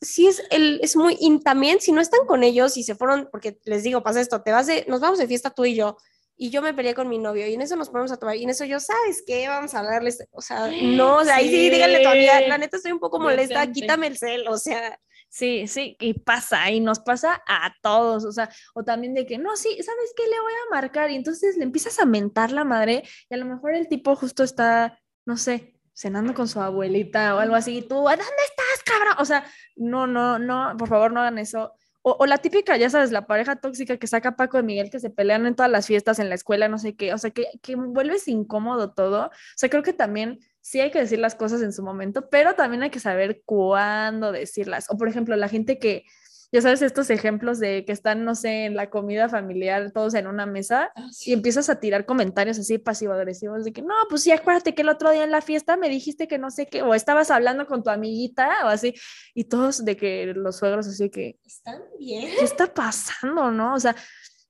sí, 0.00 0.26
es, 0.26 0.42
el, 0.50 0.80
es 0.82 0.96
muy, 0.96 1.16
y 1.20 1.38
también 1.40 1.80
si 1.80 1.92
no 1.92 2.00
están 2.00 2.26
con 2.26 2.42
ellos 2.42 2.76
y 2.76 2.82
se 2.82 2.94
fueron, 2.94 3.28
porque 3.30 3.58
les 3.64 3.82
digo, 3.82 4.02
pasa 4.02 4.20
esto, 4.20 4.42
te 4.42 4.52
vas 4.52 4.66
de, 4.66 4.84
nos 4.88 5.00
vamos 5.00 5.18
de 5.18 5.26
fiesta 5.26 5.50
tú 5.50 5.64
y 5.64 5.74
yo, 5.74 5.96
y 6.36 6.50
yo 6.50 6.62
me 6.62 6.74
peleé 6.74 6.94
con 6.94 7.08
mi 7.08 7.18
novio 7.18 7.46
y 7.46 7.54
en 7.54 7.60
eso 7.60 7.76
nos 7.76 7.90
ponemos 7.90 8.10
a 8.12 8.16
tomar 8.16 8.36
y 8.36 8.44
en 8.44 8.50
eso 8.50 8.64
yo, 8.64 8.80
¿sabes 8.80 9.22
qué? 9.26 9.48
Vamos 9.48 9.74
a 9.74 9.80
hablarles, 9.80 10.26
o 10.32 10.40
sea, 10.40 10.70
no, 10.82 11.18
o 11.18 11.24
sea, 11.24 11.36
ahí 11.36 11.48
sí, 11.48 11.70
díganle 11.70 12.00
todavía, 12.00 12.48
la 12.48 12.58
neta 12.58 12.76
estoy 12.76 12.92
un 12.92 12.98
poco 12.98 13.20
molesta, 13.20 13.70
quítame 13.70 14.06
el 14.06 14.18
cel, 14.18 14.48
o 14.48 14.58
sea. 14.58 14.98
Sí, 15.28 15.66
sí, 15.66 15.96
y 15.98 16.12
pasa, 16.12 16.70
y 16.70 16.80
nos 16.80 17.00
pasa 17.00 17.42
a 17.46 17.74
todos, 17.80 18.26
o 18.26 18.32
sea, 18.32 18.50
o 18.74 18.84
también 18.84 19.14
de 19.14 19.24
que, 19.24 19.38
no, 19.38 19.56
sí, 19.56 19.70
¿sabes 19.82 20.12
qué? 20.14 20.24
Le 20.24 20.40
voy 20.40 20.52
a 20.52 20.74
marcar 20.74 21.10
y 21.10 21.14
entonces 21.14 21.56
le 21.56 21.62
empiezas 21.62 21.98
a 22.00 22.04
mentar 22.04 22.52
la 22.52 22.64
madre 22.64 23.02
y 23.30 23.34
a 23.34 23.38
lo 23.38 23.46
mejor 23.46 23.74
el 23.74 23.88
tipo 23.88 24.14
justo 24.14 24.44
está, 24.44 25.00
no 25.24 25.38
sé, 25.38 25.74
cenando 25.94 26.34
con 26.34 26.48
su 26.48 26.60
abuelita 26.60 27.34
o 27.34 27.38
algo 27.38 27.54
así, 27.54 27.78
y 27.78 27.82
tú, 27.82 27.96
¿dónde 27.96 28.22
estás, 28.22 28.82
cabrón? 28.84 29.14
O 29.18 29.24
sea, 29.24 29.44
no, 29.76 30.06
no, 30.06 30.38
no, 30.38 30.76
por 30.76 30.88
favor 30.88 31.12
no 31.12 31.20
hagan 31.20 31.38
eso. 31.38 31.72
O, 32.04 32.26
la 32.26 32.38
típica, 32.38 32.76
ya 32.76 32.90
sabes, 32.90 33.12
la 33.12 33.28
pareja 33.28 33.54
tóxica 33.56 33.96
que 33.96 34.08
saca 34.08 34.34
Paco 34.34 34.56
de 34.56 34.64
Miguel, 34.64 34.90
que 34.90 34.98
se 34.98 35.08
pelean 35.08 35.46
en 35.46 35.54
todas 35.54 35.70
las 35.70 35.86
fiestas, 35.86 36.18
en 36.18 36.28
la 36.28 36.34
escuela, 36.34 36.66
no 36.66 36.78
sé 36.78 36.96
qué, 36.96 37.14
o 37.14 37.18
sea, 37.18 37.30
que, 37.30 37.46
que 37.62 37.76
vuelves 37.76 38.26
incómodo 38.26 38.92
todo. 38.92 39.26
O 39.26 39.30
sea, 39.56 39.68
creo 39.68 39.84
que 39.84 39.92
también 39.92 40.40
sí 40.60 40.80
hay 40.80 40.90
que 40.90 40.98
decir 40.98 41.20
las 41.20 41.36
cosas 41.36 41.62
en 41.62 41.72
su 41.72 41.84
momento, 41.84 42.28
pero 42.28 42.54
también 42.54 42.82
hay 42.82 42.90
que 42.90 42.98
saber 42.98 43.42
cuándo 43.44 44.32
decirlas. 44.32 44.86
O 44.90 44.96
por 44.96 45.08
ejemplo, 45.08 45.36
la 45.36 45.48
gente 45.48 45.78
que 45.78 46.04
ya 46.52 46.60
sabes, 46.60 46.82
estos 46.82 47.08
ejemplos 47.08 47.58
de 47.58 47.86
que 47.86 47.92
están, 47.92 48.26
no 48.26 48.34
sé, 48.34 48.66
en 48.66 48.76
la 48.76 48.90
comida 48.90 49.30
familiar, 49.30 49.90
todos 49.90 50.12
en 50.12 50.26
una 50.26 50.44
mesa, 50.44 50.92
ah, 50.94 51.08
y 51.24 51.32
empiezas 51.32 51.70
a 51.70 51.80
tirar 51.80 52.04
comentarios 52.04 52.58
así 52.58 52.76
pasivo-agresivos 52.76 53.64
de 53.64 53.72
que, 53.72 53.80
no, 53.80 53.94
pues 54.10 54.22
sí, 54.22 54.32
acuérdate 54.32 54.74
que 54.74 54.82
el 54.82 54.90
otro 54.90 55.10
día 55.10 55.24
en 55.24 55.30
la 55.30 55.40
fiesta 55.40 55.78
me 55.78 55.88
dijiste 55.88 56.28
que 56.28 56.36
no 56.36 56.50
sé 56.50 56.66
qué, 56.66 56.82
o 56.82 56.94
estabas 56.94 57.30
hablando 57.30 57.66
con 57.66 57.82
tu 57.82 57.88
amiguita, 57.88 58.50
o 58.64 58.68
así, 58.68 58.94
y 59.34 59.44
todos 59.44 59.82
de 59.82 59.96
que 59.96 60.26
los 60.36 60.56
suegros 60.58 60.86
así 60.86 61.08
que... 61.08 61.38
¿Están 61.42 61.80
bien? 61.98 62.28
¿Qué 62.38 62.44
está 62.44 62.72
pasando, 62.72 63.50
no? 63.50 63.74
O 63.74 63.80
sea, 63.80 63.96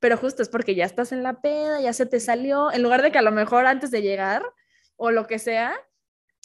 pero 0.00 0.16
justo 0.16 0.42
es 0.42 0.48
porque 0.48 0.74
ya 0.74 0.84
estás 0.84 1.12
en 1.12 1.22
la 1.22 1.40
peda, 1.40 1.80
ya 1.80 1.92
se 1.92 2.06
te 2.06 2.18
salió, 2.18 2.72
en 2.72 2.82
lugar 2.82 3.02
de 3.02 3.12
que 3.12 3.18
a 3.18 3.22
lo 3.22 3.30
mejor 3.30 3.66
antes 3.66 3.92
de 3.92 4.02
llegar, 4.02 4.42
o 4.96 5.12
lo 5.12 5.28
que 5.28 5.38
sea, 5.38 5.72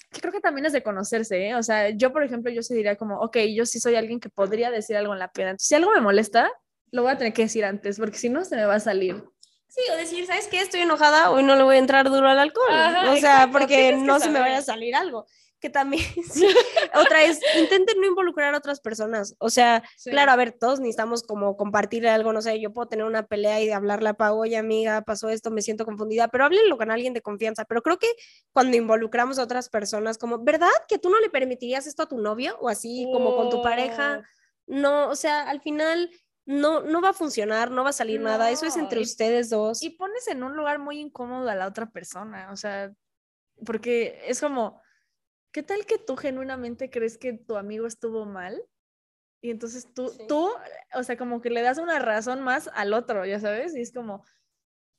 creo 0.10 0.32
que 0.32 0.40
también 0.40 0.66
es 0.66 0.74
de 0.74 0.84
conocerse, 0.84 1.48
¿eh? 1.48 1.56
O 1.56 1.64
sea, 1.64 1.90
yo, 1.90 2.12
por 2.12 2.24
ejemplo, 2.24 2.52
yo 2.52 2.62
sí 2.64 2.74
diría 2.74 2.96
como, 2.96 3.20
ok, 3.20 3.38
yo 3.56 3.66
sí 3.66 3.80
soy 3.80 3.96
alguien 3.96 4.20
que 4.20 4.30
podría 4.30 4.72
decir 4.72 4.96
algo 4.98 5.14
en 5.14 5.20
la 5.20 5.32
peda. 5.32 5.52
Entonces, 5.52 5.68
si 5.68 5.76
algo 5.76 5.92
me 5.92 6.02
molesta, 6.02 6.52
lo 6.92 7.04
voy 7.04 7.12
a 7.12 7.18
tener 7.18 7.34
que 7.34 7.44
decir 7.44 7.66
antes, 7.66 7.98
porque 8.00 8.18
si 8.18 8.30
no, 8.30 8.46
se 8.46 8.56
me 8.56 8.66
va 8.66 8.76
a 8.76 8.80
salir. 8.80 9.24
Sí, 9.68 9.82
o 9.94 9.98
decir, 9.98 10.26
¿sabes 10.26 10.48
qué? 10.48 10.62
Estoy 10.62 10.82
enojada, 10.82 11.30
hoy 11.30 11.44
no 11.44 11.56
le 11.56 11.64
voy 11.64 11.76
a 11.76 11.80
entrar 11.80 12.10
duro 12.10 12.28
al 12.28 12.40
alcohol. 12.40 12.72
o 13.10 13.18
sea, 13.18 13.50
porque 13.52 13.94
no 13.96 14.20
se 14.20 14.30
me 14.30 14.40
vaya 14.40 14.60
a 14.60 14.62
salir 14.62 14.96
algo 14.96 15.26
que 15.60 15.70
también, 15.70 16.04
otra 16.96 17.24
es, 17.24 17.40
intenten 17.58 18.00
no 18.00 18.08
involucrar 18.08 18.54
a 18.54 18.58
otras 18.58 18.80
personas. 18.80 19.36
O 19.40 19.50
sea, 19.50 19.84
claro, 20.06 20.32
a 20.32 20.36
ver, 20.36 20.52
todos 20.52 20.80
necesitamos 20.80 21.24
como 21.24 21.58
compartir 21.58 22.08
algo, 22.08 22.34
no 22.34 22.42
sé, 22.42 22.60
yo 22.60 22.74
puedo 22.74 22.88
tener 22.88 23.06
una 23.06 23.26
pelea 23.26 23.62
y 23.62 23.72
hablarle 23.72 24.10
a 24.10 24.14
Pau, 24.14 24.40
oye 24.40 24.58
amiga, 24.58 25.02
pasó 25.02 25.30
esto, 25.30 25.52
me 25.52 25.62
siento 25.62 25.86
confundida, 25.86 26.28
pero 26.28 26.46
háblenlo 26.46 26.78
con 26.78 26.92
alguien 26.92 27.14
de 27.14 27.22
confianza. 27.22 27.66
Pero 27.66 27.82
creo 27.82 27.98
que 27.98 28.08
cuando 28.52 28.78
involucramos 28.78 29.40
a 29.40 29.44
otras 29.44 29.70
personas, 29.70 30.18
como, 30.18 30.44
¿verdad 30.44 30.70
que 30.88 31.00
tú 31.00 31.10
no 31.10 31.20
le 31.20 31.30
permitirías 31.30 31.88
esto 31.88 32.04
a 32.04 32.08
tu 32.08 32.18
novio? 32.18 32.58
O 32.60 32.70
así, 32.70 33.08
como 33.12 33.36
con 33.36 33.50
tu 33.50 33.62
pareja. 33.62 34.22
Oh. 34.22 34.38
No, 34.68 35.10
o 35.10 35.16
sea, 35.16 35.50
al 35.50 35.62
final 35.62 36.12
no, 36.46 36.82
no 36.82 37.02
va 37.02 37.10
a 37.10 37.14
funcionar, 37.14 37.72
no 37.72 37.84
va 37.84 37.90
a 37.90 37.94
salir 37.94 38.22
nada, 38.22 38.50
eso 38.52 38.66
es 38.66 38.78
entre 38.78 39.02
ustedes 39.02 39.50
dos. 39.50 39.84
Y 39.84 39.92
pones 39.92 40.28
en 40.28 40.44
un 40.44 40.56
lugar 40.56 40.80
muy 40.80 41.00
incómodo 41.00 41.50
a 41.50 41.56
la 41.56 41.68
otra 41.68 41.90
persona, 41.90 42.50
o 42.52 42.56
sea, 42.56 42.92
porque 43.66 44.22
es 44.26 44.40
como, 44.40 44.82
¿qué 45.58 45.64
tal 45.64 45.88
que 45.88 45.98
tú 45.98 46.16
genuinamente 46.16 46.92
crees 46.92 47.18
que 47.18 47.34
tu 47.34 47.58
amigo 47.58 47.88
estuvo 47.88 48.28
mal? 48.28 48.64
Y 49.42 49.50
entonces 49.50 49.92
tú, 49.92 50.14
tú, 50.28 50.52
o 50.94 51.02
sea, 51.02 51.18
como 51.18 51.42
que 51.42 51.50
le 51.50 51.64
das 51.64 51.80
una 51.80 51.98
razón 51.98 52.42
más 52.42 52.70
al 52.76 52.94
otro, 52.94 53.26
ya 53.26 53.40
sabes, 53.40 53.76
y 53.76 53.82
es 53.82 53.92
como, 53.92 54.24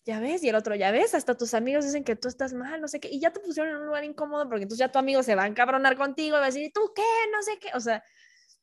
ya 0.05 0.19
ves, 0.19 0.43
y 0.43 0.49
el 0.49 0.57
otro, 0.57 0.75
ya 0.75 0.91
ves, 0.91 1.15
hasta 1.15 1.37
tus 1.37 1.55
amigos 1.55 1.85
dicen 1.85 2.03
que 2.03 2.17
tú 2.17 2.27
estás 2.27 2.55
mal, 2.55 2.81
no 2.81 2.89
sé 2.89 2.99
qué, 2.99 3.09
y 3.09 3.21
ya 3.21 3.33
te 3.33 3.39
pusieron 3.39 3.71
en 3.71 3.77
un 3.83 3.87
lugar 3.87 4.03
incómodo 4.03 4.49
porque 4.49 4.65
entonces 4.65 4.81
ya 4.81 4.91
tu 4.91 4.99
amigo 4.99 5.23
se 5.23 5.37
va 5.37 5.45
a 5.45 5.47
encabronar 5.47 5.97
contigo 5.97 6.37
y 6.37 6.41
va 6.41 6.43
a 6.43 6.47
decir, 6.47 6.73
¿tú 6.75 6.93
qué? 6.93 7.05
No 7.31 7.41
sé 7.41 7.61
qué, 7.61 7.69
o 7.75 7.79
sea, 7.79 8.03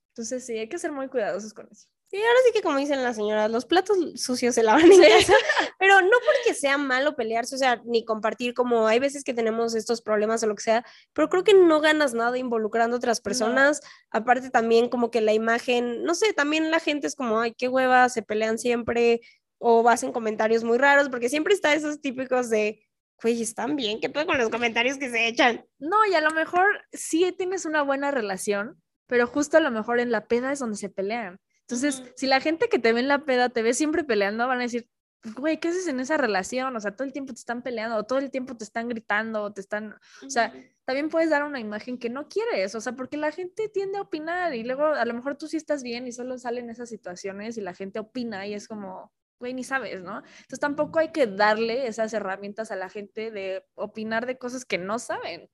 entonces 0.09 0.45
sí, 0.45 0.57
hay 0.57 0.67
que 0.67 0.77
ser 0.77 0.91
muy 0.91 1.07
cuidadosos 1.07 1.53
con 1.53 1.69
eso. 1.71 1.87
Sí, 2.07 2.17
ahora 2.17 2.39
sí 2.45 2.51
que 2.53 2.61
como 2.61 2.77
dicen 2.77 3.01
las 3.01 3.15
señoras, 3.15 3.49
los 3.49 3.65
platos 3.65 3.97
sucios 4.15 4.53
se 4.53 4.61
lavan 4.61 4.91
en 4.91 5.01
casa, 5.01 5.33
pero 5.79 6.01
no 6.01 6.17
porque 6.25 6.53
sea 6.53 6.77
malo 6.77 7.15
pelearse, 7.15 7.55
o 7.55 7.57
sea, 7.57 7.81
ni 7.83 8.05
compartir 8.05 8.53
como 8.53 8.85
hay 8.85 8.99
veces 8.99 9.23
que 9.23 9.33
tenemos 9.33 9.73
estos 9.73 10.03
problemas 10.03 10.43
o 10.43 10.47
lo 10.47 10.55
que 10.55 10.61
sea, 10.61 10.85
pero 11.13 11.29
creo 11.29 11.43
que 11.43 11.55
no 11.55 11.81
ganas 11.81 12.13
nada 12.13 12.37
involucrando 12.37 12.95
a 12.95 12.99
otras 12.99 13.21
personas, 13.21 13.81
aparte 14.11 14.51
también 14.51 14.87
como 14.87 15.09
que 15.09 15.19
la 15.19 15.33
imagen, 15.33 16.03
no 16.03 16.13
sé, 16.13 16.31
también 16.33 16.69
la 16.69 16.79
gente 16.79 17.07
es 17.07 17.15
como, 17.15 17.39
ay, 17.39 17.55
qué 17.57 17.69
hueva, 17.69 18.07
se 18.09 18.21
pelean 18.21 18.59
siempre 18.59 19.21
o 19.57 19.89
hacen 19.89 20.11
comentarios 20.11 20.63
muy 20.63 20.77
raros, 20.77 21.09
porque 21.09 21.29
siempre 21.29 21.55
está 21.55 21.73
esos 21.73 22.01
típicos 22.01 22.51
de, 22.51 22.85
güey, 23.19 23.41
están 23.41 23.75
bien, 23.75 23.99
¿qué 23.99 24.11
puedo 24.11 24.27
con 24.27 24.37
los 24.37 24.49
comentarios 24.49 24.99
que 24.99 25.09
se 25.09 25.27
echan? 25.27 25.65
No, 25.79 26.05
y 26.05 26.13
a 26.13 26.21
lo 26.21 26.29
mejor 26.31 26.67
sí 26.93 27.33
tienes 27.35 27.65
una 27.65 27.81
buena 27.81 28.11
relación, 28.11 28.79
pero 29.07 29.25
justo 29.25 29.57
a 29.57 29.61
lo 29.61 29.71
mejor 29.71 29.99
en 29.99 30.11
la 30.11 30.27
peda 30.27 30.51
es 30.51 30.59
donde 30.59 30.77
se 30.77 30.89
pelean. 30.89 31.39
Entonces, 31.67 32.03
si 32.15 32.27
la 32.27 32.39
gente 32.41 32.69
que 32.69 32.79
te 32.79 32.93
ve 32.93 32.99
en 32.99 33.07
la 33.07 33.25
peda 33.25 33.49
te 33.49 33.63
ve 33.63 33.73
siempre 33.73 34.03
peleando, 34.03 34.47
van 34.47 34.59
a 34.59 34.63
decir, 34.63 34.89
güey, 35.33 35.59
¿qué 35.59 35.69
haces 35.69 35.87
en 35.87 35.99
esa 35.99 36.17
relación? 36.17 36.75
O 36.75 36.79
sea, 36.79 36.95
todo 36.95 37.05
el 37.05 37.13
tiempo 37.13 37.33
te 37.33 37.39
están 37.39 37.63
peleando, 37.63 37.97
o 37.97 38.03
todo 38.03 38.19
el 38.19 38.29
tiempo 38.29 38.55
te 38.55 38.63
están 38.63 38.87
gritando, 38.87 39.43
o 39.43 39.53
te 39.53 39.61
están, 39.61 39.95
o 40.25 40.29
sea, 40.29 40.53
también 40.85 41.09
puedes 41.09 41.29
dar 41.29 41.43
una 41.43 41.59
imagen 41.59 41.97
que 41.97 42.09
no 42.09 42.27
quieres, 42.27 42.75
o 42.75 42.81
sea, 42.81 42.93
porque 42.93 43.17
la 43.17 43.31
gente 43.31 43.69
tiende 43.69 43.97
a 43.97 44.01
opinar 44.01 44.53
y 44.53 44.63
luego 44.63 44.85
a 44.85 45.05
lo 45.05 45.13
mejor 45.13 45.35
tú 45.35 45.47
sí 45.47 45.57
estás 45.57 45.81
bien 45.81 46.07
y 46.07 46.11
solo 46.11 46.37
salen 46.37 46.69
esas 46.69 46.89
situaciones 46.89 47.57
y 47.57 47.61
la 47.61 47.73
gente 47.73 47.99
opina 47.99 48.45
y 48.45 48.53
es 48.53 48.67
como, 48.67 49.11
güey, 49.39 49.53
ni 49.53 49.63
sabes, 49.63 50.03
¿no? 50.03 50.17
Entonces 50.17 50.59
tampoco 50.59 50.99
hay 50.99 51.11
que 51.11 51.27
darle 51.27 51.87
esas 51.87 52.13
herramientas 52.13 52.71
a 52.71 52.75
la 52.75 52.89
gente 52.89 53.31
de 53.31 53.65
opinar 53.73 54.25
de 54.27 54.37
cosas 54.37 54.65
que 54.65 54.77
no 54.77 54.99
saben. 54.99 55.49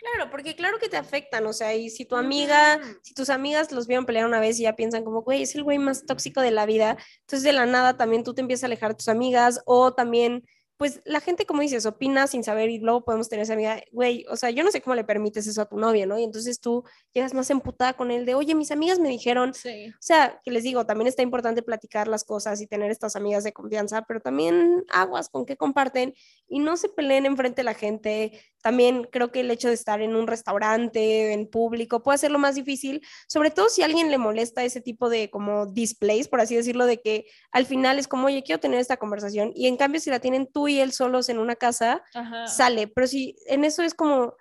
Claro, 0.00 0.30
porque 0.30 0.56
claro 0.56 0.78
que 0.78 0.88
te 0.88 0.96
afectan, 0.96 1.46
o 1.46 1.52
sea, 1.52 1.74
y 1.74 1.90
si 1.90 2.06
tu 2.06 2.16
amiga, 2.16 2.80
si 3.02 3.12
tus 3.12 3.28
amigas 3.28 3.70
los 3.70 3.86
vieron 3.86 4.06
pelear 4.06 4.24
una 4.26 4.40
vez 4.40 4.58
y 4.58 4.62
ya 4.62 4.74
piensan 4.74 5.04
como, 5.04 5.20
güey, 5.22 5.42
es 5.42 5.54
el 5.54 5.62
güey 5.62 5.78
más 5.78 6.06
tóxico 6.06 6.40
de 6.40 6.50
la 6.50 6.64
vida, 6.64 6.96
entonces 7.20 7.42
de 7.42 7.52
la 7.52 7.66
nada 7.66 7.98
también 7.98 8.24
tú 8.24 8.32
te 8.32 8.40
empiezas 8.40 8.64
a 8.64 8.66
alejar 8.68 8.92
de 8.92 8.96
tus 8.96 9.08
amigas 9.08 9.60
o 9.66 9.92
también 9.92 10.46
pues 10.80 11.02
la 11.04 11.20
gente, 11.20 11.44
como 11.44 11.60
dices, 11.60 11.84
opina 11.84 12.26
sin 12.26 12.42
saber 12.42 12.70
y 12.70 12.78
luego 12.78 13.04
podemos 13.04 13.28
tener 13.28 13.42
esa 13.42 13.52
amiga, 13.52 13.82
güey, 13.92 14.24
o 14.30 14.36
sea, 14.36 14.48
yo 14.48 14.64
no 14.64 14.70
sé 14.70 14.80
cómo 14.80 14.94
le 14.94 15.04
permites 15.04 15.46
eso 15.46 15.60
a 15.60 15.68
tu 15.68 15.76
novia, 15.76 16.06
¿no? 16.06 16.18
Y 16.18 16.24
entonces 16.24 16.58
tú 16.58 16.84
llegas 17.12 17.34
más 17.34 17.50
emputada 17.50 17.92
con 17.92 18.10
él 18.10 18.24
de, 18.24 18.34
oye, 18.34 18.54
mis 18.54 18.70
amigas 18.70 18.98
me 18.98 19.10
dijeron, 19.10 19.52
Sí. 19.52 19.90
o 19.90 19.92
sea, 20.00 20.40
que 20.42 20.50
les 20.50 20.62
digo, 20.62 20.86
también 20.86 21.06
está 21.06 21.20
importante 21.20 21.60
platicar 21.62 22.08
las 22.08 22.24
cosas 22.24 22.62
y 22.62 22.66
tener 22.66 22.90
estas 22.90 23.14
amigas 23.14 23.44
de 23.44 23.52
confianza, 23.52 24.06
pero 24.08 24.20
también 24.20 24.82
aguas 24.88 25.28
con 25.28 25.44
qué 25.44 25.54
comparten 25.58 26.14
y 26.48 26.60
no 26.60 26.78
se 26.78 26.88
peleen 26.88 27.26
enfrente 27.26 27.60
de 27.60 27.64
la 27.64 27.74
gente. 27.74 28.40
También 28.62 29.06
creo 29.12 29.30
que 29.32 29.40
el 29.40 29.50
hecho 29.50 29.68
de 29.68 29.74
estar 29.74 30.00
en 30.00 30.16
un 30.16 30.26
restaurante, 30.26 31.34
en 31.34 31.46
público, 31.46 32.02
puede 32.02 32.14
hacerlo 32.14 32.38
más 32.38 32.54
difícil, 32.54 33.02
sobre 33.28 33.50
todo 33.50 33.68
si 33.68 33.82
a 33.82 33.84
alguien 33.84 34.10
le 34.10 34.16
molesta 34.16 34.64
ese 34.64 34.80
tipo 34.80 35.10
de 35.10 35.28
como 35.28 35.66
displays, 35.66 36.26
por 36.26 36.40
así 36.40 36.56
decirlo, 36.56 36.86
de 36.86 37.02
que 37.02 37.26
al 37.52 37.66
final 37.66 37.98
es 37.98 38.08
como, 38.08 38.28
oye, 38.28 38.42
quiero 38.42 38.60
tener 38.60 38.80
esta 38.80 38.96
conversación 38.96 39.52
y 39.54 39.66
en 39.66 39.76
cambio 39.76 40.00
si 40.00 40.08
la 40.08 40.20
tienen 40.20 40.46
tú 40.50 40.69
y 40.70 40.80
él 40.80 40.92
solos 40.92 41.28
en 41.28 41.38
una 41.38 41.56
casa, 41.56 42.02
Ajá. 42.14 42.46
sale, 42.46 42.88
pero 42.88 43.06
si 43.06 43.36
en 43.46 43.64
eso 43.64 43.82
es 43.82 43.94
como, 43.94 44.34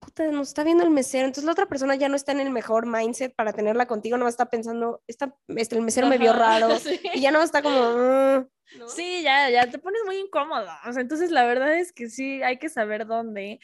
puta, 0.00 0.24
nos 0.30 0.48
está 0.48 0.62
viendo 0.64 0.84
el 0.84 0.90
mesero, 0.90 1.24
entonces 1.26 1.44
la 1.44 1.52
otra 1.52 1.66
persona 1.66 1.94
ya 1.96 2.08
no 2.08 2.16
está 2.16 2.32
en 2.32 2.40
el 2.40 2.50
mejor 2.50 2.86
mindset 2.86 3.34
para 3.34 3.52
tenerla 3.52 3.86
contigo, 3.86 4.16
no 4.18 4.28
está 4.28 4.46
pensando, 4.46 5.02
esta, 5.06 5.34
este, 5.48 5.76
el 5.76 5.82
mesero 5.82 6.06
me 6.06 6.18
vio 6.18 6.32
raro 6.32 6.68
sí. 6.78 7.00
y 7.14 7.20
ya 7.20 7.30
no 7.30 7.42
está 7.42 7.62
como, 7.62 7.80
"Mm", 7.92 8.48
¿no? 8.78 8.88
Sí, 8.88 9.22
ya, 9.22 9.48
ya 9.50 9.70
te 9.70 9.78
pones 9.78 10.02
muy 10.04 10.16
incómoda. 10.18 10.78
O 10.86 10.92
sea, 10.92 11.00
entonces 11.02 11.30
la 11.30 11.44
verdad 11.44 11.78
es 11.78 11.92
que 11.92 12.08
sí, 12.08 12.42
hay 12.42 12.58
que 12.58 12.68
saber 12.68 13.06
dónde. 13.06 13.58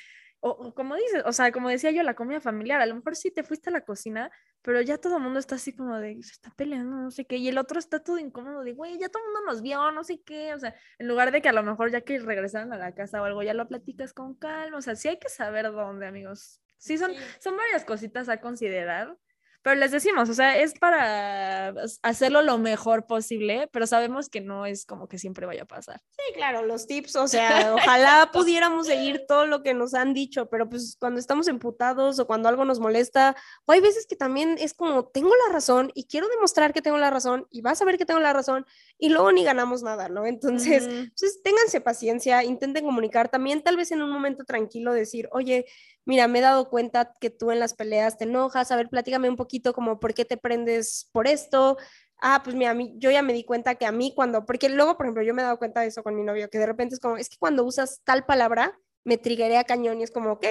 O, 0.45 0.74
como 0.74 0.97
dices, 0.97 1.22
o 1.24 1.32
sea, 1.32 1.53
como 1.53 1.68
decía 1.68 1.93
yo, 1.93 2.03
la 2.03 2.14
comida 2.14 2.40
familiar, 2.40 2.80
a 2.80 2.86
lo 2.86 2.97
mejor 2.97 3.14
sí 3.14 3.30
te 3.30 3.45
fuiste 3.45 3.70
a 3.70 3.72
la 3.72 3.82
cocina, 3.82 4.28
pero 4.61 4.80
ya 4.80 4.99
todo 4.99 5.18
el 5.18 5.22
mundo 5.22 5.38
está 5.38 5.55
así 5.55 5.72
como 5.76 5.99
de, 5.99 6.14
se 6.22 6.32
está 6.32 6.51
peleando, 6.57 6.97
no 6.97 7.11
sé 7.12 7.26
qué, 7.26 7.36
y 7.36 7.47
el 7.47 7.59
otro 7.59 7.78
está 7.78 8.01
todo 8.03 8.18
incómodo 8.18 8.64
de, 8.64 8.72
güey, 8.72 8.99
ya 8.99 9.09
todo 9.09 9.22
el 9.22 9.26
mundo 9.32 9.40
nos 9.53 9.62
vio, 9.62 9.93
no 9.93 10.03
sé 10.03 10.20
qué, 10.22 10.53
o 10.53 10.59
sea, 10.59 10.74
en 10.99 11.07
lugar 11.07 11.30
de 11.30 11.43
que 11.43 11.49
a 11.49 11.53
lo 11.53 11.62
mejor 11.62 11.93
ya 11.93 12.01
que 12.01 12.18
regresaran 12.18 12.72
a 12.72 12.76
la 12.76 12.93
casa 12.93 13.22
o 13.22 13.24
algo, 13.24 13.45
ya 13.45 13.55
lo 13.55 13.68
platicas 13.68 14.12
con 14.12 14.34
calma, 14.34 14.78
o 14.78 14.82
sea, 14.82 14.97
sí 14.97 15.07
hay 15.07 15.18
que 15.20 15.28
saber 15.28 15.70
dónde, 15.70 16.07
amigos. 16.09 16.61
Sí, 16.76 16.99
son, 16.99 17.12
Sí. 17.12 17.20
son 17.38 17.57
varias 17.57 17.84
cositas 17.84 18.28
a 18.28 18.40
considerar, 18.40 19.16
pero 19.63 19.77
les 19.77 19.93
decimos, 19.93 20.29
o 20.29 20.35
sea, 20.35 20.59
es 20.59 20.75
para 20.75 21.75
hacerlo 22.03 22.43
lo 22.43 22.59
mejor 22.59 23.07
posible, 23.07 23.69
pero 23.73 23.87
sabemos 23.87 24.29
que 24.29 24.41
no 24.41 24.67
es 24.67 24.85
como 24.85 25.09
que 25.09 25.19
siempre 25.19 25.47
vaya 25.47 25.63
a 25.63 25.67
pasar. 25.67 26.01
Sí, 26.11 26.35
claro, 26.35 26.67
los 26.67 26.87
tips, 26.87 27.17
o 27.17 27.29
sea, 27.29 27.75
ojalá 27.75 28.31
pudiéramos 28.33 28.87
seguir 28.87 29.25
todo 29.27 29.47
lo 29.47 29.63
que 29.63 29.75
nos 29.75 29.95
han 29.95 30.15
dicho, 30.15 30.47
pero 30.51 30.69
pues 30.69 30.97
cuando 30.99 31.21
estamos 31.21 31.49
emputados 31.49 32.19
o 32.19 32.27
cuando 32.27 32.49
algo 32.49 32.65
nos 32.65 32.81
molesta, 32.81 33.37
o 33.65 33.73
hay 33.73 33.81
veces 33.81 34.07
que 34.07 34.17
también 34.17 34.57
es 34.59 34.75
como, 34.75 35.07
tengo 35.07 35.31
la 35.47 35.53
razón 35.53 35.93
y 35.95 36.07
quiero 36.07 36.29
demostrar 36.29 36.73
que 36.73 36.83
tengo 36.83 36.99
la 36.99 37.11
razón 37.11 37.47
y 37.51 37.61
vas 37.61 37.81
a 37.81 37.85
ver 37.85 37.99
que 37.99 38.07
tengo 38.07 38.21
la 38.21 38.33
razón 38.33 38.67
y 39.03 39.09
luego 39.09 39.33
ni 39.33 39.43
ganamos 39.43 39.83
nada, 39.83 40.09
¿no? 40.09 40.27
Entonces, 40.27 40.85
entonces 40.85 41.43
ténganse 41.43 41.81
paciencia, 41.81 42.45
intenten 42.45 42.85
comunicar, 42.85 43.29
también 43.29 43.61
tal 43.61 43.77
vez 43.77 43.91
en 43.91 44.01
un 44.01 44.13
momento 44.13 44.45
tranquilo 44.45 44.93
decir, 44.93 45.29
oye, 45.33 45.67
mira, 46.05 46.29
me 46.29 46.39
he 46.39 46.43
dado 46.43 46.71
cuenta 46.71 47.13
que 47.21 47.29
tú 47.29 47.51
en 47.51 47.59
las 47.59 47.75
peleas 47.75 48.17
te 48.17 48.27
enojas, 48.27 48.71
a 48.71 48.77
ver, 48.77 48.89
platícame 48.89 49.29
un 49.29 49.35
poquito 49.35 49.73
como 49.73 49.99
por 49.99 50.15
qué 50.15 50.25
te 50.25 50.37
prendes 50.37 51.11
por 51.11 51.27
esto. 51.27 51.79
Ah, 52.21 52.43
pues 52.45 52.55
mira, 52.55 52.71
a 52.71 52.75
mí, 52.75 52.95
yo 52.99 53.11
ya 53.11 53.23
me 53.23 53.33
di 53.33 53.43
cuenta 53.43 53.75
que 53.75 53.87
a 53.87 53.91
mí 53.91 54.13
cuando, 54.15 54.47
porque 54.47 54.69
luego, 54.69 54.97
por 54.97 55.07
ejemplo, 55.07 55.25
yo 55.25 55.35
me 55.35 55.43
he 55.43 55.47
dado 55.47 55.59
cuenta 55.59 55.81
de 55.81 55.89
eso 55.89 56.05
con 56.05 56.15
mi 56.15 56.23
novio, 56.23 56.49
que 56.49 56.59
de 56.59 56.67
repente 56.67 56.95
es 56.95 57.01
como, 57.01 57.17
es 57.17 57.29
que 57.29 57.39
cuando 57.39 57.65
usas 57.65 58.03
tal 58.05 58.25
palabra, 58.25 58.79
me 59.03 59.19
triguea 59.19 59.65
cañón 59.65 59.99
y 59.99 60.05
es 60.05 60.13
como, 60.13 60.31
ok, 60.31 60.47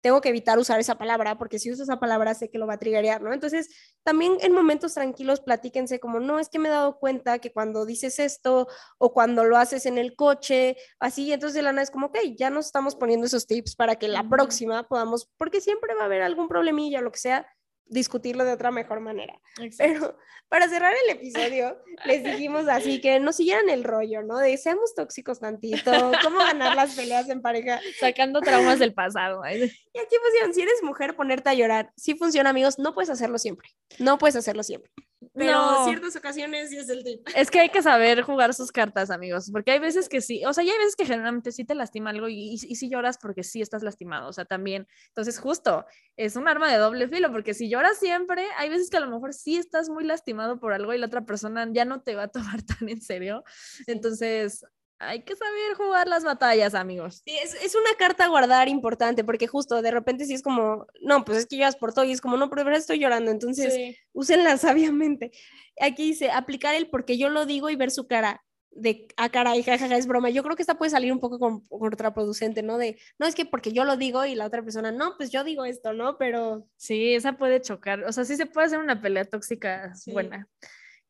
tengo 0.00 0.20
que 0.20 0.30
evitar 0.30 0.58
usar 0.58 0.80
esa 0.80 0.96
palabra, 0.96 1.38
porque 1.38 1.58
si 1.58 1.70
uso 1.70 1.82
esa 1.82 2.00
palabra 2.00 2.34
sé 2.34 2.50
que 2.50 2.58
lo 2.58 2.66
va 2.66 2.74
a 2.74 2.78
triggerear, 2.78 3.22
¿no? 3.22 3.32
Entonces, 3.32 3.68
también 4.02 4.36
en 4.40 4.52
momentos 4.52 4.94
tranquilos 4.94 5.40
platíquense 5.40 6.00
como, 6.00 6.20
no, 6.20 6.38
es 6.38 6.48
que 6.48 6.58
me 6.58 6.68
he 6.68 6.72
dado 6.72 6.98
cuenta 6.98 7.38
que 7.38 7.52
cuando 7.52 7.84
dices 7.86 8.18
esto 8.18 8.68
o 8.98 9.12
cuando 9.12 9.44
lo 9.44 9.56
haces 9.56 9.86
en 9.86 9.98
el 9.98 10.16
coche, 10.16 10.76
así, 10.98 11.32
entonces 11.32 11.54
de 11.54 11.62
la 11.62 11.72
nada 11.72 11.82
es 11.82 11.90
como, 11.90 12.06
ok, 12.06 12.18
ya 12.36 12.50
nos 12.50 12.66
estamos 12.66 12.96
poniendo 12.96 13.26
esos 13.26 13.46
tips 13.46 13.76
para 13.76 13.96
que 13.96 14.08
la 14.08 14.28
próxima 14.28 14.88
podamos, 14.88 15.30
porque 15.36 15.60
siempre 15.60 15.94
va 15.94 16.02
a 16.02 16.06
haber 16.06 16.22
algún 16.22 16.48
problemilla 16.48 17.00
o 17.00 17.02
lo 17.02 17.12
que 17.12 17.18
sea, 17.18 17.46
discutirlo 17.90 18.44
de 18.44 18.52
otra 18.52 18.70
mejor 18.70 19.00
manera. 19.00 19.38
Pero 19.76 20.16
para 20.48 20.68
cerrar 20.68 20.94
el 21.04 21.16
episodio, 21.16 21.76
les 22.06 22.24
dijimos 22.24 22.66
así 22.68 23.00
que 23.00 23.20
nos 23.20 23.36
siguieran 23.36 23.68
el 23.68 23.84
rollo, 23.84 24.22
¿no? 24.22 24.38
De 24.38 24.56
seamos 24.56 24.94
tóxicos 24.94 25.40
tantito, 25.40 25.92
cómo 26.22 26.38
ganar 26.38 26.74
las 26.74 26.94
peleas 26.94 27.28
en 27.28 27.42
pareja. 27.42 27.80
Sacando 27.98 28.40
traumas 28.40 28.78
del 28.78 28.94
pasado. 28.94 29.42
ay. 29.42 29.70
Y 29.92 29.98
aquí 29.98 30.16
pusieron, 30.24 30.54
si 30.54 30.62
eres 30.62 30.82
mujer, 30.82 31.16
ponerte 31.16 31.50
a 31.50 31.54
llorar. 31.54 31.92
Sí 31.96 32.14
funciona, 32.14 32.50
amigos, 32.50 32.78
no 32.78 32.94
puedes 32.94 33.10
hacerlo 33.10 33.38
siempre. 33.38 33.68
No 33.98 34.18
puedes 34.18 34.36
hacerlo 34.36 34.62
siempre. 34.62 34.90
Pero 35.34 35.52
No. 35.52 35.84
ciertas 35.84 36.16
ocasiones 36.16 36.70
sí 36.70 36.78
es 36.78 36.88
el 36.88 37.04
tip. 37.04 37.26
Es 37.36 37.50
que 37.50 37.60
hay 37.60 37.68
que 37.68 37.82
saber 37.82 38.22
jugar 38.22 38.54
sus 38.54 38.72
cartas, 38.72 39.10
amigos, 39.10 39.50
porque 39.52 39.72
hay 39.72 39.78
veces 39.78 40.08
que 40.08 40.20
sí, 40.20 40.44
o 40.46 40.52
sea, 40.52 40.64
y 40.64 40.70
hay 40.70 40.78
veces 40.78 40.96
que 40.96 41.04
generalmente 41.06 41.52
sí 41.52 41.64
te 41.64 41.74
lastima 41.74 42.10
algo 42.10 42.28
y, 42.28 42.34
y, 42.34 42.54
y 42.54 42.76
sí 42.76 42.88
lloras 42.88 43.18
porque 43.18 43.42
sí 43.44 43.60
estás 43.60 43.82
lastimado, 43.82 44.28
o 44.28 44.32
sea, 44.32 44.44
también. 44.44 44.86
Entonces, 45.08 45.38
justo, 45.38 45.84
es 46.16 46.36
un 46.36 46.48
arma 46.48 46.70
de 46.72 46.78
doble 46.78 47.08
filo, 47.08 47.30
porque 47.32 47.54
si 47.54 47.68
lloras 47.68 47.98
siempre, 47.98 48.46
hay 48.56 48.68
veces 48.70 48.88
que 48.90 48.96
a 48.96 49.00
lo 49.00 49.10
mejor 49.10 49.34
sí 49.34 49.56
estás 49.56 49.88
muy 49.88 50.04
lastimado 50.04 50.58
por 50.58 50.72
algo 50.72 50.94
y 50.94 50.98
la 50.98 51.06
otra 51.06 51.24
persona 51.26 51.68
ya 51.72 51.84
no 51.84 52.02
te 52.02 52.14
va 52.14 52.24
a 52.24 52.28
tomar 52.56 52.62
tan 52.62 52.88
en 52.88 53.00
serio. 53.02 53.44
Entonces, 53.86 54.64
hay 55.00 55.22
que 55.22 55.34
saber 55.34 55.74
jugar 55.76 56.06
las 56.08 56.24
batallas, 56.24 56.74
amigos. 56.74 57.22
Sí, 57.24 57.36
es, 57.42 57.54
es 57.54 57.74
una 57.74 57.94
carta 57.98 58.24
a 58.24 58.28
guardar 58.28 58.68
importante, 58.68 59.24
porque 59.24 59.46
justo 59.46 59.82
de 59.82 59.90
repente 59.90 60.26
sí 60.26 60.34
es 60.34 60.42
como, 60.42 60.86
no, 61.00 61.24
pues 61.24 61.38
es 61.38 61.46
que 61.46 61.56
lloras 61.56 61.76
por 61.76 61.92
todo 61.92 62.04
y 62.04 62.12
es 62.12 62.20
como, 62.20 62.36
no, 62.36 62.48
pero 62.50 62.64
verdad 62.64 62.80
estoy 62.80 62.98
llorando, 63.00 63.30
entonces 63.30 63.74
Sí. 63.74 63.96
úsenla 64.12 64.56
sabiamente. 64.58 65.32
Aquí 65.80 66.04
dice, 66.08 66.30
aplicar 66.30 66.74
el 66.74 66.88
porque 66.90 67.18
yo 67.18 67.30
lo 67.30 67.46
digo 67.46 67.70
y 67.70 67.76
ver 67.76 67.90
su 67.90 68.06
cara 68.06 68.44
de, 68.72 69.08
ah, 69.16 69.30
caray, 69.30 69.62
jajaja, 69.64 69.96
es 69.96 70.06
broma. 70.06 70.30
Yo 70.30 70.44
creo 70.44 70.54
que 70.54 70.62
esta 70.62 70.78
puede 70.78 70.90
salir 70.92 71.12
un 71.12 71.18
poco 71.18 71.38
con- 71.40 71.66
contraproducente, 71.66 72.62
¿no? 72.62 72.78
De, 72.78 72.98
no, 73.18 73.26
es 73.26 73.34
que 73.34 73.44
porque 73.44 73.72
yo 73.72 73.84
lo 73.84 73.96
digo 73.96 74.24
y 74.26 74.34
la 74.36 74.46
otra 74.46 74.62
persona, 74.62 74.92
no, 74.92 75.14
pues 75.16 75.30
yo 75.32 75.42
digo 75.42 75.64
esto, 75.64 75.92
¿no? 75.92 76.18
Pero 76.18 76.68
Sí, 76.76 77.14
esa 77.14 77.32
puede 77.38 77.60
chocar. 77.60 78.04
O 78.04 78.12
sea, 78.12 78.24
sí 78.24 78.36
se 78.36 78.46
puede 78.46 78.68
hacer 78.68 78.78
una 78.78 79.00
pelea 79.02 79.24
tóxica 79.24 79.92
Sí. 79.96 80.12
buena. 80.12 80.46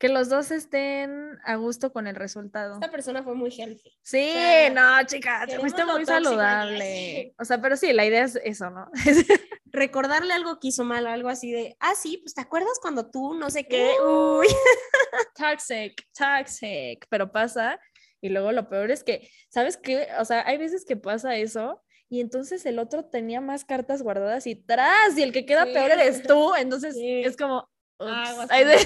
Que 0.01 0.09
los 0.09 0.31
dos 0.31 0.51
estén 0.51 1.39
a 1.45 1.57
gusto 1.57 1.93
con 1.93 2.07
el 2.07 2.17
resultado. 2.17 2.73
esta 2.75 2.91
persona 2.91 3.23
fue 3.23 3.35
muy 3.35 3.51
healthy. 3.51 3.91
Sí, 4.03 4.31
sea, 4.33 4.71
no, 4.71 5.07
chica, 5.07 5.41
te 5.43 5.47
queremos 5.53 5.61
fuiste 5.73 5.85
muy 5.85 6.07
saludable. 6.07 7.35
O 7.39 7.45
sea, 7.45 7.61
pero 7.61 7.77
sí, 7.77 7.93
la 7.93 8.07
idea 8.07 8.25
es 8.25 8.37
eso, 8.43 8.71
¿no? 8.71 8.91
Recordarle 9.67 10.33
algo 10.35 10.59
que 10.59 10.69
hizo 10.69 10.85
mal, 10.85 11.07
algo 11.07 11.29
así 11.29 11.53
de, 11.53 11.77
ah, 11.81 11.95
sí, 11.95 12.17
pues 12.25 12.35
te 12.35 12.41
acuerdas 12.41 12.79
cuando 12.81 13.11
tú, 13.11 13.35
no 13.35 13.51
sé 13.51 13.67
qué, 13.69 13.93
Uh. 14.03 14.39
uy. 14.41 14.47
toxic, 15.37 16.03
toxic, 16.19 17.07
pero 17.11 17.31
pasa. 17.31 17.79
Y 18.23 18.31
luego 18.31 18.53
lo 18.53 18.69
peor 18.69 18.91
es 18.91 19.05
que, 19.05 19.29
¿sabes 19.49 19.77
qué? 19.77 20.09
O 20.19 20.25
sea, 20.25 20.47
hay 20.47 20.57
veces 20.59 20.85
que 20.85 20.97
pasa 20.97 21.37
eso 21.37 21.83
y 22.09 22.21
entonces 22.21 22.67
el 22.67 22.79
otro 22.79 23.05
tenía 23.05 23.41
más 23.41 23.65
cartas 23.65 24.03
guardadas 24.03 24.47
y 24.47 24.57
tras, 24.57 25.17
y 25.17 25.23
el 25.23 25.33
que 25.33 25.47
queda 25.47 25.67
Sí. 25.67 25.73
peor 25.75 25.91
eres 25.91 26.23
tú. 26.23 26.55
Entonces 26.55 26.95
Sí. 26.95 27.23
es 27.23 27.37
como, 27.37 27.69
ups, 27.99 28.33
con 28.37 28.49
de- 28.49 28.79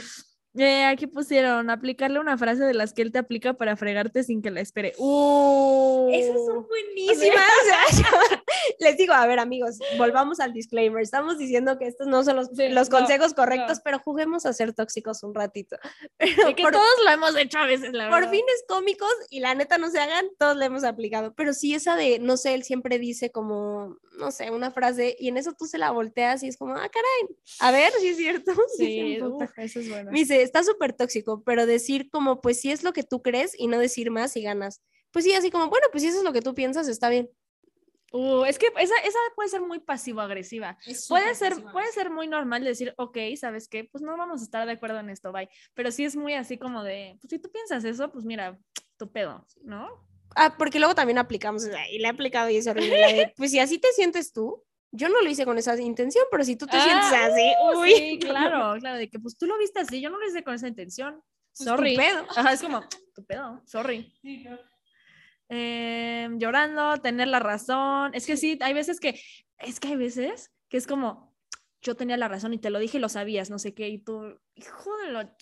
Eh, 0.58 0.84
aquí 0.84 1.06
pusieron 1.06 1.70
aplicarle 1.70 2.18
una 2.18 2.36
frase 2.36 2.64
de 2.64 2.74
las 2.74 2.92
que 2.92 3.02
él 3.02 3.12
te 3.12 3.18
aplica 3.18 3.54
para 3.54 3.76
fregarte 3.76 4.24
sin 4.24 4.42
que 4.42 4.50
la 4.50 4.60
espere. 4.60 4.92
Uh, 4.98 6.10
Esas 6.12 6.34
son 6.46 6.66
buenísimas. 6.66 7.36
o 7.62 7.64
sea, 7.94 8.02
yo- 8.02 8.36
les 8.80 8.96
digo, 8.96 9.12
a 9.12 9.26
ver, 9.26 9.38
amigos, 9.38 9.78
volvamos 9.98 10.40
al 10.40 10.52
disclaimer. 10.52 11.02
Estamos 11.02 11.38
diciendo 11.38 11.78
que 11.78 11.86
estos 11.86 12.06
no 12.06 12.24
son 12.24 12.36
los, 12.36 12.48
Sí, 12.56 12.68
los 12.70 12.90
no, 12.90 12.98
consejos 12.98 13.34
correctos, 13.34 13.78
no. 13.78 13.82
pero 13.84 13.98
juguemos 14.00 14.46
a 14.46 14.52
ser 14.52 14.72
tóxicos 14.72 15.22
un 15.22 15.34
ratito. 15.34 15.76
Pero 16.18 16.50
Y 16.50 16.54
que 16.54 16.62
por, 16.62 16.72
todos 16.72 16.88
lo 17.04 17.10
hemos 17.10 17.36
hecho 17.36 17.58
a 17.58 17.66
veces, 17.66 17.92
la 17.92 18.08
por 18.08 18.20
verdad. 18.20 18.30
fines 18.32 18.64
cómicos 18.66 19.12
y 19.30 19.40
la 19.40 19.54
neta 19.54 19.78
no 19.78 19.90
se 19.90 19.98
hagan, 20.00 20.26
todos 20.38 20.56
le 20.56 20.64
hemos 20.66 20.82
aplicado. 20.84 21.34
Pero 21.36 21.52
sí, 21.54 21.74
esa 21.74 21.94
de, 21.96 22.18
no 22.18 22.36
sé, 22.36 22.54
él 22.54 22.64
siempre 22.64 22.98
dice 22.98 23.30
como, 23.30 23.96
no 24.18 24.30
sé, 24.32 24.50
una 24.50 24.70
frase 24.72 25.16
y 25.18 25.28
en 25.28 25.36
eso 25.36 25.52
tú 25.52 25.66
se 25.66 25.78
la 25.78 25.90
volteas 25.92 26.42
y 26.42 26.48
es 26.48 26.56
como, 26.56 26.74
ah, 26.74 26.88
caray, 26.88 27.36
a 27.60 27.70
ver 27.70 27.92
si 28.00 28.08
es 28.08 28.16
cierto. 28.16 28.52
Sí, 28.76 29.16
emputa. 29.20 29.44
uf, 29.44 29.58
eso 29.58 29.80
es 29.80 29.88
bueno. 29.88 30.10
Me 30.10 30.18
dice, 30.20 30.42
está 30.48 30.64
súper 30.64 30.92
tóxico, 30.92 31.42
pero 31.44 31.66
decir 31.66 32.10
como, 32.10 32.40
pues 32.40 32.60
si 32.60 32.70
es 32.70 32.82
lo 32.82 32.92
que 32.92 33.02
tú 33.02 33.22
crees 33.22 33.52
y 33.58 33.66
no 33.66 33.78
decir 33.78 34.10
más 34.10 34.36
y 34.36 34.42
ganas. 34.42 34.82
Pues 35.10 35.24
sí, 35.24 35.32
así 35.32 35.50
como, 35.50 35.68
bueno, 35.68 35.86
pues 35.92 36.02
si 36.02 36.08
eso 36.08 36.18
es 36.18 36.24
lo 36.24 36.32
que 36.32 36.42
tú 36.42 36.54
piensas, 36.54 36.88
está 36.88 37.08
bien. 37.08 37.30
Uh, 38.10 38.44
es 38.44 38.58
que 38.58 38.66
esa, 38.78 38.94
esa 39.04 39.18
puede 39.36 39.50
ser 39.50 39.60
muy 39.60 39.80
pasivo-agresiva. 39.80 40.78
Puede 41.08 41.34
ser, 41.34 41.62
puede 41.72 41.92
ser 41.92 42.10
muy 42.10 42.26
normal 42.26 42.64
decir, 42.64 42.94
ok, 42.96 43.18
¿sabes 43.38 43.68
qué? 43.68 43.84
Pues 43.84 44.02
no 44.02 44.16
vamos 44.16 44.40
a 44.40 44.44
estar 44.44 44.66
de 44.66 44.72
acuerdo 44.72 44.98
en 44.98 45.10
esto, 45.10 45.30
bye. 45.30 45.48
Pero 45.74 45.90
sí 45.90 46.04
es 46.04 46.16
muy 46.16 46.34
así 46.34 46.56
como 46.56 46.82
de, 46.82 47.18
pues 47.20 47.30
si 47.30 47.38
tú 47.38 47.50
piensas 47.50 47.84
eso, 47.84 48.10
pues 48.10 48.24
mira, 48.24 48.58
tu 48.96 49.10
pedo, 49.12 49.46
¿no? 49.62 49.88
Ah, 50.34 50.54
porque 50.56 50.78
luego 50.78 50.94
también 50.94 51.18
aplicamos, 51.18 51.66
y 51.90 51.98
le 51.98 52.04
he 52.04 52.10
aplicado 52.10 52.48
y 52.48 52.56
es 52.56 52.66
horrible. 52.66 53.32
pues 53.36 53.50
si 53.50 53.58
así 53.58 53.78
te 53.78 53.92
sientes 53.92 54.32
tú, 54.32 54.64
yo 54.90 55.08
no 55.08 55.20
lo 55.22 55.28
hice 55.28 55.44
con 55.44 55.58
esa 55.58 55.78
intención, 55.80 56.24
pero 56.30 56.44
si 56.44 56.56
tú 56.56 56.66
te 56.66 56.80
sientes 56.80 57.12
Ah, 57.12 57.26
así, 57.26 57.52
uh, 57.62 57.80
uy, 57.80 57.92
sí, 57.94 58.18
claro, 58.20 58.78
claro, 58.80 58.96
de 58.96 59.08
que 59.08 59.18
pues 59.18 59.36
tú 59.36 59.46
lo 59.46 59.58
viste 59.58 59.80
así, 59.80 60.00
yo 60.00 60.10
no 60.10 60.18
lo 60.18 60.26
hice 60.26 60.42
con 60.42 60.54
esa 60.54 60.68
intención. 60.68 61.22
sorry. 61.52 61.94
tu 61.94 62.02
pedo. 62.02 62.26
Ajá, 62.36 62.52
es 62.52 62.62
como, 62.62 62.80
tu 63.14 63.24
pedo, 63.24 63.62
sorry. 63.66 64.12
Em, 65.48 66.38
llorando, 66.38 66.98
tener 66.98 67.28
la 67.28 67.38
razón. 67.38 68.14
Es 68.14 68.26
que 68.26 68.36
sí, 68.36 68.58
hay 68.60 68.74
veces 68.74 69.00
que, 69.00 69.20
es 69.58 69.80
que 69.80 69.88
hay 69.88 69.96
veces 69.96 70.52
que 70.68 70.76
es 70.76 70.86
como, 70.86 71.34
yo 71.80 71.94
tenía 71.94 72.16
la 72.16 72.28
razón 72.28 72.52
y 72.52 72.58
te 72.58 72.70
lo 72.70 72.78
dije 72.78 72.98
y 72.98 73.00
lo 73.00 73.08
sabías, 73.08 73.50
no 73.50 73.58
sé 73.58 73.74
qué, 73.74 73.88
y 73.88 73.98
tú, 73.98 74.38
hijo 74.54 74.96
de 74.98 75.12
la 75.12 75.36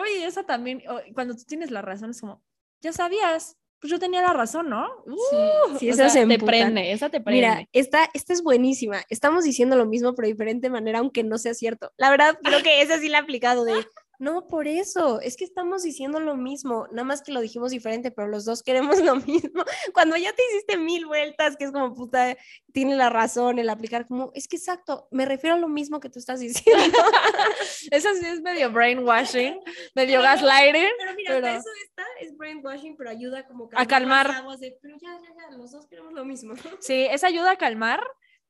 uy, 0.00 0.22
esa 0.22 0.44
también, 0.44 0.82
cuando 1.14 1.34
tú 1.34 1.44
tienes 1.44 1.70
la 1.70 1.82
razón 1.82 2.10
es 2.10 2.20
como, 2.20 2.44
ya 2.80 2.92
sabías, 2.92 3.56
pues 3.80 3.90
yo 3.90 3.98
tenía 3.98 4.22
la 4.22 4.32
razón, 4.32 4.68
¿no? 4.68 4.86
Uh, 5.06 5.78
sí, 5.78 5.90
o 5.90 5.94
sea, 5.94 6.08
se 6.08 6.26
te 6.26 6.38
prende, 6.38 6.92
esa 6.92 7.08
te 7.08 7.20
prende. 7.20 7.40
Mira, 7.40 7.68
esta, 7.72 8.10
esta 8.12 8.32
es 8.32 8.42
buenísima. 8.42 9.02
Estamos 9.08 9.44
diciendo 9.44 9.76
lo 9.76 9.86
mismo, 9.86 10.14
pero 10.14 10.26
de 10.26 10.32
diferente 10.32 10.70
manera, 10.70 10.98
aunque 10.98 11.22
no 11.22 11.38
sea 11.38 11.54
cierto. 11.54 11.92
La 11.96 12.10
verdad, 12.10 12.38
creo 12.42 12.62
que 12.62 12.82
esa 12.82 12.98
sí 12.98 13.08
la 13.08 13.18
he 13.18 13.20
aplicado 13.20 13.64
de, 13.64 13.86
no, 14.18 14.48
por 14.48 14.66
eso, 14.66 15.20
es 15.20 15.36
que 15.36 15.44
estamos 15.44 15.82
diciendo 15.82 16.18
lo 16.20 16.36
mismo, 16.36 16.86
nada 16.90 17.04
más 17.04 17.22
que 17.22 17.32
lo 17.32 17.40
dijimos 17.40 17.70
diferente, 17.70 18.10
pero 18.10 18.26
los 18.28 18.44
dos 18.44 18.62
queremos 18.62 18.98
lo 19.02 19.16
mismo. 19.16 19.64
Cuando 19.94 20.16
ya 20.16 20.32
te 20.32 20.42
hiciste 20.50 20.76
mil 20.76 21.06
vueltas, 21.06 21.56
que 21.56 21.64
es 21.64 21.72
como, 21.72 21.94
puta, 21.94 22.36
tiene 22.72 22.96
la 22.96 23.10
razón, 23.10 23.58
el 23.58 23.68
aplicar 23.70 24.06
como, 24.06 24.30
es 24.34 24.48
que 24.48 24.56
exacto, 24.56 25.08
me 25.10 25.24
refiero 25.24 25.56
a 25.56 25.58
lo 25.58 25.68
mismo 25.68 26.00
que 26.00 26.10
tú 26.10 26.18
estás 26.18 26.40
diciendo. 26.40 26.98
Eso 27.90 28.08
sí 28.14 28.26
es 28.26 28.40
medio 28.40 28.70
brainwashing, 28.72 29.58
medio 29.94 30.20
gaslighting. 30.20 30.88
Pero 30.98 31.14
mira, 31.14 31.34
Pero- 31.34 31.46
eso 31.48 31.68
esta 31.84 32.04
es 32.20 32.36
brainwashing, 32.36 32.96
pero 32.96 33.10
ayuda 33.10 33.46
como 33.46 33.68
A 33.74 33.86
calmar. 33.86 34.28
las 34.28 34.36
aguas 34.38 34.60
de, 34.60 34.76
pero 34.82 34.96
ya, 35.00 35.16
ya, 35.22 35.34
ya, 35.50 35.56
los 35.56 35.70
dos 35.72 35.86
queremos 35.86 36.12
lo 36.12 36.24
mismo. 36.24 36.54
Sí, 36.80 37.06
esa 37.10 37.28
ayuda 37.28 37.52
a 37.52 37.56
calmar, 37.56 38.00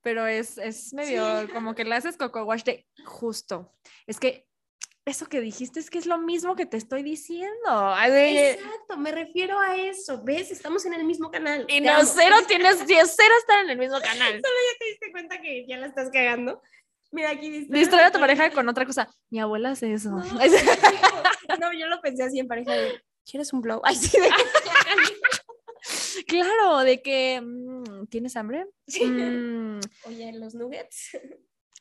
pero 0.03 0.27
es, 0.27 0.59
es 0.59 0.93
medio 0.95 1.25
como 1.53 1.75
que 1.75 1.85
le 1.85 1.95
haces 1.95 2.17
coco 2.17 2.45
wash 2.45 2.63
de 2.65 2.87
justo. 3.05 3.73
Es 4.07 4.19
que 4.19 4.48
eso 5.09 5.27
que 5.27 5.41
dijiste 5.41 5.81
es 5.81 5.91
que 5.91 5.99
es 5.99 6.07
lo 6.07 6.19
mismo 6.19 6.55
que 6.55 6.67
te 6.67 6.77
estoy 6.77 7.03
diciendo. 7.03 7.95
Exacto, 8.07 8.97
me 8.97 9.11
refiero 9.13 9.59
a 9.59 9.77
eso. 9.77 10.23
¿Ves? 10.23 10.51
Estamos 10.51 10.85
en 10.87 10.95
el 10.95 11.05
mismo 11.05 11.31
canal. 11.31 11.67
Y 11.69 11.81
no, 11.81 11.93
cero 12.05 12.37
tienes, 12.49 12.85
tienes 12.87 13.15
cero 13.17 13.35
estar 13.41 13.65
en 13.65 13.71
el 13.71 13.79
mismo 13.79 14.01
canal. 14.01 14.43
¿Te 14.79 14.85
diste 14.85 15.11
cuenta 15.11 15.41
que 15.41 15.67
ya 15.67 15.79
la 15.79 15.87
estás 15.87 16.11
cagando? 16.11 16.63
Mira, 17.11 17.31
aquí 17.31 17.51
dice. 17.51 17.73
Distrae 17.73 18.05
a 18.05 18.13
tu 18.13 18.21
pareja 18.21 18.51
con 18.51 18.69
otra 18.69 18.85
cosa. 18.85 19.09
Mi 19.31 19.41
abuela 19.41 19.71
hace 19.71 19.93
eso. 19.93 20.11
No, 20.11 20.25
no, 21.61 21.73
yo 21.73 21.87
lo 21.87 22.01
pensé 22.03 22.25
así 22.25 22.39
en 22.39 22.49
pareja 22.49 22.73
de, 22.73 23.03
¿quieres 23.25 23.53
un 23.53 23.63
blow? 23.63 23.81
Así 23.85 24.19
de... 24.21 24.29
claro, 26.27 26.79
de 26.81 27.01
que 27.01 27.41
mm, 27.41 28.07
tienes 28.09 28.37
hambre. 28.37 28.67
Mm, 29.01 29.81
Oye, 30.05 30.33
los 30.35 30.55
nuggets. 30.55 31.17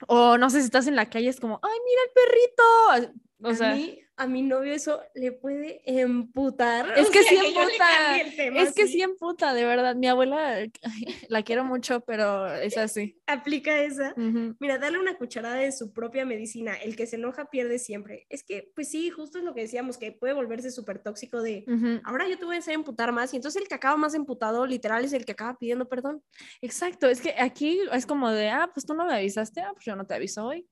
O 0.08 0.38
no 0.38 0.50
sé 0.50 0.60
si 0.60 0.66
estás 0.66 0.88
en 0.88 0.96
la 0.96 1.10
calle, 1.10 1.30
es 1.30 1.40
como, 1.40 1.60
ay, 1.64 1.80
mira 1.86 2.02
el 2.06 3.02
perrito. 3.02 3.18
O 3.44 3.54
sea, 3.54 3.74
mí, 3.74 4.00
a 4.18 4.28
mi 4.28 4.42
novio 4.42 4.74
eso 4.74 5.02
le 5.14 5.32
puede 5.32 5.82
emputar. 5.86 6.98
Es 6.98 7.08
O 7.08 7.12
que 7.12 7.24
sea, 7.24 7.42
sí 7.42 7.46
emputa, 7.48 8.36
tema, 8.36 8.62
es 8.62 8.74
que 8.74 8.88
sí. 8.88 9.02
emputa, 9.02 9.54
de 9.54 9.64
verdad. 9.64 9.96
Mi 9.96 10.08
abuela, 10.08 10.58
la 11.30 11.44
quiero 11.44 11.64
mucho, 11.64 12.02
pero 12.02 12.48
es 12.48 12.78
así. 12.78 13.22
Aplica 13.28 13.80
esa. 13.80 14.14
Mira, 14.60 14.78
dale 14.80 15.00
una 15.00 15.18
cucharada 15.18 15.56
de 15.56 15.72
su 15.72 15.94
propia 15.94 16.26
medicina. 16.26 16.76
El 16.76 16.96
que 16.96 17.06
se 17.06 17.16
enoja 17.16 17.50
pierde 17.50 17.80
siempre. 17.80 18.26
Es 18.30 18.44
que, 18.44 18.72
pues 18.76 18.90
sí, 18.90 19.10
justo 19.12 19.38
es 19.38 19.44
lo 19.44 19.54
que 19.54 19.62
decíamos, 19.62 19.98
que 19.98 20.12
puede 20.12 20.34
volverse 20.34 20.72
súper 20.72 21.00
tóxico 21.00 21.42
de, 21.42 21.64
ahora 22.04 22.28
yo 22.28 22.38
te 22.38 22.46
voy 22.46 22.56
a 22.56 22.60
hacer 22.60 22.74
emputar 22.74 23.12
más. 23.12 23.34
Y 23.34 23.38
entonces 23.38 23.62
el 23.62 23.68
que 23.68 23.76
acaba 23.76 23.98
más 23.98 24.16
emputado, 24.16 24.66
literal, 24.66 25.06
es 25.06 25.14
el 25.14 25.26
que 25.26 25.34
acaba 25.34 25.58
pidiendo 25.58 25.88
perdón. 25.88 26.24
Exacto, 26.62 27.08
es 27.08 27.22
que 27.22 27.36
aquí 27.38 27.80
es 27.92 28.06
como 28.06 28.32
de, 28.32 28.50
ah, 28.50 28.70
pues 28.74 28.86
tú 28.86 28.94
no 28.94 29.06
me 29.06 29.14
avisaste, 29.14 29.62
ah, 29.62 29.72
pues 29.74 29.86
yo 29.86 29.96
no 29.96 30.06
te 30.06 30.16
aviso 30.16 30.46
hoy. 30.46 30.68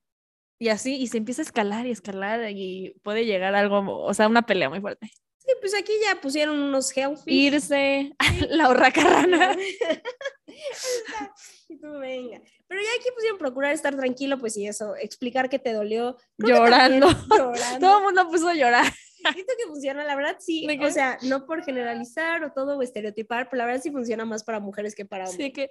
Y 0.57 0.69
así, 0.69 0.95
y 0.95 1.07
se 1.07 1.17
empieza 1.17 1.41
a 1.41 1.45
escalar 1.45 1.85
y 1.85 1.91
escalar 1.91 2.49
y 2.49 2.95
puede 3.03 3.25
llegar 3.25 3.55
a 3.55 3.59
algo, 3.59 4.03
o 4.03 4.13
sea, 4.13 4.27
una 4.27 4.43
pelea 4.43 4.69
muy 4.69 4.79
fuerte. 4.79 5.11
Sí, 5.37 5.51
pues 5.59 5.75
aquí 5.75 5.91
ya 6.03 6.19
pusieron 6.21 6.59
unos 6.59 6.95
healthy. 6.95 7.47
Irse, 7.47 8.15
la 8.49 8.69
urraca 8.69 9.01
rana. 9.01 9.55
y 11.69 11.77
tú 11.77 11.99
venga. 11.99 12.41
Pero 12.67 12.81
ya 12.81 12.87
aquí 12.99 13.09
pusieron 13.13 13.37
procurar 13.37 13.73
estar 13.73 13.95
tranquilo, 13.95 14.39
pues 14.39 14.57
y 14.57 14.65
eso, 14.65 14.95
explicar 14.95 15.49
que 15.49 15.59
te 15.59 15.73
dolió. 15.73 16.17
Que 16.39 16.47
Llorando. 16.47 17.07
también 17.07 17.27
llorando. 17.37 17.79
Todo 17.79 17.97
el 17.99 18.03
mundo 18.05 18.27
puso 18.29 18.47
a 18.47 18.55
llorar. 18.55 18.85
Siento 19.33 19.53
que 19.57 19.67
funciona, 19.67 20.03
la 20.03 20.15
verdad 20.15 20.37
sí. 20.39 20.67
O 20.81 20.91
sea, 20.91 21.17
no 21.23 21.45
por 21.45 21.63
generalizar 21.63 22.43
o 22.43 22.51
todo 22.51 22.77
o 22.77 22.81
estereotipar, 22.81 23.49
pero 23.49 23.59
la 23.59 23.65
verdad 23.65 23.81
sí 23.81 23.91
funciona 23.91 24.25
más 24.25 24.43
para 24.43 24.59
mujeres 24.59 24.95
que 24.95 25.05
para 25.05 25.25
hombres. 25.25 25.45
Así 25.45 25.51
que, 25.51 25.69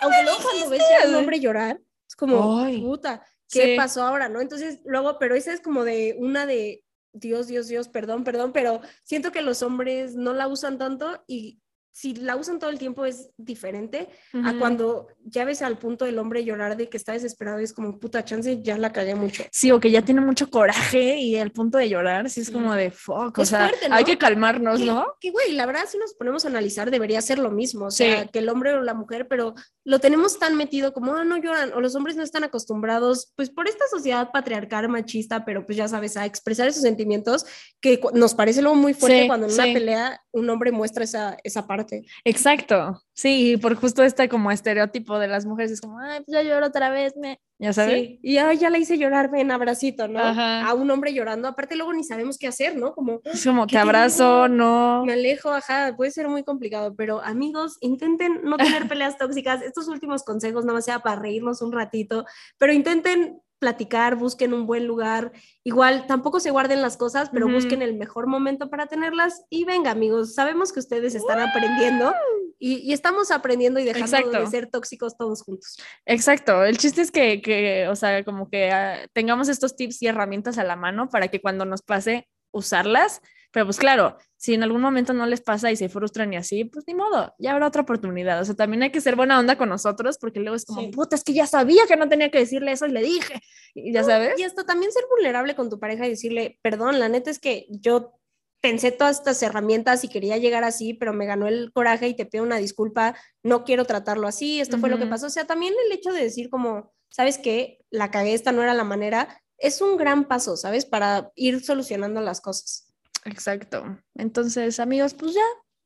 Aunque 0.00 0.22
luego 0.22 0.38
cuando 0.42 0.70
ves 0.70 0.82
a 1.04 1.08
un 1.08 1.14
hombre 1.14 1.40
llorar, 1.40 1.80
es 2.06 2.16
como, 2.16 2.58
Ay. 2.58 2.80
puta, 2.80 3.24
¿qué 3.50 3.64
Sí. 3.72 3.76
pasó 3.76 4.02
ahora? 4.02 4.28
¿No? 4.28 4.40
Entonces, 4.40 4.80
luego, 4.84 5.18
pero 5.18 5.34
esa 5.34 5.52
es 5.52 5.60
como 5.60 5.84
de 5.84 6.16
una 6.18 6.46
de 6.46 6.84
Dios, 7.12 7.48
Dios, 7.48 7.66
Dios, 7.66 7.88
perdón, 7.88 8.22
perdón, 8.24 8.52
pero 8.52 8.80
siento 9.02 9.32
que 9.32 9.42
los 9.42 9.62
hombres 9.62 10.14
no 10.14 10.32
la 10.32 10.46
usan 10.48 10.78
tanto 10.78 11.24
y 11.26 11.60
si 11.92 12.14
la 12.14 12.36
usan 12.36 12.58
todo 12.58 12.70
el 12.70 12.78
tiempo 12.78 13.04
es 13.04 13.30
diferente 13.36 14.08
a 14.32 14.50
Ujú. 14.50 14.58
cuando 14.58 15.08
ya 15.24 15.44
ves 15.44 15.60
al 15.62 15.76
punto 15.78 16.04
del 16.04 16.18
hombre 16.18 16.44
llorar 16.44 16.76
de 16.76 16.88
que 16.88 16.96
está 16.96 17.12
desesperado 17.12 17.60
y 17.60 17.64
es 17.64 17.72
como, 17.72 17.98
puta, 17.98 18.24
chance, 18.24 18.62
ya 18.62 18.78
la 18.78 18.92
cagué 18.92 19.14
mucho. 19.14 19.42
Sí, 19.50 19.70
o 19.70 19.80
que 19.80 19.90
ya 19.90 20.02
tiene 20.02 20.20
mucho 20.20 20.48
coraje 20.50 21.16
y 21.18 21.36
al 21.36 21.50
punto 21.50 21.78
de 21.78 21.88
llorar, 21.88 22.30
sí 22.30 22.40
es 22.42 22.50
como 22.50 22.74
de 22.74 22.90
fuck, 22.90 23.38
o 23.38 23.42
Es 23.42 23.48
sea, 23.48 23.68
fuerte, 23.68 23.86
hay 23.90 24.02
¿no? 24.04 24.06
que 24.06 24.18
calmarnos, 24.18 24.80
¿no? 24.80 25.06
Que 25.20 25.30
güey, 25.30 25.52
la 25.52 25.66
verdad, 25.66 25.82
si 25.88 25.98
nos 25.98 26.14
ponemos 26.14 26.44
a 26.44 26.48
analizar, 26.48 26.90
debería 26.90 27.20
ser 27.22 27.38
lo 27.38 27.50
mismo, 27.50 27.86
o 27.86 27.90
sea, 27.90 28.22
Sí. 28.22 28.28
que 28.32 28.38
el 28.38 28.48
hombre 28.48 28.72
o 28.74 28.80
la 28.82 28.94
mujer, 28.94 29.26
pero 29.28 29.54
lo 29.84 29.98
tenemos 29.98 30.38
tan 30.38 30.56
metido 30.56 30.92
como, 30.92 31.14
ah, 31.16 31.24
no 31.24 31.36
lloran, 31.38 31.72
o 31.72 31.80
los 31.80 31.94
hombres 31.96 32.16
no 32.16 32.22
están 32.22 32.44
acostumbrados, 32.44 33.32
pues 33.36 33.50
por 33.50 33.68
esta 33.68 33.84
sociedad 33.90 34.30
patriarcal, 34.32 34.88
machista, 34.88 35.44
pero 35.44 35.66
pues 35.66 35.76
ya 35.76 35.88
sabes, 35.88 36.16
a 36.16 36.24
expresar 36.26 36.68
esos 36.68 36.82
sentimientos 36.82 37.44
que 37.80 38.00
nos 38.14 38.34
parece 38.34 38.62
luego 38.62 38.76
muy 38.76 38.94
fuerte 38.94 39.22
Sí, 39.22 39.26
cuando 39.26 39.46
en 39.48 39.52
una 39.54 39.64
sí. 39.64 39.72
pelea 39.72 40.20
un 40.32 40.48
hombre 40.50 40.70
muestra 40.72 41.02
esa, 41.04 41.36
esa 41.42 41.66
parte. 41.66 41.79
Exacto, 42.24 43.02
sí, 43.12 43.56
por 43.56 43.74
justo 43.74 44.02
este 44.02 44.28
como 44.28 44.50
estereotipo 44.50 45.18
de 45.18 45.28
las 45.28 45.46
mujeres 45.46 45.72
es 45.72 45.80
como, 45.80 45.98
ay, 45.98 46.22
pues 46.24 46.34
ya 46.34 46.42
lloro 46.42 46.66
otra 46.66 46.90
vez, 46.90 47.16
me, 47.16 47.40
ya 47.58 47.72
sabes. 47.72 47.94
Sí, 47.94 48.20
y 48.22 48.38
ay, 48.38 48.58
ya 48.58 48.70
la 48.70 48.78
hice 48.78 48.96
llorar, 48.96 49.30
ven, 49.30 49.50
abracito, 49.50 50.08
¿no? 50.08 50.20
Ajá. 50.20 50.66
A 50.66 50.74
un 50.74 50.90
hombre 50.90 51.12
llorando, 51.12 51.46
aparte 51.46 51.76
luego 51.76 51.92
ni 51.92 52.04
sabemos 52.04 52.38
qué 52.38 52.46
hacer, 52.46 52.76
¿no? 52.76 52.94
Como, 52.94 53.20
Es 53.24 53.44
como, 53.44 53.66
¿Qué 53.66 53.76
te 53.76 53.78
abrazo, 53.78 54.48
no. 54.48 55.04
Me 55.04 55.12
alejo, 55.12 55.50
ajá, 55.50 55.94
puede 55.96 56.10
ser 56.10 56.28
muy 56.28 56.42
complicado, 56.42 56.94
pero 56.96 57.20
amigos, 57.22 57.76
intenten 57.80 58.40
no 58.44 58.56
tener 58.56 58.88
peleas 58.88 59.18
tóxicas. 59.18 59.62
Estos 59.62 59.88
últimos 59.88 60.22
consejos 60.22 60.64
nada 60.64 60.76
más 60.78 60.86
sea 60.86 61.00
para 61.00 61.20
reírnos 61.20 61.60
un 61.60 61.72
ratito, 61.72 62.24
pero 62.56 62.72
intenten 62.72 63.40
platicar, 63.60 64.16
busquen 64.16 64.52
un 64.52 64.66
buen 64.66 64.86
lugar. 64.88 65.30
Igual, 65.62 66.06
tampoco 66.08 66.40
se 66.40 66.50
guarden 66.50 66.82
las 66.82 66.96
cosas, 66.96 67.30
pero 67.30 67.46
busquen 67.46 67.82
el 67.82 67.94
mejor 67.94 68.26
momento 68.26 68.70
para 68.70 68.86
tenerlas. 68.86 69.44
Y 69.50 69.64
venga, 69.64 69.92
amigos, 69.92 70.34
sabemos 70.34 70.72
que 70.72 70.80
ustedes 70.80 71.14
están 71.14 71.38
aprendiendo 71.38 72.12
y, 72.58 72.78
y 72.78 72.92
estamos 72.92 73.30
aprendiendo 73.30 73.78
y 73.78 73.84
dejando 73.84 74.16
Exacto. 74.16 74.40
de 74.40 74.46
ser 74.46 74.66
tóxicos 74.66 75.16
todos 75.16 75.42
juntos. 75.42 75.78
Exacto, 76.06 76.64
el 76.64 76.78
chiste 76.78 77.02
es 77.02 77.10
que, 77.10 77.40
que 77.40 77.86
o 77.88 77.94
sea, 77.94 78.24
como 78.24 78.48
que 78.50 78.70
ah, 78.70 79.06
tengamos 79.12 79.48
estos 79.48 79.76
tips 79.76 80.02
y 80.02 80.06
herramientas 80.06 80.58
a 80.58 80.64
la 80.64 80.76
mano 80.76 81.08
para 81.08 81.28
que 81.28 81.40
cuando 81.40 81.64
nos 81.64 81.82
pase 81.82 82.28
usarlas, 82.52 83.20
pero 83.50 83.66
pues 83.66 83.78
claro, 83.78 84.16
si 84.36 84.54
en 84.54 84.62
algún 84.62 84.80
momento 84.80 85.12
no 85.12 85.26
les 85.26 85.40
pasa 85.40 85.70
y 85.70 85.76
se 85.76 85.88
frustran 85.88 86.32
y 86.32 86.36
así, 86.36 86.64
pues 86.64 86.84
ni 86.86 86.94
modo, 86.94 87.34
ya 87.38 87.52
habrá 87.52 87.66
otra 87.66 87.82
oportunidad, 87.82 88.40
o 88.40 88.44
sea, 88.44 88.54
también 88.54 88.82
hay 88.82 88.90
que 88.90 89.00
ser 89.00 89.16
buena 89.16 89.38
onda 89.38 89.58
con 89.58 89.68
nosotros 89.68 90.18
porque 90.18 90.40
luego 90.40 90.56
es 90.56 90.64
como, 90.64 90.80
Sí. 90.82 90.88
puta, 90.88 91.16
es 91.16 91.24
que 91.24 91.32
ya 91.32 91.46
sabía 91.46 91.82
que 91.88 91.96
no 91.96 92.08
tenía 92.08 92.30
que 92.30 92.38
decirle 92.38 92.72
eso 92.72 92.86
y 92.86 92.92
le 92.92 93.02
dije, 93.02 93.40
y 93.74 93.92
ya 93.92 94.04
sabes. 94.04 94.38
Y 94.38 94.44
hasta 94.44 94.64
también 94.64 94.92
ser 94.92 95.04
vulnerable 95.10 95.54
con 95.54 95.68
tu 95.68 95.78
pareja 95.78 96.06
y 96.06 96.10
decirle, 96.10 96.58
perdón, 96.62 96.98
la 96.98 97.08
neta 97.08 97.30
es 97.30 97.38
que 97.38 97.66
yo 97.70 98.16
pensé 98.60 98.92
todas 98.92 99.18
estas 99.18 99.42
herramientas 99.42 100.04
y 100.04 100.08
quería 100.08 100.36
llegar 100.36 100.64
así, 100.64 100.94
pero 100.94 101.12
me 101.14 101.26
ganó 101.26 101.48
el 101.48 101.72
coraje 101.72 102.08
y 102.08 102.14
te 102.14 102.26
pido 102.26 102.44
una 102.44 102.56
disculpa, 102.58 103.16
no 103.42 103.64
quiero 103.64 103.84
tratarlo 103.86 104.28
así, 104.28 104.60
esto 104.60 104.78
fue 104.78 104.90
lo 104.90 104.98
que 104.98 105.06
pasó. 105.06 105.26
O 105.26 105.30
sea, 105.30 105.46
también 105.46 105.74
el 105.86 105.92
hecho 105.92 106.12
de 106.12 106.22
decir 106.22 106.50
como, 106.50 106.92
¿sabes 107.08 107.38
qué? 107.38 107.78
La 107.88 108.10
cagué, 108.10 108.34
esta 108.34 108.52
no 108.52 108.62
era 108.62 108.74
la 108.74 108.84
manera, 108.84 109.42
es 109.56 109.80
un 109.80 109.96
gran 109.96 110.26
paso, 110.26 110.56
¿sabes? 110.58 110.84
Para 110.84 111.32
ir 111.34 111.64
solucionando 111.64 112.20
las 112.20 112.40
cosas. 112.42 112.89
Exacto. 113.24 113.98
Entonces, 114.14 114.80
amigos, 114.80 115.14
pues 115.14 115.34
ya, 115.34 115.42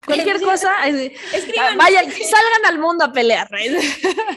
cualquier 0.06 0.38
Sí. 0.38 0.44
cosa, 0.44 0.70
ay, 0.80 1.12
Escriban. 1.34 1.76
vayan, 1.78 2.04
salgan 2.10 2.66
al 2.66 2.78
mundo 2.78 3.04
a 3.04 3.12
pelear. 3.12 3.48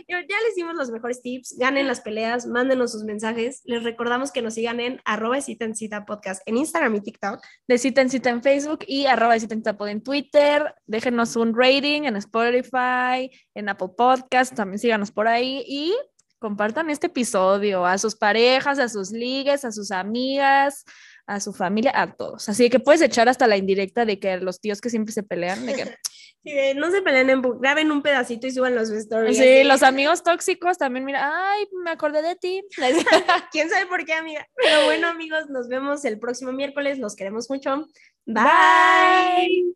Ya 0.09 0.37
les 0.45 0.55
dimos 0.55 0.73
los 0.75 0.89
mejores 0.89 1.21
tips, 1.21 1.55
ganen 1.59 1.85
las 1.87 2.01
peleas, 2.01 2.47
mándenos 2.47 2.91
sus 2.93 3.03
mensajes. 3.03 3.61
Les 3.65 3.83
recordamos 3.83 4.31
que 4.31 4.41
nos 4.41 4.53
sigan 4.55 4.79
en 4.79 5.01
arroba 5.05 5.39
cita 5.41 5.65
en 5.65 5.75
cita 5.75 6.05
podcast 6.05 6.41
en 6.45 6.57
Instagram 6.57 6.95
y 6.95 7.01
TikTok. 7.01 7.39
de 7.67 7.77
cita 7.77 8.01
en 8.01 8.09
cita 8.09 8.29
en 8.29 8.41
Facebook 8.41 8.79
y 8.87 9.05
arroba 9.05 9.37
cita 9.39 9.53
en 9.53 9.59
cita 9.59 9.77
pod 9.77 9.89
en 9.89 10.01
Twitter. 10.01 10.73
Déjenos 10.85 11.35
un 11.35 11.53
rating 11.55 12.03
en 12.03 12.15
Spotify, 12.15 13.29
en 13.53 13.69
Apple 13.69 13.89
Podcast, 13.97 14.55
también 14.55 14.79
síganos 14.79 15.11
por 15.11 15.27
ahí 15.27 15.63
y 15.67 15.93
compartan 16.39 16.89
este 16.89 17.07
episodio 17.07 17.85
a 17.85 17.97
sus 17.97 18.15
parejas, 18.15 18.79
a 18.79 18.89
sus 18.89 19.11
ligues, 19.11 19.65
a 19.65 19.71
sus 19.71 19.91
amigas, 19.91 20.83
a 21.27 21.39
su 21.41 21.53
familia, 21.53 21.91
a 21.93 22.15
todos. 22.15 22.49
Así 22.49 22.69
que 22.69 22.79
puedes 22.79 23.01
echar 23.01 23.29
hasta 23.29 23.47
la 23.47 23.57
indirecta 23.57 24.05
de 24.05 24.19
que 24.19 24.37
los 24.37 24.61
tíos 24.61 24.81
que 24.81 24.89
siempre 24.89 25.13
se 25.13 25.23
pelean, 25.23 25.65
de 25.65 25.75
que 25.75 25.85
no 26.75 26.89
se 26.89 27.01
peleen 27.01 27.29
en 27.29 27.41
graben 27.59 27.91
un 27.91 28.01
pedacito 28.01 28.47
y 28.47 28.51
suban 28.51 28.75
los 28.75 28.89
stories. 28.89 29.37
Sí, 29.37 29.63
los 29.65 29.83
amigos 29.83 30.23
tóxicos 30.23 30.77
también, 30.77 31.05
mira, 31.05 31.29
ay, 31.51 31.67
me 31.83 31.91
acordé 31.91 32.21
de 32.21 32.35
ti. 32.35 32.63
¿Quién 33.51 33.69
sabe 33.69 33.85
por 33.87 34.05
qué, 34.05 34.13
amiga? 34.13 34.47
Pero 34.55 34.85
bueno, 34.85 35.07
amigos, 35.07 35.49
nos 35.49 35.67
vemos 35.67 36.05
el 36.05 36.17
próximo 36.17 36.53
miércoles. 36.53 36.97
Los 36.97 37.15
queremos 37.15 37.49
mucho. 37.49 37.85
Bye. 38.25 39.75